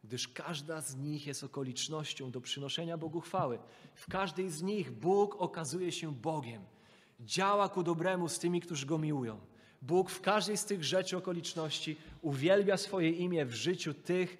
Gdyż 0.04 0.28
każda 0.28 0.80
z 0.80 0.96
nich 0.96 1.26
jest 1.26 1.44
okolicznością 1.44 2.30
do 2.30 2.40
przynoszenia 2.40 2.96
Bogu 2.98 3.20
chwały. 3.20 3.58
W 3.94 4.06
każdej 4.06 4.50
z 4.50 4.62
nich 4.62 4.90
Bóg 4.90 5.36
okazuje 5.38 5.92
się 5.92 6.14
Bogiem. 6.14 6.62
Działa 7.20 7.68
ku 7.68 7.82
dobremu 7.82 8.28
z 8.28 8.38
tymi, 8.38 8.60
którzy 8.60 8.86
Go 8.86 8.98
miłują. 8.98 9.40
Bóg 9.82 10.10
w 10.10 10.20
każdej 10.20 10.56
z 10.56 10.64
tych 10.64 10.84
rzeczy, 10.84 11.16
okoliczności 11.16 11.96
uwielbia 12.22 12.76
swoje 12.76 13.10
imię 13.10 13.46
w 13.46 13.54
życiu 13.54 13.94
tych, 13.94 14.38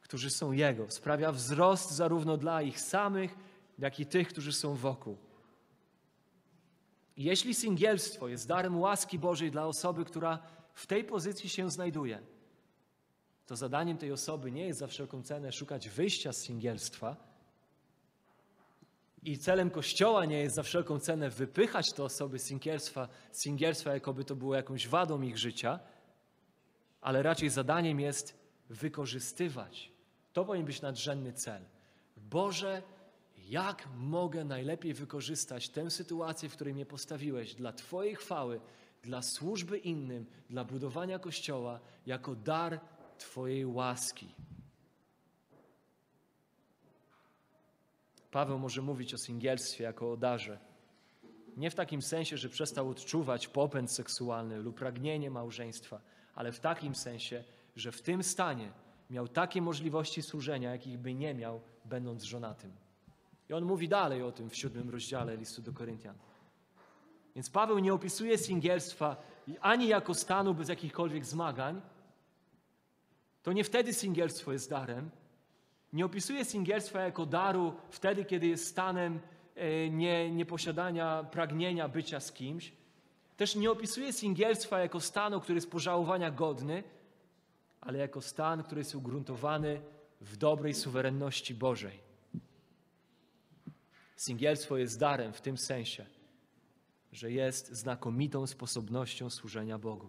którzy 0.00 0.30
są 0.30 0.52
Jego. 0.52 0.90
Sprawia 0.90 1.32
wzrost 1.32 1.90
zarówno 1.90 2.36
dla 2.36 2.62
ich 2.62 2.80
samych, 2.80 3.36
jak 3.78 4.00
i 4.00 4.06
tych, 4.06 4.28
którzy 4.28 4.52
są 4.52 4.74
wokół. 4.74 5.16
Jeśli 7.16 7.54
singielstwo 7.54 8.28
jest 8.28 8.48
darem 8.48 8.80
łaski 8.80 9.18
Bożej 9.18 9.50
dla 9.50 9.66
osoby, 9.66 10.04
która 10.04 10.38
w 10.74 10.86
tej 10.86 11.04
pozycji 11.04 11.48
się 11.48 11.70
znajduje, 11.70 12.22
to 13.46 13.56
zadaniem 13.56 13.98
tej 13.98 14.12
osoby 14.12 14.52
nie 14.52 14.66
jest 14.66 14.78
za 14.78 14.86
wszelką 14.86 15.22
cenę 15.22 15.52
szukać 15.52 15.88
wyjścia 15.88 16.32
z 16.32 16.42
singielstwa 16.42 17.32
i 19.22 19.38
celem 19.38 19.70
Kościoła 19.70 20.24
nie 20.24 20.38
jest 20.38 20.54
za 20.54 20.62
wszelką 20.62 20.98
cenę 20.98 21.30
wypychać 21.30 21.92
te 21.92 22.04
osoby 22.04 22.38
z 22.38 22.42
singielstwa, 22.42 23.08
singielstwa 23.32 23.94
jakoby 23.94 24.24
to 24.24 24.36
było 24.36 24.54
jakąś 24.54 24.88
wadą 24.88 25.22
ich 25.22 25.38
życia, 25.38 25.80
ale 27.00 27.22
raczej 27.22 27.50
zadaniem 27.50 28.00
jest 28.00 28.38
wykorzystywać. 28.68 29.92
To 30.32 30.44
powinien 30.44 30.66
być 30.66 30.82
nadrzędny 30.82 31.32
cel. 31.32 31.64
Boże, 32.16 32.82
jak 33.48 33.88
mogę 33.96 34.44
najlepiej 34.44 34.94
wykorzystać 34.94 35.68
tę 35.68 35.90
sytuację, 35.90 36.48
w 36.48 36.54
której 36.54 36.74
mnie 36.74 36.86
postawiłeś 36.86 37.54
dla 37.54 37.72
Twojej 37.72 38.16
chwały, 38.16 38.60
dla 39.02 39.22
służby 39.22 39.78
innym, 39.78 40.26
dla 40.50 40.64
budowania 40.64 41.18
Kościoła, 41.18 41.80
jako 42.06 42.34
dar 42.34 42.80
Twojej 43.18 43.66
łaski. 43.66 44.34
Paweł 48.30 48.58
może 48.58 48.82
mówić 48.82 49.14
o 49.14 49.18
singielstwie 49.18 49.84
jako 49.84 50.12
o 50.12 50.16
darze. 50.16 50.58
Nie 51.56 51.70
w 51.70 51.74
takim 51.74 52.02
sensie, 52.02 52.36
że 52.36 52.48
przestał 52.48 52.88
odczuwać 52.88 53.48
popęd 53.48 53.92
seksualny 53.92 54.58
lub 54.58 54.76
pragnienie 54.76 55.30
małżeństwa, 55.30 56.00
ale 56.34 56.52
w 56.52 56.60
takim 56.60 56.94
sensie, 56.94 57.44
że 57.76 57.92
w 57.92 58.02
tym 58.02 58.22
stanie 58.22 58.72
miał 59.10 59.28
takie 59.28 59.62
możliwości 59.62 60.22
służenia, 60.22 60.72
jakich 60.72 60.98
by 60.98 61.14
nie 61.14 61.34
miał, 61.34 61.60
będąc 61.84 62.22
żonatym. 62.22 62.72
I 63.48 63.52
on 63.52 63.64
mówi 63.64 63.88
dalej 63.88 64.22
o 64.22 64.32
tym 64.32 64.50
w 64.50 64.56
siódmym 64.56 64.90
rozdziale 64.90 65.36
listu 65.36 65.62
do 65.62 65.72
Koryntian. 65.72 66.14
Więc 67.34 67.50
Paweł 67.50 67.78
nie 67.78 67.94
opisuje 67.94 68.38
singielstwa 68.38 69.16
ani 69.60 69.88
jako 69.88 70.14
stanu 70.14 70.54
bez 70.54 70.68
jakichkolwiek 70.68 71.24
zmagań. 71.24 71.80
To 73.42 73.52
nie 73.52 73.64
wtedy 73.64 73.94
singielstwo 73.94 74.52
jest 74.52 74.70
darem. 74.70 75.10
Nie 75.92 76.04
opisuje 76.04 76.44
singielstwa 76.44 77.00
jako 77.00 77.26
daru 77.26 77.74
wtedy, 77.90 78.24
kiedy 78.24 78.46
jest 78.46 78.66
stanem 78.66 79.20
e, 79.54 79.90
nie, 79.90 80.30
nieposiadania 80.30 81.24
pragnienia 81.24 81.88
bycia 81.88 82.20
z 82.20 82.32
kimś. 82.32 82.72
Też 83.36 83.56
nie 83.56 83.70
opisuje 83.70 84.12
singielstwa 84.12 84.78
jako 84.78 85.00
stanu, 85.00 85.40
który 85.40 85.54
jest 85.56 85.70
pożałowania 85.70 86.30
godny, 86.30 86.82
ale 87.80 87.98
jako 87.98 88.20
stan, 88.20 88.62
który 88.62 88.80
jest 88.80 88.94
ugruntowany 88.94 89.80
w 90.20 90.36
dobrej 90.36 90.74
suwerenności 90.74 91.54
Bożej. 91.54 92.00
Singielstwo 94.16 94.76
jest 94.76 94.98
darem 94.98 95.32
w 95.32 95.40
tym 95.40 95.58
sensie, 95.58 96.06
że 97.12 97.32
jest 97.32 97.72
znakomitą 97.72 98.46
sposobnością 98.46 99.30
służenia 99.30 99.78
Bogu, 99.78 100.08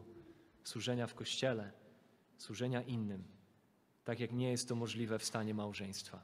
służenia 0.63 1.07
w 1.07 1.15
kościele, 1.15 1.71
służenia 2.37 2.81
innym, 2.81 3.23
tak 4.03 4.19
jak 4.19 4.31
nie 4.31 4.51
jest 4.51 4.69
to 4.69 4.75
możliwe 4.75 5.19
w 5.19 5.23
stanie 5.25 5.53
małżeństwa. 5.53 6.23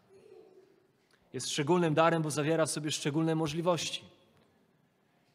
Jest 1.34 1.50
szczególnym 1.50 1.94
darem, 1.94 2.22
bo 2.22 2.32
zawiera 2.32 2.66
w 2.66 2.72
sobie 2.72 2.92
szczególne 2.92 3.36
możliwości. 3.36 4.04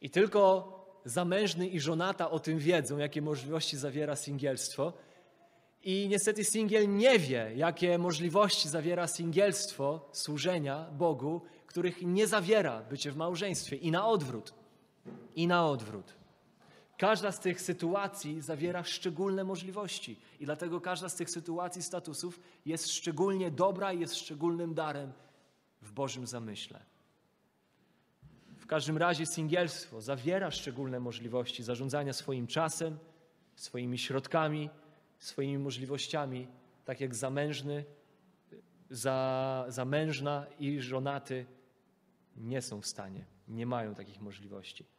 I 0.01 0.09
tylko 0.09 0.71
zamężny 1.05 1.67
i 1.67 1.79
żonata 1.79 2.31
o 2.31 2.39
tym 2.39 2.59
wiedzą, 2.59 2.97
jakie 2.97 3.21
możliwości 3.21 3.77
zawiera 3.77 4.15
singielstwo. 4.15 4.93
I 5.83 6.07
niestety 6.09 6.43
singiel 6.43 6.95
nie 6.95 7.19
wie, 7.19 7.51
jakie 7.55 7.97
możliwości 7.97 8.69
zawiera 8.69 9.07
singielstwo 9.07 10.09
służenia 10.11 10.85
Bogu, 10.91 11.41
których 11.67 12.01
nie 12.01 12.27
zawiera 12.27 12.81
bycie 12.81 13.11
w 13.11 13.17
małżeństwie 13.17 13.75
i 13.75 13.91
na 13.91 14.07
odwrót. 14.07 14.53
I 15.35 15.47
na 15.47 15.67
odwrót. 15.67 16.13
Każda 16.97 17.31
z 17.31 17.39
tych 17.39 17.61
sytuacji 17.61 18.41
zawiera 18.41 18.83
szczególne 18.83 19.43
możliwości 19.43 20.19
i 20.39 20.45
dlatego 20.45 20.81
każda 20.81 21.09
z 21.09 21.15
tych 21.15 21.29
sytuacji, 21.29 21.83
statusów 21.83 22.39
jest 22.65 22.91
szczególnie 22.91 23.51
dobra 23.51 23.93
i 23.93 23.99
jest 23.99 24.15
szczególnym 24.15 24.73
darem 24.73 25.13
w 25.81 25.91
Bożym 25.91 26.27
zamyśle. 26.27 26.79
W 28.57 28.67
każdym 28.67 28.97
razie 28.97 29.25
singielstwo 29.25 30.01
zawiera 30.01 30.51
szczególne 30.51 30.99
możliwości 30.99 31.63
zarządzania 31.63 32.13
swoim 32.13 32.47
czasem, 32.47 32.97
swoimi 33.55 33.97
środkami, 33.97 34.69
swoimi 35.19 35.57
możliwościami, 35.57 36.47
tak 36.85 37.01
jak 37.01 37.15
zamężny, 37.15 37.85
za, 38.89 39.65
zamężna 39.67 40.45
i 40.59 40.81
żonaty 40.81 41.45
nie 42.37 42.61
są 42.61 42.81
w 42.81 42.85
stanie, 42.85 43.25
nie 43.47 43.65
mają 43.65 43.95
takich 43.95 44.21
możliwości. 44.21 44.94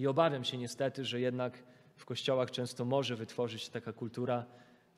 I 0.00 0.06
obawiam 0.06 0.44
się 0.44 0.58
niestety, 0.58 1.04
że 1.04 1.20
jednak 1.20 1.62
w 1.96 2.04
kościołach 2.04 2.50
często 2.50 2.84
może 2.84 3.16
wytworzyć 3.16 3.62
się 3.62 3.70
taka 3.70 3.92
kultura 3.92 4.46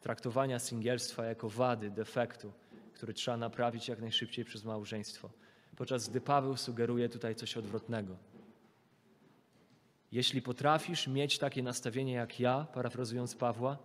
traktowania 0.00 0.58
singielstwa 0.58 1.24
jako 1.24 1.48
wady, 1.48 1.90
defektu, 1.90 2.52
który 2.92 3.14
trzeba 3.14 3.36
naprawić 3.36 3.88
jak 3.88 4.00
najszybciej 4.00 4.44
przez 4.44 4.64
małżeństwo. 4.64 5.30
Podczas 5.76 6.08
gdy 6.08 6.20
Paweł 6.20 6.56
sugeruje 6.56 7.08
tutaj 7.08 7.34
coś 7.34 7.56
odwrotnego. 7.56 8.16
Jeśli 10.12 10.42
potrafisz 10.42 11.08
mieć 11.08 11.38
takie 11.38 11.62
nastawienie 11.62 12.12
jak 12.12 12.40
ja, 12.40 12.66
parafrazując 12.74 13.34
Pawła, 13.34 13.78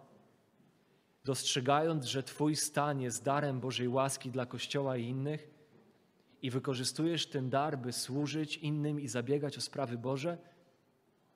dostrzegając, 1.26 2.06
że 2.06 2.24
Twój 2.24 2.56
stan 2.56 3.02
jest 3.02 3.24
darem 3.24 3.60
Bożej 3.60 3.88
łaski 3.88 4.32
dla 4.32 4.46
Kościoła 4.46 4.98
i 4.98 5.06
innych, 5.06 5.50
i 6.42 6.50
wykorzystujesz 6.50 7.28
ten 7.28 7.50
dar, 7.50 7.80
by 7.80 7.94
służyć 7.94 8.58
innym 8.58 9.00
i 9.00 9.08
zabiegać 9.08 9.58
o 9.58 9.62
sprawy 9.62 9.98
Boże, 9.98 10.38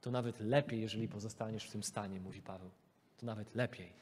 to 0.01 0.11
nawet 0.11 0.39
lepiej, 0.39 0.81
jeżeli 0.81 1.07
pozostaniesz 1.07 1.65
w 1.65 1.71
tym 1.71 1.83
stanie, 1.83 2.19
mówi 2.19 2.41
Paweł. 2.41 2.69
To 3.17 3.25
nawet 3.25 3.55
lepiej. 3.55 3.93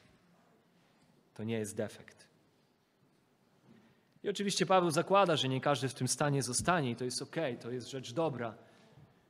To 1.34 1.44
nie 1.44 1.58
jest 1.58 1.76
defekt. 1.76 2.30
I 4.22 4.28
oczywiście 4.28 4.66
Paweł 4.66 4.90
zakłada, 4.90 5.36
że 5.36 5.48
nie 5.48 5.60
każdy 5.60 5.88
w 5.88 5.94
tym 5.94 6.08
stanie 6.08 6.42
zostanie 6.42 6.90
i 6.90 6.96
to 6.96 7.04
jest 7.04 7.22
ok, 7.22 7.36
to 7.60 7.70
jest 7.70 7.90
rzecz 7.90 8.12
dobra. 8.12 8.54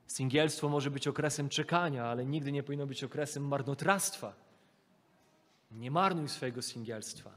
Singielstwo 0.06 0.68
może 0.68 0.90
być 0.90 1.08
okresem 1.08 1.48
czekania, 1.48 2.04
ale 2.04 2.26
nigdy 2.26 2.52
nie 2.52 2.62
powinno 2.62 2.86
być 2.86 3.04
okresem 3.04 3.48
marnotrawstwa. 3.48 4.34
Nie 5.70 5.90
marnuj 5.90 6.28
swojego 6.28 6.62
singielstwa. 6.62 7.30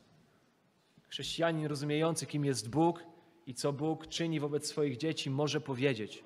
Chrześcijanin 1.08 1.66
rozumiejący, 1.66 2.26
kim 2.26 2.46
jest 2.46 2.70
Bóg 2.70 3.04
i 3.48 3.54
co 3.54 3.74
Bóg 3.74 4.08
czyni 4.08 4.40
wobec 4.40 4.68
swoich 4.68 4.98
dzieci, 4.98 5.30
może 5.30 5.62
powiedzieć: 5.62 6.24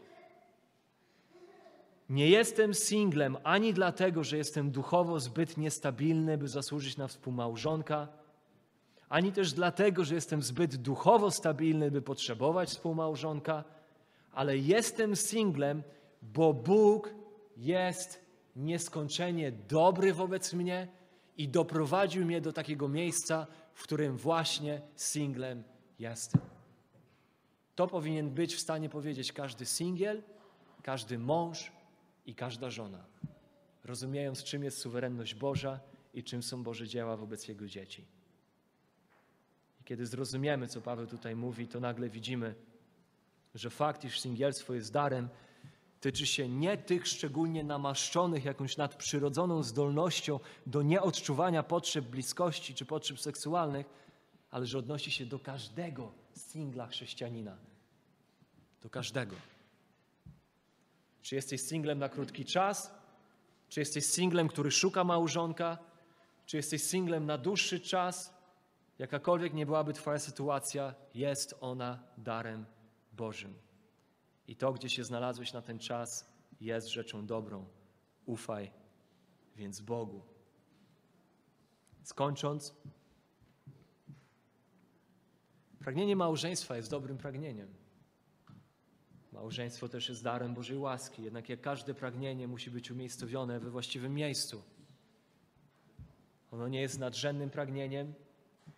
Nie 2.09 2.29
jestem 2.29 2.73
singlem 2.73 3.37
ani 3.43 3.73
dlatego, 3.73 4.23
że 4.23 4.37
jestem 4.37 4.71
duchowo 4.71 5.19
zbyt 5.19 5.57
niestabilny, 5.57 6.37
by 6.37 6.47
zasłużyć 6.47 6.97
na 6.97 7.07
współmałżonka, 7.07 8.07
ani 9.09 9.31
też 9.31 9.53
dlatego, 9.53 10.05
że 10.05 10.15
jestem 10.15 10.41
zbyt 10.41 10.75
duchowo 10.75 11.31
stabilny, 11.31 11.91
by 11.91 12.01
potrzebować 12.01 12.69
współmałżonka, 12.69 13.63
ale 14.31 14.57
jestem 14.57 15.15
singlem, 15.15 15.83
bo 16.21 16.53
Bóg 16.53 17.13
jest 17.57 18.25
nieskończenie 18.55 19.51
dobry 19.51 20.13
wobec 20.13 20.53
mnie 20.53 20.87
i 21.37 21.47
doprowadził 21.47 22.25
mnie 22.25 22.41
do 22.41 22.53
takiego 22.53 22.87
miejsca, 22.87 23.47
w 23.73 23.83
którym 23.83 24.17
właśnie 24.17 24.81
singlem 24.95 25.63
jestem. 25.99 26.41
To 27.75 27.87
powinien 27.87 28.29
być 28.29 28.55
w 28.55 28.59
stanie 28.59 28.89
powiedzieć 28.89 29.33
każdy 29.33 29.65
singiel, 29.65 30.23
każdy 30.83 31.19
mąż 31.19 31.71
i 32.27 32.35
każda 32.35 32.69
żona, 32.69 33.05
rozumiejąc, 33.83 34.43
czym 34.43 34.63
jest 34.63 34.77
suwerenność 34.77 35.35
Boża 35.35 35.79
i 36.13 36.23
czym 36.23 36.43
są 36.43 36.63
Boże 36.63 36.87
dzieła 36.87 37.17
wobec 37.17 37.47
Jego 37.47 37.67
dzieci. 37.67 38.05
I 39.81 39.83
kiedy 39.83 40.05
zrozumiemy, 40.05 40.67
co 40.67 40.81
Paweł 40.81 41.07
tutaj 41.07 41.35
mówi, 41.35 41.67
to 41.67 41.79
nagle 41.79 42.09
widzimy, 42.09 42.55
że 43.55 43.69
fakt, 43.69 44.03
iż 44.03 44.19
singielstwo 44.19 44.73
jest 44.73 44.93
darem, 44.93 45.29
tyczy 45.99 46.25
się 46.25 46.49
nie 46.49 46.77
tych 46.77 47.07
szczególnie 47.07 47.63
namaszczonych 47.63 48.45
jakąś 48.45 48.77
nadprzyrodzoną 48.77 49.63
zdolnością 49.63 50.39
do 50.65 50.81
nieodczuwania 50.81 51.63
potrzeb 51.63 52.05
bliskości 52.05 52.75
czy 52.75 52.85
potrzeb 52.85 53.19
seksualnych, 53.19 53.89
ale 54.51 54.65
że 54.65 54.77
odnosi 54.77 55.11
się 55.11 55.25
do 55.25 55.39
każdego 55.39 56.11
singla 56.35 56.87
chrześcijanina. 56.87 57.57
Do 58.81 58.89
każdego. 58.89 59.35
Czy 61.27 61.35
jesteś 61.35 61.61
singlem 61.61 61.99
na 61.99 62.09
krótki 62.09 62.45
czas? 62.45 62.91
Czy 63.69 63.79
jesteś 63.79 64.05
singlem, 64.05 64.47
który 64.47 64.71
szuka 64.71 65.03
małżonka? 65.03 65.77
Czy 66.45 66.57
jesteś 66.57 66.83
singlem 66.83 67.25
na 67.25 67.37
dłuższy 67.37 67.79
czas? 67.79 68.33
Jakakolwiek 68.99 69.53
nie 69.53 69.65
byłaby 69.65 69.93
Twoja 69.93 70.19
sytuacja, 70.19 70.95
jest 71.13 71.55
ona 71.61 72.03
darem 72.17 72.65
Bożym. 73.13 73.53
I 74.47 74.55
to, 74.55 74.73
gdzie 74.73 74.89
się 74.89 75.03
znalazłeś 75.03 75.53
na 75.53 75.61
ten 75.61 75.79
czas, 75.79 76.33
jest 76.61 76.87
rzeczą 76.87 77.25
dobrą. 77.25 77.65
Ufaj 78.25 78.71
więc 79.55 79.81
Bogu. 79.81 80.21
Skończąc, 82.03 82.75
pragnienie 85.79 86.15
małżeństwa 86.15 86.77
jest 86.77 86.89
dobrym 86.89 87.17
pragnieniem. 87.17 87.86
Małżeństwo 89.31 89.89
też 89.89 90.09
jest 90.09 90.23
darem 90.23 90.53
Bożej 90.53 90.77
łaski, 90.77 91.23
jednak 91.23 91.49
jak 91.49 91.61
każde 91.61 91.93
pragnienie 91.93 92.47
musi 92.47 92.71
być 92.71 92.91
umiejscowione 92.91 93.59
we 93.59 93.69
właściwym 93.69 94.13
miejscu. 94.13 94.63
Ono 96.51 96.67
nie 96.67 96.81
jest 96.81 96.99
nadrzędnym 96.99 97.49
pragnieniem, 97.49 98.13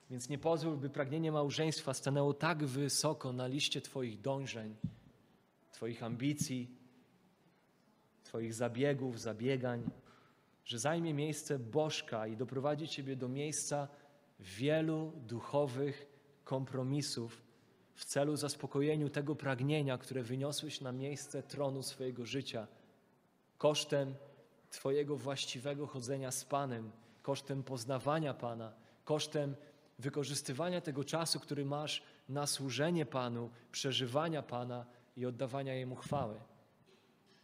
więc 0.10 0.30
nie 0.30 0.38
pozwól, 0.38 0.78
by 0.78 0.90
pragnienie 0.90 1.32
małżeństwa 1.32 1.94
stanęło 1.94 2.34
tak 2.34 2.66
wysoko 2.66 3.34
na 3.34 3.48
liście 3.48 3.82
Twoich 3.82 4.22
dążeń, 4.22 4.76
Twoich 5.72 6.04
ambicji, 6.04 6.76
Twoich 8.24 8.54
zabiegów, 8.54 9.22
zabiegań, 9.22 9.90
że 10.66 10.80
zajmie 10.80 11.14
miejsce 11.14 11.60
bożka 11.60 12.28
i 12.28 12.38
doprowadzi 12.38 12.88
Ciebie 12.88 13.16
do 13.16 13.28
miejsca 13.28 13.88
wielu 14.40 15.12
duchowych 15.28 16.08
kompromisów 16.44 17.49
w 18.00 18.06
celu 18.06 18.36
zaspokojeniu 18.36 19.10
tego 19.10 19.36
pragnienia, 19.36 19.98
które 19.98 20.24
wyniosłeś 20.24 20.82
na 20.82 20.92
miejsce 20.92 21.44
tronu 21.44 21.84
swojego 21.84 22.26
życia, 22.26 22.68
kosztem 23.58 24.16
Twojego 24.70 25.16
właściwego 25.18 25.88
chodzenia 25.88 26.32
z 26.32 26.46
Panem, 26.46 26.92
kosztem 27.22 27.64
poznawania 27.64 28.34
Pana, 28.34 28.74
kosztem 29.06 29.56
wykorzystywania 30.00 30.82
tego 30.82 31.04
czasu, 31.04 31.40
który 31.40 31.66
masz 31.66 32.04
na 32.30 32.48
służenie 32.48 33.06
Panu, 33.06 33.50
przeżywania 33.72 34.44
Pana 34.44 34.86
i 35.18 35.26
oddawania 35.26 35.74
Jemu 35.74 35.96
chwały. 35.96 36.40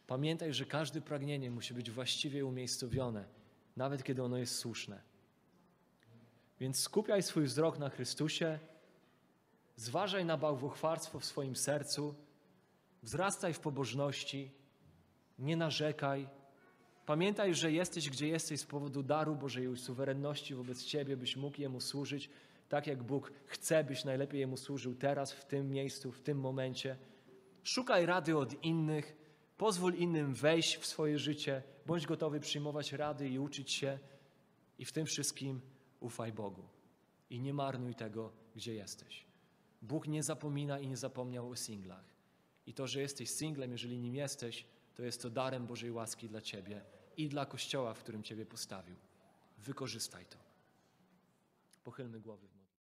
Pamiętaj, 0.08 0.54
że 0.54 0.66
każde 0.66 1.02
pragnienie 1.02 1.52
musi 1.52 1.74
być 1.74 1.92
właściwie 1.92 2.46
umiejscowione, 2.46 3.26
nawet 3.78 4.04
kiedy 4.04 4.24
ono 4.24 4.38
jest 4.38 4.56
słuszne. 4.56 5.02
Więc 6.60 6.80
skupiaj 6.80 7.24
swój 7.24 7.44
wzrok 7.44 7.80
na 7.80 7.90
Chrystusie, 7.90 8.60
zważaj 9.76 10.26
na 10.26 10.38
bałwochwarstwo 10.38 11.20
w 11.20 11.26
swoim 11.26 11.56
sercu, 11.56 12.16
wzrastaj 13.04 13.54
w 13.54 13.60
pobożności, 13.60 14.52
nie 15.40 15.58
narzekaj. 15.58 16.30
Pamiętaj, 17.06 17.56
że 17.56 17.72
jesteś 17.72 18.10
gdzie 18.10 18.28
jesteś 18.28 18.60
z 18.60 18.66
powodu 18.66 19.04
daru 19.04 19.36
Bożej 19.36 19.78
suwerenności 19.78 20.56
wobec 20.56 20.84
Ciebie, 20.84 21.18
byś 21.18 21.36
mógł 21.38 21.62
Jemu 21.62 21.82
służyć 21.82 22.30
tak, 22.70 22.88
jak 22.88 23.04
Bóg 23.04 23.32
chce, 23.46 23.84
byś 23.84 24.06
najlepiej 24.06 24.40
Jemu 24.40 24.58
służył 24.58 24.96
teraz, 24.96 25.34
w 25.34 25.46
tym 25.46 25.70
miejscu, 25.70 26.12
w 26.12 26.22
tym 26.22 26.40
momencie. 26.40 26.98
Szukaj 27.64 28.06
rady 28.06 28.38
od 28.38 28.64
innych, 28.64 29.18
pozwól 29.58 29.94
innym 29.94 30.34
wejść 30.34 30.78
w 30.78 30.86
swoje 30.86 31.20
życie, 31.20 31.64
bądź 31.86 32.06
gotowy 32.06 32.40
przyjmować 32.40 32.94
rady 32.94 33.30
i 33.30 33.40
uczyć 33.40 33.72
się 33.72 34.00
i 34.80 34.86
w 34.86 34.92
tym 34.92 35.06
wszystkim 35.06 35.62
ufaj 36.00 36.34
Bogu. 36.34 36.64
I 37.30 37.40
nie 37.40 37.54
marnuj 37.54 37.96
tego, 37.96 38.32
gdzie 38.56 38.74
jesteś. 38.74 39.25
Bóg 39.88 40.08
nie 40.08 40.24
zapomina 40.24 40.80
i 40.80 40.88
nie 40.88 40.98
zapomniał 40.98 41.50
o 41.50 41.56
singlach. 41.56 42.06
I 42.68 42.74
to, 42.74 42.88
że 42.88 43.02
jesteś 43.02 43.30
singlem, 43.30 43.72
jeżeli 43.72 43.98
nim 43.98 44.16
jesteś, 44.16 44.66
to 44.96 45.04
jest 45.04 45.22
to 45.22 45.30
darem 45.30 45.68
Bożej 45.68 45.92
łaski 45.92 46.30
dla 46.30 46.42
Ciebie 46.42 46.82
i 47.18 47.30
dla 47.30 47.46
Kościoła, 47.46 47.94
w 47.94 48.00
którym 48.00 48.24
Ciebie 48.24 48.46
postawił. 48.46 48.96
Wykorzystaj 49.58 50.26
to. 50.26 50.38
Pochylmy 51.84 52.20
głowy. 52.20 52.55